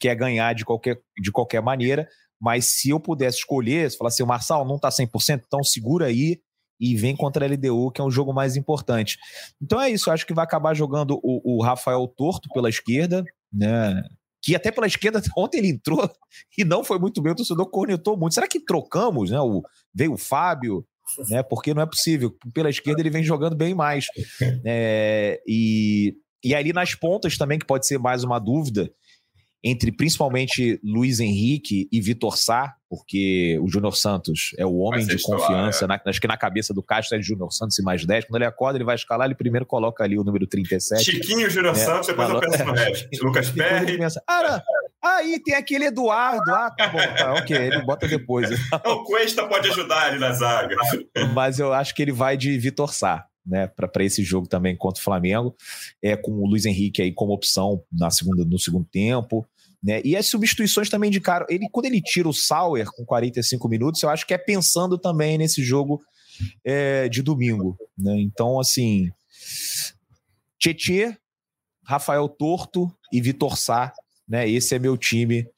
quer 0.00 0.16
ganhar 0.16 0.52
de 0.54 0.64
qualquer, 0.64 1.00
de 1.16 1.30
qualquer 1.30 1.62
maneira, 1.62 2.08
mas 2.40 2.66
se 2.66 2.90
eu 2.90 2.98
pudesse 2.98 3.38
escolher, 3.38 3.90
se 3.90 3.96
falar 3.96 4.08
assim, 4.08 4.22
o 4.22 4.26
Marçal 4.26 4.64
não 4.64 4.76
está 4.76 4.88
100%, 4.88 5.42
então 5.46 5.62
segura 5.62 6.06
aí 6.06 6.40
e 6.80 6.96
vem 6.96 7.16
contra 7.16 7.44
a 7.44 7.48
LDU, 7.48 7.90
que 7.90 8.00
é 8.00 8.04
um 8.04 8.10
jogo 8.10 8.32
mais 8.32 8.56
importante. 8.56 9.18
Então 9.60 9.80
é 9.80 9.90
isso, 9.90 10.10
acho 10.10 10.26
que 10.26 10.34
vai 10.34 10.44
acabar 10.44 10.74
jogando 10.74 11.18
o, 11.22 11.58
o 11.58 11.62
Rafael 11.62 12.06
Torto 12.06 12.48
pela 12.52 12.68
esquerda, 12.68 13.24
né? 13.52 14.02
Que 14.40 14.54
até 14.54 14.70
pela 14.70 14.86
esquerda, 14.86 15.20
ontem 15.36 15.58
ele 15.58 15.68
entrou 15.68 16.10
e 16.56 16.64
não 16.64 16.84
foi 16.84 16.98
muito 16.98 17.20
bem, 17.20 17.32
o 17.32 17.36
torcedor 17.36 17.66
cornetou 17.70 18.16
muito. 18.16 18.34
Será 18.34 18.46
que 18.46 18.60
trocamos, 18.60 19.30
né? 19.30 19.40
O, 19.40 19.62
veio 19.94 20.12
o 20.12 20.18
Fábio, 20.18 20.86
né? 21.28 21.42
Porque 21.42 21.74
não 21.74 21.82
é 21.82 21.86
possível. 21.86 22.34
Pela 22.54 22.70
esquerda 22.70 23.00
ele 23.00 23.10
vem 23.10 23.24
jogando 23.24 23.56
bem 23.56 23.74
mais. 23.74 24.06
É, 24.64 25.40
e, 25.46 26.14
e 26.44 26.54
ali 26.54 26.72
nas 26.72 26.94
pontas 26.94 27.36
também, 27.36 27.58
que 27.58 27.66
pode 27.66 27.86
ser 27.86 27.98
mais 27.98 28.22
uma 28.22 28.38
dúvida, 28.38 28.90
entre 29.62 29.90
principalmente 29.90 30.80
Luiz 30.84 31.18
Henrique 31.20 31.88
e 31.90 32.00
Vitor 32.00 32.36
Sá, 32.36 32.74
porque 32.88 33.58
o 33.60 33.68
Júnior 33.68 33.96
Santos 33.96 34.52
é 34.56 34.64
o 34.64 34.76
homem 34.76 35.04
de 35.04 35.20
confiança, 35.20 35.84
é. 35.84 35.88
na, 35.88 36.00
acho 36.06 36.20
que 36.20 36.28
na 36.28 36.36
cabeça 36.36 36.72
do 36.72 36.82
Castro 36.82 37.18
é 37.18 37.22
Júnior 37.22 37.52
Santos 37.52 37.78
e 37.78 37.82
mais 37.82 38.04
10. 38.04 38.26
Quando 38.26 38.36
ele 38.36 38.46
acorda, 38.46 38.78
ele 38.78 38.84
vai 38.84 38.94
escalar, 38.94 39.26
ele 39.26 39.34
primeiro 39.34 39.66
coloca 39.66 40.04
ali 40.04 40.18
o 40.18 40.24
número 40.24 40.46
37. 40.46 41.04
Chiquinho, 41.04 41.50
Júnior 41.50 41.74
é, 41.74 41.78
Santos, 41.78 42.06
depois 42.06 42.30
eu 42.30 42.40
penso 42.40 42.64
no 42.64 42.72
resto. 42.72 43.24
Lucas 43.24 43.50
Perry. 43.50 43.98
Pensa, 43.98 44.22
ah, 44.26 44.62
aí 45.02 45.42
tem 45.42 45.54
aquele 45.54 45.86
Eduardo. 45.86 46.50
Ah, 46.50 46.70
tá 46.70 46.88
bom, 46.88 46.98
tá, 46.98 47.34
ok, 47.34 47.56
ele 47.56 47.82
bota 47.82 48.06
depois. 48.06 48.48
o 48.86 49.04
Cuesta 49.04 49.46
pode 49.46 49.68
ajudar 49.68 50.06
ali 50.06 50.18
na 50.18 50.32
zaga. 50.32 50.76
Mas 51.34 51.58
eu 51.58 51.72
acho 51.72 51.94
que 51.94 52.02
ele 52.02 52.12
vai 52.12 52.36
de 52.36 52.56
Vitor 52.58 52.94
Sá 52.94 53.26
né, 53.48 53.66
para 53.66 54.04
esse 54.04 54.22
jogo 54.22 54.46
também 54.46 54.76
contra 54.76 55.00
o 55.00 55.04
Flamengo, 55.04 55.56
é 56.02 56.16
com 56.16 56.32
o 56.32 56.46
Luiz 56.46 56.66
Henrique 56.66 57.02
aí 57.02 57.12
como 57.12 57.32
opção 57.32 57.82
na 57.90 58.10
segunda, 58.10 58.44
no 58.44 58.58
segundo 58.58 58.84
tempo. 58.84 59.46
Né? 59.82 60.00
E 60.04 60.16
as 60.16 60.26
substituições 60.26 60.90
também 60.90 61.10
de 61.10 61.20
cara. 61.20 61.46
Ele, 61.48 61.68
quando 61.70 61.86
ele 61.86 62.00
tira 62.02 62.28
o 62.28 62.32
Sauer 62.32 62.86
com 62.90 63.04
45 63.04 63.68
minutos, 63.68 64.02
eu 64.02 64.10
acho 64.10 64.26
que 64.26 64.34
é 64.34 64.38
pensando 64.38 64.98
também 64.98 65.38
nesse 65.38 65.62
jogo 65.62 66.02
é, 66.64 67.08
de 67.08 67.22
domingo. 67.22 67.76
Né? 67.96 68.20
Então, 68.20 68.60
assim, 68.60 69.10
Tietê, 70.58 71.16
Rafael 71.84 72.28
Torto 72.28 72.92
e 73.12 73.20
Vitor 73.20 73.56
Sá, 73.56 73.92
né? 74.28 74.48
Esse 74.48 74.74
é 74.74 74.78
meu 74.78 74.96
time 74.96 75.48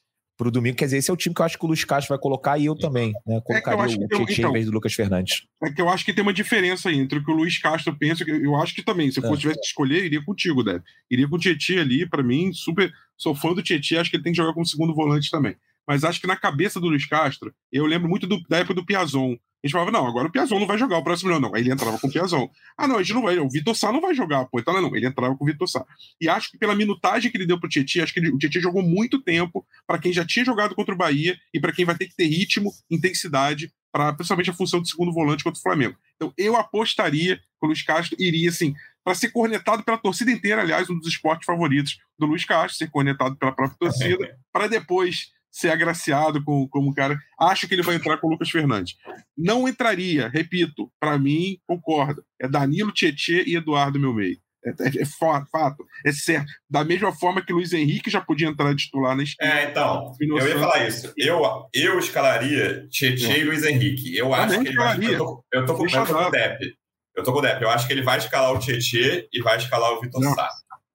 para 0.40 0.48
o 0.48 0.50
domingo. 0.50 0.74
Quer 0.74 0.86
dizer, 0.86 0.96
esse 0.96 1.10
é 1.10 1.12
o 1.12 1.16
time 1.18 1.34
que 1.34 1.42
eu 1.42 1.44
acho 1.44 1.58
que 1.58 1.64
o 1.66 1.68
Luiz 1.68 1.84
Castro 1.84 2.08
vai 2.08 2.18
colocar 2.18 2.56
e 2.56 2.64
eu 2.64 2.74
também, 2.74 3.12
né? 3.26 3.42
Colocaria 3.44 3.94
é 3.94 4.06
o 4.06 4.08
Tietchan 4.08 4.32
então, 4.32 4.50
em 4.50 4.52
vez 4.54 4.64
do 4.64 4.72
Lucas 4.72 4.94
Fernandes. 4.94 5.46
É 5.62 5.70
que 5.70 5.82
eu 5.82 5.88
acho 5.90 6.02
que 6.02 6.14
tem 6.14 6.22
uma 6.22 6.32
diferença 6.32 6.88
aí 6.88 6.98
entre 6.98 7.18
o 7.18 7.24
que 7.24 7.30
o 7.30 7.34
Luiz 7.34 7.58
Castro 7.58 7.94
pensa. 7.94 8.24
Eu 8.26 8.56
acho 8.56 8.74
que 8.74 8.82
também, 8.82 9.10
se 9.10 9.18
eu 9.18 9.22
fosse, 9.22 9.34
é. 9.34 9.40
tivesse 9.42 9.60
que 9.60 9.66
escolher, 9.66 10.06
iria 10.06 10.24
contigo, 10.24 10.64
Débora. 10.64 10.82
Iria 11.10 11.28
com 11.28 11.36
o 11.36 11.38
Tietchan 11.38 11.82
ali, 11.82 12.08
para 12.08 12.22
mim, 12.22 12.54
super. 12.54 12.90
Sou 13.18 13.34
fã 13.34 13.52
do 13.52 13.62
Tietchan, 13.62 14.00
acho 14.00 14.10
que 14.10 14.16
ele 14.16 14.24
tem 14.24 14.32
que 14.32 14.38
jogar 14.38 14.54
como 14.54 14.64
segundo 14.64 14.94
volante 14.94 15.30
também. 15.30 15.54
Mas 15.86 16.04
acho 16.04 16.20
que 16.20 16.26
na 16.26 16.36
cabeça 16.36 16.80
do 16.80 16.88
Luiz 16.88 17.04
Castro, 17.04 17.52
eu 17.70 17.84
lembro 17.84 18.08
muito 18.08 18.26
do, 18.26 18.40
da 18.48 18.58
época 18.58 18.74
do 18.74 18.86
Piazon. 18.86 19.36
A 19.62 19.66
gente 19.66 19.72
falava, 19.72 19.90
não, 19.90 20.06
agora 20.06 20.26
o 20.26 20.32
Piazon 20.32 20.58
não 20.58 20.66
vai 20.66 20.78
jogar 20.78 20.96
o 20.98 21.04
próximo 21.04 21.30
ano, 21.30 21.40
não. 21.40 21.54
Aí 21.54 21.60
ele 21.60 21.70
entrava 21.70 21.98
com 21.98 22.06
o 22.06 22.10
Piazon. 22.10 22.48
Ah, 22.78 22.88
não, 22.88 22.96
a 22.96 23.02
gente 23.02 23.14
não 23.14 23.22
vai, 23.22 23.38
o 23.38 23.48
Vitor 23.48 23.74
Sá 23.74 23.92
não 23.92 24.00
vai 24.00 24.14
jogar, 24.14 24.46
pô. 24.46 24.58
Então, 24.58 24.80
não, 24.80 24.94
ele 24.96 25.06
entrava 25.06 25.36
com 25.36 25.44
o 25.44 25.46
Vitor 25.46 25.68
Sá. 25.68 25.84
E 26.18 26.28
acho 26.28 26.50
que 26.50 26.58
pela 26.58 26.74
minutagem 26.74 27.30
que 27.30 27.36
ele 27.36 27.46
deu 27.46 27.60
pro 27.60 27.68
Tietchan, 27.68 28.02
acho 28.02 28.14
que 28.14 28.20
ele, 28.20 28.30
o 28.30 28.38
Tietchan 28.38 28.60
jogou 28.60 28.82
muito 28.82 29.20
tempo 29.22 29.66
para 29.86 29.98
quem 29.98 30.12
já 30.12 30.24
tinha 30.24 30.44
jogado 30.44 30.74
contra 30.74 30.94
o 30.94 30.98
Bahia 30.98 31.36
e 31.52 31.60
para 31.60 31.72
quem 31.72 31.84
vai 31.84 31.94
ter 31.94 32.06
que 32.06 32.16
ter 32.16 32.26
ritmo, 32.26 32.72
intensidade, 32.90 33.70
para 33.92 34.14
principalmente 34.14 34.48
a 34.48 34.54
função 34.54 34.80
de 34.80 34.88
segundo 34.88 35.12
volante 35.12 35.44
contra 35.44 35.58
o 35.58 35.62
Flamengo. 35.62 35.96
Então, 36.16 36.32
eu 36.38 36.56
apostaria 36.56 37.36
que 37.36 37.42
o 37.62 37.66
Luiz 37.66 37.82
Castro 37.82 38.16
iria, 38.18 38.48
assim, 38.48 38.74
para 39.04 39.14
ser 39.14 39.30
cornetado 39.30 39.82
pela 39.82 39.98
torcida 39.98 40.30
inteira, 40.30 40.62
aliás, 40.62 40.88
um 40.88 40.98
dos 40.98 41.08
esportes 41.08 41.44
favoritos 41.44 41.98
do 42.18 42.26
Luiz 42.26 42.44
Castro, 42.44 42.78
ser 42.78 42.90
cornetado 42.90 43.36
pela 43.36 43.52
própria 43.52 43.76
torcida, 43.78 44.38
para 44.52 44.68
depois 44.68 45.32
ser 45.50 45.70
agraciado 45.70 46.42
com, 46.44 46.68
como 46.68 46.94
cara. 46.94 47.18
Acho 47.38 47.66
que 47.66 47.74
ele 47.74 47.82
vai 47.82 47.96
entrar 47.96 48.18
com 48.18 48.28
o 48.28 48.30
Lucas 48.30 48.50
Fernandes. 48.50 48.96
Não 49.36 49.68
entraria, 49.68 50.28
repito, 50.28 50.90
para 51.00 51.18
mim, 51.18 51.58
concorda. 51.66 52.22
É 52.40 52.48
Danilo, 52.48 52.92
Tietê 52.92 53.44
e 53.46 53.56
Eduardo 53.56 53.98
meu 53.98 54.14
meio. 54.14 54.38
É, 54.64 54.70
é, 54.70 55.02
é, 55.02 55.06
fato, 55.06 55.86
é 56.04 56.12
certo. 56.12 56.46
Da 56.68 56.84
mesma 56.84 57.12
forma 57.12 57.42
que 57.42 57.52
Luiz 57.52 57.72
Henrique 57.72 58.10
já 58.10 58.20
podia 58.20 58.46
entrar 58.46 58.74
titular 58.76 59.16
na 59.16 59.22
esquerda. 59.22 59.54
É, 59.54 59.70
então, 59.70 60.12
eu 60.20 60.48
ia 60.48 60.58
falar 60.58 60.86
isso. 60.86 61.12
Eu, 61.16 61.40
eu 61.72 61.98
escalaria 61.98 62.86
Tietê 62.90 63.40
e 63.40 63.44
Luiz 63.44 63.64
Henrique. 63.64 64.16
Eu 64.16 64.34
acho 64.34 64.60
que 64.60 64.68
ele 64.68 64.76
vai. 64.76 64.98
Eu 65.02 65.18
tô, 65.18 65.44
eu 65.52 65.66
tô 65.66 65.74
com, 65.74 65.86
eu 65.86 66.06
tô 66.06 66.14
com 66.14 66.26
o 66.26 66.30
Depp. 66.30 66.74
Eu 67.16 67.24
tô 67.24 67.32
com 67.32 67.38
o 67.38 67.42
Depp. 67.42 67.62
Eu 67.62 67.70
acho 67.70 67.86
que 67.86 67.92
ele 67.92 68.02
vai 68.02 68.18
escalar 68.18 68.52
o 68.52 68.58
Tietê 68.58 69.28
e 69.32 69.42
vai 69.42 69.56
escalar 69.56 69.92
o 69.92 70.00
Vitor 70.00 70.22
Sá. 70.34 70.48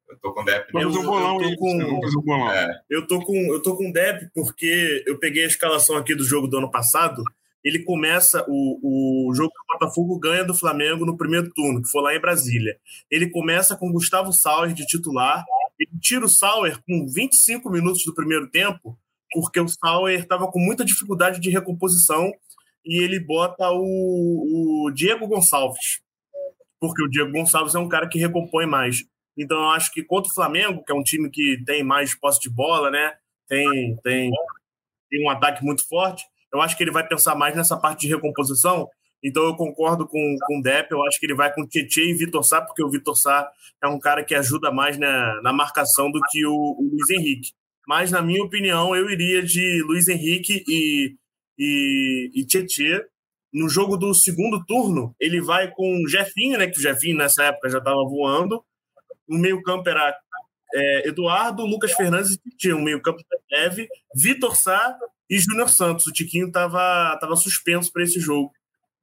Eu 0.09 0.17
tô 0.19 0.33
com 0.33 0.43
Dep. 0.43 0.71
Vamos 0.71 0.95
um 0.95 1.03
bolão, 1.03 1.41
eu 1.41 1.49
tô 1.51 1.57
com, 1.57 2.33
um. 2.33 2.51
É. 2.51 2.81
Eu 2.89 3.07
tô 3.07 3.21
com 3.21 3.35
eu 3.35 3.61
tô 3.61 3.75
com 3.75 3.91
Dep 3.91 4.29
porque 4.33 5.03
eu 5.07 5.17
peguei 5.17 5.43
a 5.43 5.47
escalação 5.47 5.97
aqui 5.97 6.15
do 6.15 6.23
jogo 6.23 6.47
do 6.47 6.57
ano 6.57 6.69
passado. 6.69 7.23
Ele 7.63 7.83
começa 7.83 8.45
o, 8.47 9.29
o 9.29 9.33
jogo 9.33 9.49
do 9.49 9.73
Botafogo 9.73 10.19
ganha 10.19 10.43
do 10.43 10.53
Flamengo 10.53 11.05
no 11.05 11.17
primeiro 11.17 11.51
turno, 11.51 11.81
que 11.81 11.89
foi 11.89 12.03
lá 12.03 12.15
em 12.15 12.21
Brasília. 12.21 12.77
Ele 13.09 13.29
começa 13.31 13.75
com 13.75 13.91
Gustavo 13.91 14.31
Sauer 14.31 14.73
de 14.73 14.85
titular. 14.85 15.43
Ele 15.79 15.99
tira 15.99 16.25
o 16.25 16.29
Sauer 16.29 16.79
com 16.87 17.07
25 17.07 17.67
minutos 17.71 18.05
do 18.05 18.13
primeiro 18.13 18.47
tempo, 18.51 18.97
porque 19.31 19.59
o 19.59 19.67
Sauer 19.67 20.19
estava 20.19 20.47
com 20.47 20.59
muita 20.59 20.85
dificuldade 20.85 21.41
de 21.41 21.49
recomposição 21.49 22.31
e 22.85 23.03
ele 23.03 23.19
bota 23.19 23.71
o, 23.71 24.85
o 24.85 24.91
Diego 24.91 25.27
Gonçalves, 25.27 26.01
porque 26.79 27.03
o 27.03 27.09
Diego 27.09 27.31
Gonçalves 27.31 27.73
é 27.73 27.79
um 27.79 27.89
cara 27.89 28.07
que 28.07 28.19
recompõe 28.19 28.67
mais. 28.67 29.03
Então, 29.37 29.57
eu 29.57 29.69
acho 29.71 29.91
que 29.91 30.03
contra 30.03 30.31
o 30.31 30.33
Flamengo, 30.33 30.83
que 30.83 30.91
é 30.91 30.95
um 30.95 31.03
time 31.03 31.29
que 31.29 31.61
tem 31.65 31.83
mais 31.83 32.17
posse 32.17 32.39
de 32.39 32.49
bola, 32.49 32.89
né? 32.89 33.13
Tem, 33.47 33.95
tem, 34.03 34.31
tem 35.09 35.25
um 35.25 35.29
ataque 35.29 35.63
muito 35.63 35.87
forte. 35.87 36.23
Eu 36.53 36.61
acho 36.61 36.77
que 36.77 36.83
ele 36.83 36.91
vai 36.91 37.05
pensar 37.05 37.35
mais 37.35 37.55
nessa 37.55 37.77
parte 37.77 38.01
de 38.01 38.07
recomposição. 38.07 38.87
Então, 39.23 39.43
eu 39.43 39.55
concordo 39.55 40.07
com, 40.07 40.37
com 40.45 40.59
o 40.59 40.61
Depp. 40.61 40.91
Eu 40.91 41.03
acho 41.05 41.19
que 41.19 41.25
ele 41.25 41.35
vai 41.35 41.53
com 41.53 41.67
Tietchan 41.67 42.01
e 42.01 42.13
Vitor 42.13 42.43
Sá, 42.43 42.61
porque 42.61 42.83
o 42.83 42.89
Vitor 42.89 43.15
Sá 43.15 43.49
é 43.83 43.87
um 43.87 43.99
cara 43.99 44.23
que 44.23 44.33
ajuda 44.33 44.71
mais 44.71 44.97
na, 44.97 45.41
na 45.41 45.51
marcação 45.51 46.09
do 46.11 46.19
que 46.29 46.45
o, 46.45 46.53
o 46.53 46.89
Luiz 46.91 47.09
Henrique. 47.09 47.51
Mas, 47.87 48.11
na 48.11 48.21
minha 48.21 48.43
opinião, 48.43 48.95
eu 48.95 49.09
iria 49.09 49.43
de 49.43 49.83
Luiz 49.85 50.07
Henrique 50.07 50.63
e, 50.67 51.15
e, 51.57 52.31
e 52.35 52.45
Tietchan. 52.45 53.01
No 53.53 53.69
jogo 53.69 53.97
do 53.97 54.13
segundo 54.13 54.63
turno, 54.65 55.15
ele 55.19 55.41
vai 55.41 55.71
com 55.71 56.03
o 56.03 56.07
Jefinho, 56.07 56.57
né? 56.57 56.67
Que 56.67 56.77
o 56.77 56.81
Jefinho 56.81 57.17
nessa 57.17 57.43
época 57.45 57.69
já 57.69 57.77
estava 57.77 58.03
voando 58.03 58.63
o 59.27 59.38
meio-campo 59.38 59.88
era 59.89 60.15
é, 60.73 61.07
Eduardo, 61.07 61.65
Lucas 61.65 61.93
Fernandes 61.93 62.33
e 62.33 62.38
Tiquinho. 62.38 62.77
O 62.77 62.83
meio-campo 62.83 63.21
Neve, 63.51 63.88
Vitor 64.15 64.55
Sá 64.55 64.97
e 65.29 65.39
Júnior 65.39 65.69
Santos. 65.69 66.07
O 66.07 66.11
Tiquinho 66.11 66.47
estava 66.47 67.17
tava 67.19 67.35
suspenso 67.35 67.91
para 67.91 68.03
esse 68.03 68.19
jogo. 68.19 68.51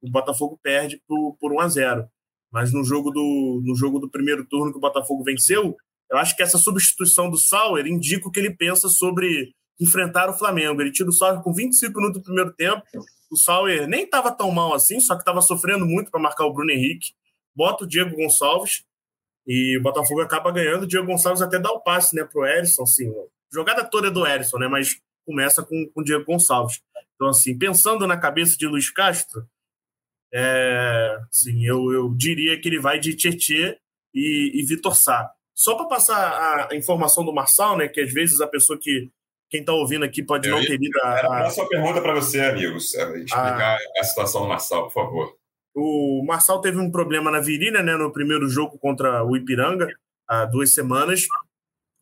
O 0.01 0.09
Botafogo 0.09 0.59
perde 0.61 1.01
por, 1.07 1.35
por 1.39 1.53
1 1.53 1.59
a 1.59 1.67
0 1.67 2.07
Mas 2.51 2.73
no 2.73 2.83
jogo, 2.83 3.09
do, 3.09 3.61
no 3.63 3.75
jogo 3.75 3.99
do 3.99 4.09
primeiro 4.09 4.45
turno 4.45 4.71
que 4.71 4.77
o 4.77 4.81
Botafogo 4.81 5.23
venceu, 5.23 5.75
eu 6.11 6.17
acho 6.17 6.35
que 6.35 6.43
essa 6.43 6.57
substituição 6.57 7.29
do 7.29 7.37
Sauer 7.37 7.87
indica 7.87 8.27
o 8.27 8.31
que 8.31 8.39
ele 8.39 8.55
pensa 8.55 8.87
sobre 8.89 9.53
enfrentar 9.79 10.29
o 10.29 10.37
Flamengo. 10.37 10.81
Ele 10.81 10.91
tira 10.91 11.09
o 11.09 11.13
Sauer 11.13 11.41
com 11.41 11.53
25 11.53 11.97
minutos 11.97 12.21
do 12.21 12.25
primeiro 12.25 12.53
tempo. 12.53 12.83
O 13.31 13.37
Sauer 13.37 13.87
nem 13.87 14.03
estava 14.03 14.31
tão 14.31 14.51
mal 14.51 14.73
assim, 14.73 14.99
só 14.99 15.15
que 15.15 15.21
estava 15.21 15.41
sofrendo 15.41 15.85
muito 15.85 16.11
para 16.11 16.21
marcar 16.21 16.45
o 16.45 16.53
Bruno 16.53 16.71
Henrique. 16.71 17.13
Bota 17.55 17.83
o 17.83 17.87
Diego 17.87 18.15
Gonçalves 18.15 18.83
e 19.45 19.77
o 19.77 19.81
Botafogo 19.81 20.21
acaba 20.21 20.51
ganhando. 20.51 20.83
O 20.83 20.87
Diego 20.87 21.07
Gonçalves 21.07 21.41
até 21.41 21.59
dá 21.59 21.71
o 21.71 21.81
passe 21.81 22.15
né, 22.15 22.23
para 22.23 22.41
o 22.41 22.45
Erisson. 22.45 22.83
Assim, 22.83 23.13
jogada 23.51 23.83
toda 23.83 24.07
é 24.07 24.11
do 24.11 24.25
Erisson, 24.25 24.57
né, 24.57 24.67
mas 24.67 24.97
começa 25.25 25.63
com, 25.63 25.89
com 25.93 26.01
o 26.01 26.03
Diego 26.03 26.25
Gonçalves. 26.25 26.81
Então, 27.15 27.29
assim, 27.29 27.57
pensando 27.57 28.07
na 28.07 28.17
cabeça 28.17 28.57
de 28.57 28.67
Luiz 28.67 28.89
Castro, 28.89 29.47
é, 30.33 31.17
assim, 31.29 31.63
eu, 31.65 31.91
eu 31.91 32.13
diria 32.15 32.59
que 32.59 32.67
ele 32.67 32.79
vai 32.79 32.99
de 32.99 33.15
Tietê 33.15 33.77
e, 34.13 34.51
e 34.55 34.65
Vitor 34.65 34.95
Sá. 34.95 35.31
Só 35.53 35.75
para 35.75 35.85
passar 35.85 36.67
a 36.71 36.75
informação 36.75 37.23
do 37.23 37.33
Marçal, 37.33 37.77
né, 37.77 37.87
que 37.87 38.01
às 38.01 38.11
vezes 38.11 38.41
a 38.41 38.47
pessoa 38.47 38.79
que, 38.81 39.11
quem 39.53 39.59
está 39.59 39.71
ouvindo 39.71 40.03
aqui 40.03 40.23
pode 40.23 40.49
eu 40.49 40.57
não 40.57 40.65
ter 40.65 40.77
lido 40.79 40.99
a. 41.03 41.19
Era 41.19 41.45
a 41.45 41.49
sua 41.51 41.69
pergunta 41.69 42.01
para 42.01 42.15
você, 42.15 42.41
amigos. 42.41 42.95
Explicar 42.95 43.77
a... 43.77 43.99
a 43.99 44.03
situação 44.03 44.41
do 44.41 44.47
Marçal, 44.47 44.85
por 44.85 44.93
favor. 44.93 45.37
O 45.75 46.23
Marçal 46.25 46.61
teve 46.61 46.77
um 46.77 46.91
problema 46.91 47.31
na 47.31 47.39
virilha, 47.39 47.81
né, 47.81 47.95
no 47.95 48.11
primeiro 48.11 48.47
jogo 48.47 48.77
contra 48.77 49.23
o 49.23 49.35
Ipiranga, 49.35 49.87
há 50.27 50.45
duas 50.45 50.73
semanas. 50.73 51.25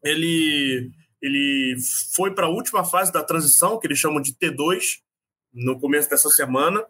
Ele, 0.03 0.91
ele 1.21 1.77
foi 2.13 2.33
para 2.33 2.47
a 2.47 2.49
última 2.49 2.83
fase 2.83 3.11
da 3.11 3.23
transição, 3.23 3.79
que 3.79 3.87
eles 3.87 3.99
chamam 3.99 4.21
de 4.21 4.33
T2, 4.33 4.99
no 5.53 5.79
começo 5.79 6.09
dessa 6.09 6.29
semana. 6.29 6.83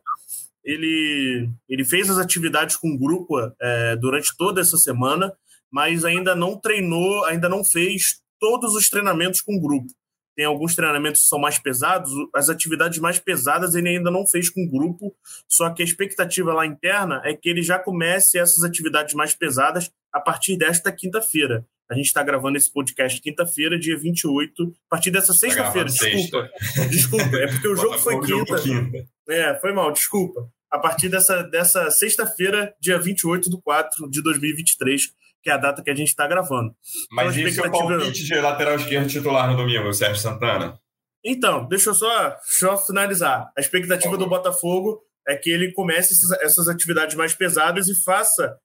Ele, 0.63 1.49
ele 1.69 1.83
fez 1.85 2.09
as 2.09 2.17
atividades 2.17 2.75
com 2.75 2.89
o 2.89 2.97
grupo 2.97 3.37
é, 3.59 3.95
durante 3.95 4.35
toda 4.37 4.61
essa 4.61 4.77
semana, 4.77 5.33
mas 5.71 6.03
ainda 6.03 6.35
não 6.35 6.59
treinou, 6.59 7.25
ainda 7.25 7.47
não 7.47 7.63
fez 7.63 8.21
todos 8.39 8.75
os 8.75 8.89
treinamentos 8.89 9.41
com 9.41 9.55
o 9.55 9.61
grupo 9.61 9.91
tem 10.41 10.47
alguns 10.47 10.73
treinamentos 10.73 11.21
que 11.21 11.27
são 11.27 11.37
mais 11.37 11.59
pesados, 11.59 12.11
as 12.33 12.49
atividades 12.49 12.97
mais 12.97 13.19
pesadas 13.19 13.75
ele 13.75 13.89
ainda 13.89 14.09
não 14.09 14.25
fez 14.25 14.49
com 14.49 14.63
o 14.63 14.67
grupo, 14.67 15.15
só 15.47 15.69
que 15.69 15.83
a 15.83 15.85
expectativa 15.85 16.51
lá 16.51 16.65
interna 16.65 17.21
é 17.23 17.35
que 17.35 17.47
ele 17.47 17.61
já 17.61 17.77
comece 17.77 18.39
essas 18.39 18.63
atividades 18.63 19.13
mais 19.13 19.35
pesadas 19.35 19.91
a 20.11 20.19
partir 20.19 20.57
desta 20.57 20.91
quinta-feira. 20.91 21.63
A 21.91 21.93
gente 21.93 22.07
está 22.07 22.23
gravando 22.23 22.57
esse 22.57 22.73
podcast 22.73 23.21
quinta-feira, 23.21 23.77
dia 23.77 23.95
28, 23.95 24.63
a 24.63 24.89
partir 24.89 25.11
dessa 25.11 25.27
tá 25.27 25.33
sexta-feira, 25.37 25.87
desculpa. 25.87 26.49
Sexta. 26.57 26.89
Desculpa, 26.89 27.37
é 27.37 27.45
porque 27.45 27.67
o 27.67 27.75
jogo 27.77 27.99
foi 27.99 28.19
quinta. 28.21 28.61
quinta. 28.63 29.05
É, 29.29 29.59
foi 29.59 29.71
mal, 29.73 29.91
desculpa. 29.91 30.49
A 30.71 30.79
partir 30.79 31.07
dessa, 31.07 31.43
dessa 31.43 31.91
sexta-feira, 31.91 32.73
dia 32.81 32.97
28 32.97 33.47
de 33.47 33.61
4 33.61 34.09
de 34.09 34.23
2023, 34.23 35.13
que 35.41 35.49
é 35.49 35.53
a 35.53 35.57
data 35.57 35.83
que 35.83 35.89
a 35.89 35.95
gente 35.95 36.09
está 36.09 36.27
gravando. 36.27 36.75
Mas 37.11 37.35
então, 37.35 37.47
expectativa... 37.47 37.87
seu 37.87 37.97
palpite 37.99 38.23
de 38.23 38.35
lateral 38.35 38.75
esquerdo 38.75 39.09
titular 39.09 39.49
no 39.49 39.57
domingo, 39.57 39.93
Sérgio 39.93 40.21
Santana? 40.21 40.79
Então, 41.23 41.67
deixa 41.67 41.91
eu 41.91 41.95
só, 41.95 42.37
só 42.43 42.77
finalizar. 42.77 43.51
A 43.55 43.61
expectativa 43.61 44.17
do 44.17 44.27
Botafogo 44.27 45.01
é 45.27 45.35
que 45.35 45.49
ele 45.49 45.71
comece 45.71 46.15
essas 46.41 46.67
atividades 46.67 47.15
mais 47.15 47.33
pesadas 47.33 47.87
e 47.87 48.03
faça 48.03 48.57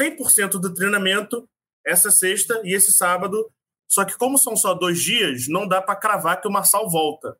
100% 0.00 0.60
do 0.60 0.74
treinamento 0.74 1.48
essa 1.86 2.10
sexta 2.10 2.60
e 2.64 2.74
esse 2.74 2.92
sábado. 2.92 3.48
Só 3.88 4.04
que 4.04 4.16
como 4.16 4.38
são 4.38 4.56
só 4.56 4.74
dois 4.74 5.02
dias, 5.02 5.46
não 5.48 5.68
dá 5.68 5.80
para 5.80 5.96
cravar 5.96 6.40
que 6.40 6.48
o 6.48 6.52
Marçal 6.52 6.88
volta. 6.90 7.36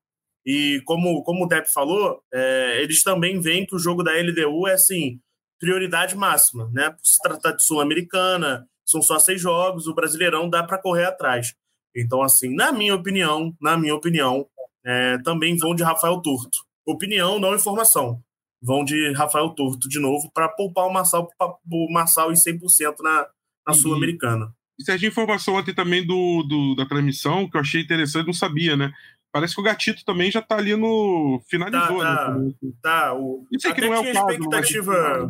E 0.46 0.82
como, 0.84 1.22
como 1.24 1.44
o 1.44 1.48
Depp 1.48 1.72
falou, 1.72 2.20
é, 2.32 2.82
eles 2.82 3.02
também 3.02 3.40
veem 3.40 3.66
que 3.66 3.74
o 3.74 3.78
jogo 3.78 4.02
da 4.02 4.12
LDU 4.12 4.68
é 4.68 4.74
assim, 4.74 5.18
prioridade 5.64 6.14
máxima, 6.14 6.70
né? 6.74 6.90
Por 6.90 7.00
se 7.02 7.18
tratar 7.22 7.52
de 7.52 7.64
Sul-Americana, 7.64 8.68
são 8.84 9.00
só 9.00 9.18
seis 9.18 9.40
jogos, 9.40 9.86
o 9.86 9.94
Brasileirão 9.94 10.50
dá 10.50 10.62
para 10.62 10.76
correr 10.76 11.06
atrás. 11.06 11.54
Então, 11.96 12.22
assim, 12.22 12.54
na 12.54 12.70
minha 12.70 12.94
opinião, 12.94 13.54
na 13.58 13.78
minha 13.78 13.94
opinião, 13.94 14.46
é, 14.84 15.16
também 15.22 15.56
vão 15.56 15.74
de 15.74 15.82
Rafael 15.82 16.20
Torto. 16.20 16.58
Opinião, 16.86 17.38
não 17.38 17.54
informação. 17.54 18.20
Vão 18.60 18.84
de 18.84 19.12
Rafael 19.12 19.48
Torto 19.50 19.88
de 19.88 19.98
novo 19.98 20.30
para 20.34 20.48
poupar 20.48 20.86
o 20.86 20.92
Marçal, 20.92 21.28
o 21.40 21.92
Marçal 21.92 22.30
em 22.30 22.34
100% 22.34 22.96
na, 23.00 23.26
na 23.66 23.72
Sul-Americana. 23.72 24.52
E 24.78 24.84
Sérgio, 24.84 25.08
informação 25.08 25.54
ontem 25.54 25.72
também 25.72 26.04
do, 26.06 26.42
do, 26.42 26.74
da 26.74 26.84
transmissão, 26.84 27.48
que 27.48 27.56
eu 27.56 27.60
achei 27.60 27.80
interessante, 27.80 28.26
não 28.26 28.34
sabia, 28.34 28.76
né? 28.76 28.92
Parece 29.32 29.54
que 29.54 29.60
o 29.60 29.64
Gatito 29.64 30.04
também 30.04 30.30
já 30.30 30.42
tá 30.42 30.56
ali 30.56 30.76
no. 30.76 31.42
Finalizou, 31.48 32.00
tá, 32.00 32.16
tá, 32.16 32.34
né? 32.34 32.52
Tá. 32.82 33.14
O... 33.14 33.46
Isso 33.50 33.68
aqui 33.68 33.80
não 33.80 33.94
é 33.94 33.98
o 33.98 34.12
caso, 34.12 34.30
expectativa. 34.30 35.28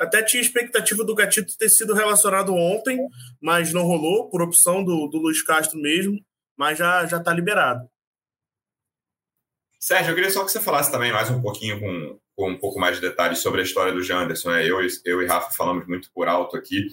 Até 0.00 0.22
tinha 0.22 0.40
expectativa 0.40 1.04
do 1.04 1.14
Gatito 1.14 1.56
ter 1.58 1.68
sido 1.68 1.94
relacionado 1.94 2.54
ontem, 2.54 2.98
mas 3.40 3.72
não 3.72 3.82
rolou, 3.82 4.30
por 4.30 4.42
opção 4.42 4.84
do, 4.84 5.08
do 5.08 5.18
Luiz 5.18 5.42
Castro 5.42 5.78
mesmo, 5.78 6.18
mas 6.56 6.78
já 6.78 7.04
está 7.04 7.32
liberado. 7.32 7.88
Sérgio, 9.80 10.10
eu 10.10 10.14
queria 10.16 10.30
só 10.30 10.44
que 10.44 10.50
você 10.50 10.60
falasse 10.60 10.90
também 10.90 11.12
mais 11.12 11.30
um 11.30 11.40
pouquinho 11.40 11.78
com, 11.78 12.18
com 12.36 12.50
um 12.50 12.58
pouco 12.58 12.80
mais 12.80 12.96
de 12.96 13.00
detalhes 13.00 13.38
sobre 13.38 13.60
a 13.60 13.64
história 13.64 13.92
do 13.92 14.02
Janderson. 14.02 14.50
Né? 14.50 14.66
Eu, 14.66 14.78
eu 15.04 15.22
e 15.22 15.26
Rafa 15.26 15.52
falamos 15.52 15.86
muito 15.86 16.10
por 16.12 16.26
alto 16.26 16.56
aqui, 16.56 16.88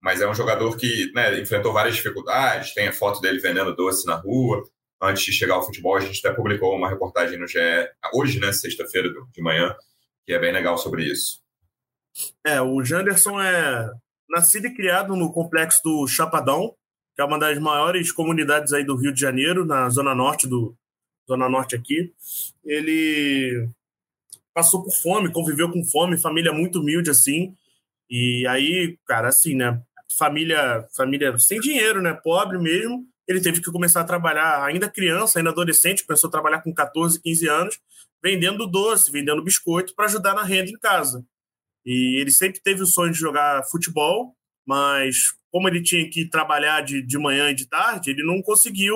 mas 0.00 0.20
é 0.20 0.28
um 0.28 0.34
jogador 0.34 0.76
que 0.76 1.10
né, 1.12 1.40
enfrentou 1.40 1.72
várias 1.72 1.96
dificuldades, 1.96 2.74
tem 2.74 2.88
a 2.88 2.92
foto 2.92 3.20
dele 3.20 3.40
vendendo 3.40 3.74
doce 3.74 4.06
na 4.06 4.14
rua. 4.14 4.62
Antes 5.00 5.24
de 5.24 5.32
chegar 5.32 5.54
ao 5.54 5.64
futebol, 5.64 5.96
a 5.96 6.00
gente 6.00 6.24
até 6.24 6.34
publicou 6.34 6.74
uma 6.76 6.88
reportagem 6.88 7.38
no 7.38 7.46
GE, 7.46 7.58
hoje, 8.14 8.40
né, 8.40 8.52
sexta-feira 8.52 9.08
de 9.32 9.42
manhã, 9.42 9.74
que 10.24 10.32
é 10.32 10.38
bem 10.38 10.52
legal 10.52 10.76
sobre 10.78 11.04
isso. 11.04 11.40
É, 12.44 12.60
o 12.60 12.82
Janderson 12.84 13.40
é 13.40 13.90
nascido 14.28 14.66
e 14.66 14.74
criado 14.74 15.16
no 15.16 15.32
complexo 15.32 15.80
do 15.82 16.06
Chapadão, 16.06 16.74
que 17.14 17.22
é 17.22 17.24
uma 17.24 17.38
das 17.38 17.58
maiores 17.58 18.12
comunidades 18.12 18.72
aí 18.72 18.84
do 18.84 18.96
Rio 18.96 19.12
de 19.12 19.20
Janeiro, 19.20 19.64
na 19.64 19.88
zona 19.88 20.14
norte 20.14 20.46
do 20.46 20.76
zona 21.28 21.48
norte 21.48 21.76
aqui. 21.76 22.12
Ele 22.64 23.68
passou 24.54 24.82
por 24.82 24.92
fome, 24.92 25.32
conviveu 25.32 25.70
com 25.70 25.84
fome, 25.84 26.20
família 26.20 26.52
muito 26.52 26.80
humilde 26.80 27.10
assim. 27.10 27.54
E 28.10 28.46
aí, 28.48 28.98
cara, 29.06 29.28
assim, 29.28 29.54
né, 29.54 29.80
família, 30.16 30.86
família 30.96 31.38
sem 31.38 31.60
dinheiro, 31.60 32.00
né, 32.00 32.14
pobre 32.14 32.58
mesmo. 32.58 33.06
Ele 33.26 33.40
teve 33.40 33.60
que 33.60 33.70
começar 33.70 34.00
a 34.00 34.04
trabalhar 34.04 34.64
ainda 34.64 34.90
criança, 34.90 35.38
ainda 35.38 35.50
adolescente, 35.50 36.06
começou 36.06 36.28
a 36.28 36.30
trabalhar 36.30 36.62
com 36.62 36.72
14, 36.72 37.20
15 37.20 37.48
anos, 37.48 37.78
vendendo 38.22 38.66
doce, 38.66 39.12
vendendo 39.12 39.44
biscoito 39.44 39.94
para 39.94 40.06
ajudar 40.06 40.34
na 40.34 40.42
renda 40.42 40.70
em 40.70 40.78
casa. 40.78 41.22
E 41.88 42.20
ele 42.20 42.30
sempre 42.30 42.60
teve 42.60 42.82
o 42.82 42.86
sonho 42.86 43.10
de 43.10 43.18
jogar 43.18 43.64
futebol, 43.64 44.36
mas 44.66 45.32
como 45.50 45.66
ele 45.66 45.82
tinha 45.82 46.06
que 46.10 46.28
trabalhar 46.28 46.82
de, 46.82 47.00
de 47.00 47.16
manhã 47.16 47.50
e 47.50 47.54
de 47.54 47.66
tarde, 47.66 48.10
ele 48.10 48.22
não 48.22 48.42
conseguiu 48.42 48.94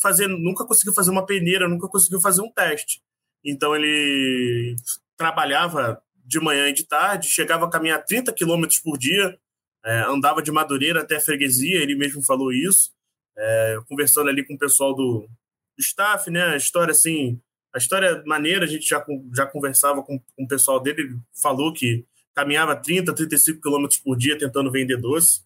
fazer, 0.00 0.28
nunca 0.28 0.64
conseguiu 0.64 0.94
fazer 0.94 1.10
uma 1.10 1.26
peneira, 1.26 1.68
nunca 1.68 1.86
conseguiu 1.88 2.22
fazer 2.22 2.40
um 2.40 2.50
teste. 2.50 3.02
Então 3.44 3.76
ele 3.76 4.74
trabalhava 5.14 6.02
de 6.24 6.40
manhã 6.40 6.70
e 6.70 6.72
de 6.72 6.86
tarde, 6.86 7.28
chegava 7.28 7.66
a 7.66 7.70
caminhar 7.70 8.02
30 8.02 8.32
quilômetros 8.32 8.78
por 8.78 8.96
dia, 8.96 9.38
é, 9.84 9.98
andava 10.04 10.42
de 10.42 10.50
Madureira 10.50 11.02
até 11.02 11.16
a 11.16 11.20
freguesia, 11.20 11.82
ele 11.82 11.94
mesmo 11.94 12.24
falou 12.24 12.50
isso, 12.50 12.94
é, 13.36 13.76
conversando 13.86 14.30
ali 14.30 14.42
com 14.42 14.54
o 14.54 14.58
pessoal 14.58 14.94
do, 14.94 15.28
do 15.76 15.80
staff, 15.80 16.30
né? 16.30 16.44
A 16.44 16.56
história 16.56 16.92
assim, 16.92 17.38
a 17.74 17.76
história 17.76 18.06
é 18.06 18.24
maneira, 18.24 18.64
a 18.64 18.68
gente 18.68 18.88
já, 18.88 19.04
já 19.36 19.44
conversava 19.44 20.02
com, 20.02 20.18
com 20.18 20.44
o 20.44 20.48
pessoal 20.48 20.80
dele, 20.80 21.02
ele 21.02 21.18
falou 21.34 21.74
que 21.74 22.06
caminhava 22.34 22.76
30, 22.76 23.14
35 23.14 23.60
quilômetros 23.60 23.98
por 23.98 24.16
dia 24.16 24.38
tentando 24.38 24.70
vender 24.70 24.96
doce. 24.96 25.42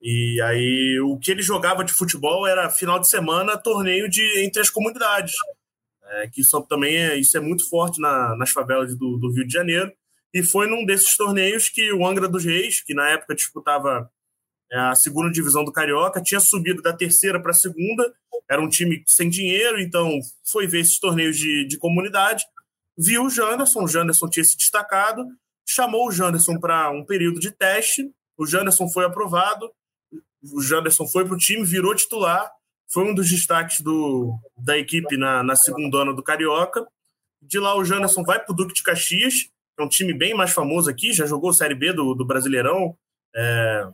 E 0.00 0.40
aí 0.42 0.98
o 1.00 1.18
que 1.18 1.30
ele 1.30 1.42
jogava 1.42 1.84
de 1.84 1.92
futebol 1.92 2.46
era 2.46 2.70
final 2.70 2.98
de 2.98 3.08
semana, 3.08 3.58
torneio 3.58 4.08
de 4.08 4.44
entre 4.44 4.62
as 4.62 4.70
comunidades. 4.70 5.32
É, 6.12 6.28
que 6.28 6.40
isso 6.40 6.60
também 6.62 6.96
é, 6.96 7.16
isso 7.16 7.36
é 7.36 7.40
muito 7.40 7.68
forte 7.68 8.00
na, 8.00 8.34
nas 8.36 8.50
favelas 8.50 8.96
do, 8.96 9.16
do, 9.18 9.32
Rio 9.32 9.46
de 9.46 9.52
Janeiro. 9.52 9.92
E 10.32 10.42
foi 10.42 10.66
num 10.66 10.84
desses 10.84 11.16
torneios 11.16 11.68
que 11.68 11.92
o 11.92 12.06
Angra 12.06 12.28
dos 12.28 12.44
Reis, 12.44 12.82
que 12.82 12.94
na 12.94 13.08
época 13.10 13.34
disputava 13.34 14.10
é, 14.72 14.78
a 14.78 14.94
segunda 14.94 15.30
divisão 15.30 15.64
do 15.64 15.72
Carioca, 15.72 16.22
tinha 16.22 16.40
subido 16.40 16.82
da 16.82 16.92
terceira 16.92 17.40
para 17.40 17.50
a 17.50 17.54
segunda. 17.54 18.12
Era 18.50 18.60
um 18.60 18.68
time 18.68 19.04
sem 19.06 19.28
dinheiro, 19.28 19.80
então 19.80 20.18
foi 20.50 20.66
ver 20.66 20.80
esses 20.80 20.98
torneios 20.98 21.36
de, 21.36 21.66
de 21.68 21.78
comunidade. 21.78 22.44
Viu 22.98 23.24
o 23.24 23.30
Janderson, 23.30 23.84
o 23.84 23.88
Janderson 23.88 24.28
tinha 24.28 24.44
se 24.44 24.56
destacado, 24.56 25.24
chamou 25.70 26.08
o 26.08 26.10
Janderson 26.10 26.58
para 26.58 26.90
um 26.90 27.04
período 27.04 27.38
de 27.38 27.52
teste. 27.52 28.10
O 28.36 28.44
Janderson 28.44 28.88
foi 28.88 29.04
aprovado, 29.04 29.70
o 30.52 30.60
Janderson 30.60 31.06
foi 31.06 31.24
para 31.24 31.34
o 31.34 31.38
time, 31.38 31.64
virou 31.64 31.94
titular, 31.94 32.50
foi 32.92 33.04
um 33.04 33.14
dos 33.14 33.28
destaques 33.28 33.80
do, 33.80 34.34
da 34.56 34.76
equipe 34.76 35.16
na, 35.16 35.42
na 35.44 35.54
segunda 35.54 35.98
ano 35.98 36.14
do 36.14 36.22
Carioca. 36.22 36.84
De 37.40 37.58
lá, 37.58 37.76
o 37.76 37.84
Janderson 37.84 38.24
vai 38.24 38.42
para 38.42 38.52
o 38.52 38.56
Duque 38.56 38.74
de 38.74 38.82
Caxias, 38.82 39.34
que 39.34 39.82
é 39.82 39.82
um 39.82 39.88
time 39.88 40.12
bem 40.12 40.34
mais 40.34 40.50
famoso 40.50 40.90
aqui, 40.90 41.12
já 41.12 41.24
jogou 41.24 41.52
Série 41.52 41.74
B 41.74 41.92
do, 41.92 42.14
do 42.14 42.26
Brasileirão 42.26 42.96
é, 43.36 43.86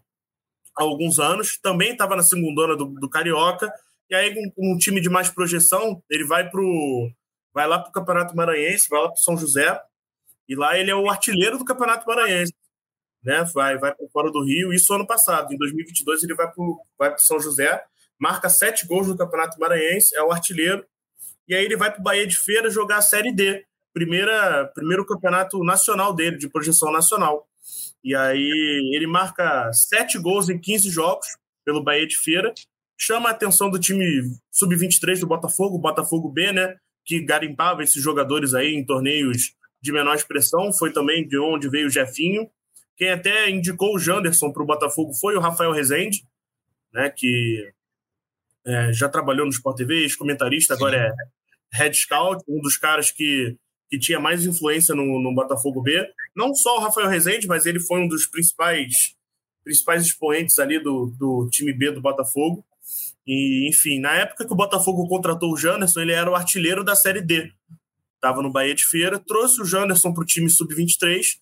há 0.78 0.82
alguns 0.82 1.18
anos. 1.18 1.58
Também 1.60 1.92
estava 1.92 2.16
na 2.16 2.22
segunda 2.22 2.64
ano 2.64 2.76
do, 2.76 2.86
do 2.86 3.10
Carioca. 3.10 3.70
E 4.08 4.14
aí, 4.14 4.34
com 4.52 4.72
um 4.72 4.78
time 4.78 5.00
de 5.00 5.10
mais 5.10 5.28
projeção, 5.28 6.02
ele 6.08 6.24
vai, 6.24 6.48
pro, 6.48 7.10
vai 7.52 7.66
lá 7.66 7.78
para 7.78 7.90
o 7.90 7.92
Campeonato 7.92 8.34
Maranhense, 8.34 8.88
vai 8.88 9.02
lá 9.02 9.08
para 9.08 9.20
São 9.20 9.36
José, 9.36 9.78
e 10.48 10.54
lá 10.54 10.78
ele 10.78 10.90
é 10.90 10.94
o 10.94 11.10
artilheiro 11.10 11.58
do 11.58 11.64
Campeonato 11.64 12.06
Maranhense. 12.06 12.54
Né? 13.22 13.44
Vai, 13.52 13.76
vai 13.76 13.94
para 13.94 14.08
fora 14.08 14.30
do 14.30 14.44
Rio. 14.44 14.72
Isso 14.72 14.92
ano 14.94 15.06
passado. 15.06 15.52
Em 15.52 15.58
2022 15.58 16.22
ele 16.22 16.34
vai 16.34 16.46
para 16.46 16.64
vai 16.98 17.18
São 17.18 17.40
José, 17.40 17.82
marca 18.18 18.48
sete 18.48 18.86
gols 18.86 19.08
no 19.08 19.16
Campeonato 19.16 19.58
Maranhense, 19.58 20.14
é 20.16 20.22
o 20.22 20.30
artilheiro. 20.30 20.86
E 21.48 21.54
aí 21.54 21.64
ele 21.64 21.76
vai 21.76 21.90
para 21.90 22.00
o 22.00 22.02
Bahia 22.02 22.26
de 22.26 22.38
Feira 22.38 22.70
jogar 22.70 22.98
a 22.98 23.02
Série 23.02 23.32
D. 23.32 23.64
Primeira, 23.92 24.70
primeiro 24.74 25.06
campeonato 25.06 25.62
nacional 25.64 26.14
dele, 26.14 26.36
de 26.36 26.48
projeção 26.48 26.92
nacional. 26.92 27.48
E 28.04 28.14
aí 28.14 28.92
ele 28.94 29.06
marca 29.06 29.72
sete 29.72 30.18
gols 30.18 30.48
em 30.48 30.60
15 30.60 30.90
jogos 30.90 31.26
pelo 31.64 31.82
Bahia 31.82 32.06
de 32.06 32.16
Feira. 32.16 32.52
Chama 32.98 33.28
a 33.28 33.32
atenção 33.32 33.70
do 33.70 33.78
time 33.78 34.04
sub-23 34.50 35.20
do 35.20 35.26
Botafogo, 35.26 35.78
Botafogo 35.78 36.28
B, 36.28 36.52
né? 36.52 36.76
Que 37.04 37.20
garimpava 37.20 37.82
esses 37.82 38.02
jogadores 38.02 38.54
aí 38.54 38.74
em 38.74 38.84
torneios 38.84 39.54
de 39.80 39.92
menor 39.92 40.14
expressão, 40.14 40.72
foi 40.72 40.92
também 40.92 41.26
de 41.26 41.38
onde 41.38 41.68
veio 41.68 41.86
o 41.86 41.90
Jefinho. 41.90 42.50
Quem 42.96 43.10
até 43.10 43.50
indicou 43.50 43.94
o 43.94 43.98
Janderson 43.98 44.52
para 44.52 44.62
o 44.62 44.66
Botafogo 44.66 45.12
foi 45.14 45.36
o 45.36 45.40
Rafael 45.40 45.72
Rezende, 45.72 46.24
né, 46.92 47.10
que 47.10 47.72
é, 48.66 48.92
já 48.92 49.08
trabalhou 49.08 49.44
no 49.44 49.52
Sport 49.52 49.76
TV, 49.76 50.06
comentarista, 50.16 50.74
agora 50.74 50.96
é 50.96 51.12
head 51.72 51.96
scout, 51.96 52.42
um 52.48 52.60
dos 52.60 52.76
caras 52.76 53.10
que, 53.10 53.56
que 53.88 53.98
tinha 53.98 54.18
mais 54.18 54.44
influência 54.44 54.94
no, 54.94 55.20
no 55.20 55.34
Botafogo 55.34 55.82
B. 55.82 56.08
Não 56.34 56.54
só 56.54 56.76
o 56.76 56.80
Rafael 56.80 57.08
Rezende, 57.08 57.46
mas 57.46 57.66
ele 57.66 57.80
foi 57.80 58.00
um 58.00 58.08
dos 58.08 58.26
principais, 58.26 59.14
principais 59.62 60.04
expoentes 60.04 60.58
ali 60.58 60.78
do, 60.78 61.14
do 61.18 61.48
time 61.50 61.72
B 61.72 61.92
do 61.92 62.00
Botafogo. 62.00 62.64
E, 63.26 63.68
enfim, 63.68 64.00
na 64.00 64.14
época 64.14 64.46
que 64.46 64.52
o 64.52 64.56
Botafogo 64.56 65.08
contratou 65.08 65.52
o 65.52 65.56
Janderson, 65.56 66.00
ele 66.00 66.12
era 66.12 66.30
o 66.30 66.34
artilheiro 66.34 66.84
da 66.84 66.94
Série 66.94 67.20
D. 67.20 67.52
Estava 68.26 68.42
no 68.42 68.50
Bahia 68.50 68.74
de 68.74 68.84
Feira, 68.84 69.20
trouxe 69.20 69.62
o 69.62 69.64
Janderson 69.64 70.12
para 70.12 70.22
o 70.22 70.26
time 70.26 70.50
sub-23. 70.50 71.38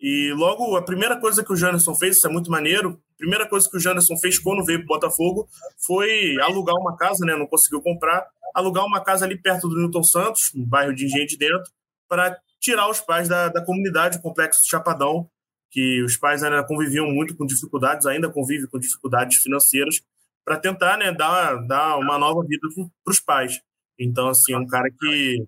E 0.00 0.32
logo, 0.34 0.76
a 0.76 0.82
primeira 0.82 1.16
coisa 1.20 1.44
que 1.44 1.52
o 1.52 1.56
Janderson 1.56 1.94
fez, 1.94 2.16
isso 2.16 2.26
é 2.26 2.30
muito 2.30 2.50
maneiro, 2.50 3.00
a 3.14 3.16
primeira 3.16 3.48
coisa 3.48 3.70
que 3.70 3.76
o 3.76 3.80
Janderson 3.80 4.16
fez 4.16 4.36
quando 4.36 4.64
veio 4.64 4.80
para 4.80 4.86
o 4.86 4.98
Botafogo 4.98 5.48
foi 5.86 6.36
alugar 6.40 6.74
uma 6.74 6.96
casa, 6.96 7.24
né? 7.24 7.36
Não 7.36 7.46
conseguiu 7.46 7.80
comprar, 7.80 8.26
alugar 8.52 8.84
uma 8.84 9.00
casa 9.00 9.24
ali 9.24 9.40
perto 9.40 9.68
do 9.68 9.76
Newton 9.76 10.02
Santos, 10.02 10.50
no 10.52 10.66
bairro 10.66 10.92
de 10.92 11.04
Engenho 11.04 11.28
de 11.28 11.36
Dentro, 11.36 11.70
para 12.08 12.36
tirar 12.58 12.90
os 12.90 12.98
pais 12.98 13.28
da, 13.28 13.48
da 13.48 13.64
comunidade, 13.64 14.18
o 14.18 14.22
Complexo 14.22 14.68
Chapadão, 14.68 15.30
que 15.70 16.02
os 16.02 16.16
pais 16.16 16.42
ainda 16.42 16.64
conviviam 16.64 17.06
muito 17.06 17.36
com 17.36 17.46
dificuldades, 17.46 18.04
ainda 18.04 18.28
convivem 18.28 18.66
com 18.66 18.80
dificuldades 18.80 19.38
financeiras, 19.38 20.02
para 20.44 20.58
tentar 20.58 20.96
né, 20.96 21.12
dar, 21.12 21.54
dar 21.68 21.96
uma 21.98 22.18
nova 22.18 22.44
vida 22.44 22.66
para 23.04 23.12
os 23.12 23.20
pais. 23.20 23.60
Então, 23.96 24.26
assim, 24.26 24.54
é 24.54 24.58
um 24.58 24.66
cara 24.66 24.90
que 24.90 25.46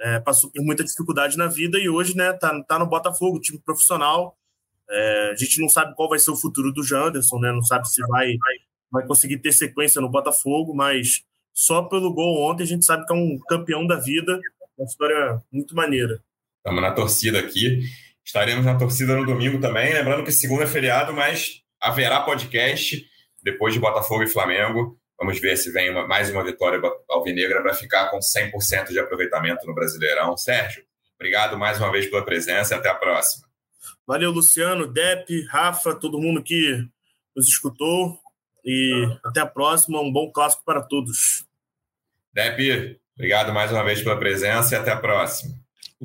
é, 0.00 0.20
passou 0.20 0.50
por 0.50 0.62
muita 0.62 0.84
dificuldade 0.84 1.36
na 1.36 1.46
vida 1.46 1.78
e 1.78 1.88
hoje 1.88 2.16
né, 2.16 2.32
tá, 2.32 2.62
tá 2.64 2.78
no 2.78 2.86
Botafogo, 2.86 3.40
time 3.40 3.58
profissional. 3.58 4.36
É, 4.90 5.30
a 5.32 5.36
gente 5.36 5.60
não 5.60 5.68
sabe 5.68 5.94
qual 5.94 6.08
vai 6.08 6.18
ser 6.18 6.30
o 6.30 6.36
futuro 6.36 6.72
do 6.72 6.82
Janderson, 6.82 7.38
né? 7.38 7.52
não 7.52 7.62
sabe 7.62 7.88
se 7.88 8.00
vai, 8.06 8.36
vai 8.90 9.06
conseguir 9.06 9.38
ter 9.38 9.52
sequência 9.52 10.00
no 10.00 10.10
Botafogo, 10.10 10.74
mas 10.74 11.22
só 11.52 11.82
pelo 11.82 12.12
gol 12.12 12.50
ontem 12.50 12.64
a 12.64 12.66
gente 12.66 12.84
sabe 12.84 13.06
que 13.06 13.12
é 13.12 13.16
um 13.16 13.38
campeão 13.48 13.86
da 13.86 13.96
vida, 13.96 14.40
uma 14.76 14.86
história 14.86 15.40
muito 15.52 15.74
maneira. 15.74 16.22
Estamos 16.58 16.82
na 16.82 16.92
torcida 16.92 17.38
aqui. 17.38 17.82
Estaremos 18.24 18.64
na 18.64 18.76
torcida 18.76 19.14
no 19.14 19.26
domingo 19.26 19.60
também. 19.60 19.92
Lembrando 19.92 20.24
que 20.24 20.32
segunda 20.32 20.64
é 20.64 20.66
feriado, 20.66 21.12
mas 21.12 21.62
haverá 21.80 22.20
podcast 22.20 23.06
depois 23.42 23.74
de 23.74 23.80
Botafogo 23.80 24.22
e 24.22 24.28
Flamengo. 24.28 24.98
Vamos 25.18 25.40
ver 25.40 25.56
se 25.56 25.70
vem 25.70 25.90
uma, 25.90 26.06
mais 26.06 26.30
uma 26.30 26.44
vitória 26.44 26.80
alvinegra 27.08 27.62
para 27.62 27.74
ficar 27.74 28.10
com 28.10 28.18
100% 28.18 28.88
de 28.88 28.98
aproveitamento 28.98 29.66
no 29.66 29.74
Brasileirão. 29.74 30.36
Sérgio, 30.36 30.84
obrigado 31.14 31.56
mais 31.56 31.78
uma 31.78 31.90
vez 31.90 32.06
pela 32.06 32.24
presença 32.24 32.74
e 32.74 32.78
até 32.78 32.88
a 32.88 32.94
próxima. 32.94 33.46
Valeu, 34.06 34.30
Luciano, 34.30 34.86
Dep, 34.86 35.46
Rafa, 35.48 35.94
todo 35.94 36.20
mundo 36.20 36.42
que 36.42 36.86
nos 37.34 37.48
escutou. 37.48 38.18
E 38.64 39.06
até 39.24 39.40
a 39.40 39.46
próxima. 39.46 40.00
Um 40.00 40.12
bom 40.12 40.30
clássico 40.32 40.62
para 40.64 40.82
todos. 40.82 41.44
Dep, 42.32 42.98
obrigado 43.14 43.52
mais 43.52 43.70
uma 43.70 43.84
vez 43.84 44.02
pela 44.02 44.18
presença 44.18 44.74
e 44.74 44.78
até 44.78 44.90
a 44.90 44.96
próxima. 44.96 45.54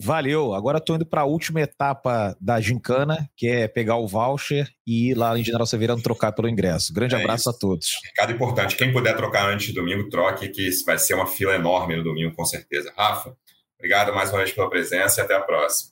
Valeu. 0.02 0.54
Agora 0.54 0.78
estou 0.78 0.95
indo 0.95 1.06
para 1.06 1.22
a 1.22 1.26
última 1.26 1.60
etapa 1.60 2.36
da 2.39 2.62
gincana, 2.62 3.30
que 3.36 3.47
é 3.47 3.68
pegar 3.68 3.97
o 3.97 4.08
voucher 4.08 4.70
e 4.88 5.10
ir 5.10 5.14
lá 5.16 5.38
em 5.38 5.43
General 5.43 5.66
Severiano 5.66 6.02
trocar 6.02 6.32
pelo 6.32 6.47
ingresso. 6.47 6.93
Grande 6.93 7.16
é 7.16 7.20
abraço 7.20 7.50
isso. 7.50 7.50
a 7.50 7.60
todos. 7.60 7.88
Recado 8.06 8.32
importante: 8.32 8.76
quem 8.76 8.93
puder 8.93 9.16
trocar 9.16 9.50
antes 9.50 9.68
do 9.68 9.82
domingo, 9.82 10.10
troque, 10.10 10.47
que 10.47 10.70
vai 10.86 10.97
ser 10.97 11.16
uma 11.16 11.28
fila 11.28 11.54
enorme 11.54 11.97
no 11.97 12.04
domingo, 12.04 12.34
com 12.36 12.45
certeza. 12.45 12.93
Rafa, 12.97 13.36
obrigado 13.78 14.14
mais 14.14 14.30
uma 14.30 14.38
vez 14.38 14.52
pela 14.52 14.70
presença 14.70 15.20
e 15.20 15.24
até 15.24 15.36
a 15.36 15.41
próxima. 15.41 15.91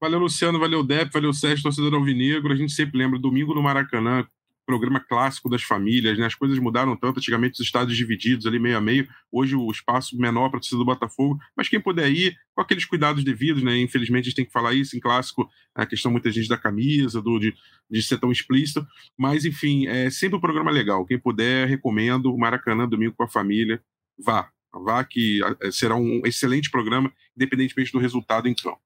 Valeu, 0.00 0.18
Luciano, 0.18 0.58
valeu, 0.58 0.82
Dep, 0.82 1.12
valeu, 1.12 1.32
Sérgio, 1.32 1.62
torcedor 1.62 1.94
alvinegro. 1.94 2.52
A 2.52 2.56
gente 2.56 2.72
sempre 2.72 2.98
lembra, 2.98 3.18
domingo 3.18 3.54
no 3.54 3.62
Maracanã, 3.62 4.24
programa 4.66 5.00
clássico 5.00 5.48
das 5.48 5.62
famílias, 5.62 6.18
né? 6.18 6.26
As 6.26 6.34
coisas 6.34 6.58
mudaram 6.58 6.96
tanto, 6.96 7.18
antigamente 7.18 7.54
os 7.54 7.66
estados 7.66 7.96
divididos 7.96 8.46
ali 8.46 8.58
meio 8.58 8.76
a 8.76 8.80
meio, 8.80 9.08
hoje 9.30 9.56
o 9.56 9.70
espaço 9.70 10.16
menor 10.16 10.48
para 10.48 10.58
a 10.58 10.60
torcida 10.60 10.78
do 10.78 10.84
Botafogo, 10.84 11.38
mas 11.56 11.68
quem 11.68 11.80
puder 11.80 12.10
ir, 12.10 12.36
com 12.54 12.62
aqueles 12.62 12.84
cuidados 12.84 13.24
devidos, 13.24 13.62
né? 13.62 13.78
Infelizmente 13.78 14.24
a 14.24 14.28
gente 14.28 14.36
tem 14.36 14.44
que 14.44 14.52
falar 14.52 14.74
isso 14.74 14.96
em 14.96 15.00
clássico, 15.00 15.48
a 15.74 15.86
questão 15.86 16.10
muita 16.10 16.30
gente 16.30 16.48
da 16.48 16.56
camisa, 16.56 17.20
do, 17.20 17.38
de, 17.38 17.54
de 17.90 18.02
ser 18.02 18.18
tão 18.18 18.30
explícito, 18.30 18.86
mas 19.18 19.44
enfim, 19.44 19.86
é 19.86 20.10
sempre 20.10 20.36
um 20.36 20.40
programa 20.40 20.70
legal. 20.70 21.04
Quem 21.04 21.18
puder, 21.18 21.68
recomendo, 21.68 22.36
Maracanã, 22.36 22.88
domingo 22.88 23.14
com 23.16 23.24
a 23.24 23.28
família, 23.28 23.82
vá, 24.18 24.50
vá 24.72 25.02
que 25.04 25.40
é, 25.62 25.70
será 25.70 25.96
um 25.96 26.22
excelente 26.24 26.70
programa, 26.70 27.12
independentemente 27.36 27.92
do 27.92 27.98
resultado 27.98 28.48
em 28.48 28.54
campo. 28.54 28.80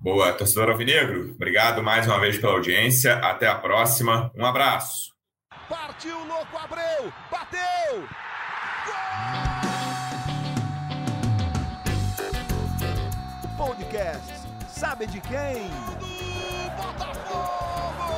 Boa, 0.00 0.32
torcedor 0.32 0.70
Alvinegro, 0.70 1.32
obrigado 1.34 1.82
mais 1.82 2.06
uma 2.06 2.18
vez 2.18 2.38
pela 2.38 2.54
audiência. 2.54 3.16
Até 3.16 3.46
a 3.46 3.54
próxima. 3.56 4.32
Um 4.34 4.46
abraço. 4.46 5.12
Partiu, 5.68 6.18
louco, 6.26 6.56
Abreu! 6.56 7.12
Bateu! 7.30 8.08
Gol! 13.56 13.66
Podcast 13.66 14.40
Sabe 14.80 15.06
de 15.06 15.20
quem? 15.20 15.68
Do 15.98 16.70
Botafogo! 16.74 18.14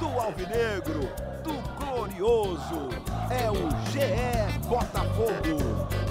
Do 0.00 0.20
Alvinegro, 0.20 1.08
do 1.44 1.52
Glorioso. 1.78 2.88
É 3.30 3.48
o 3.48 3.70
GE 3.92 4.58
Botafogo. 4.66 6.01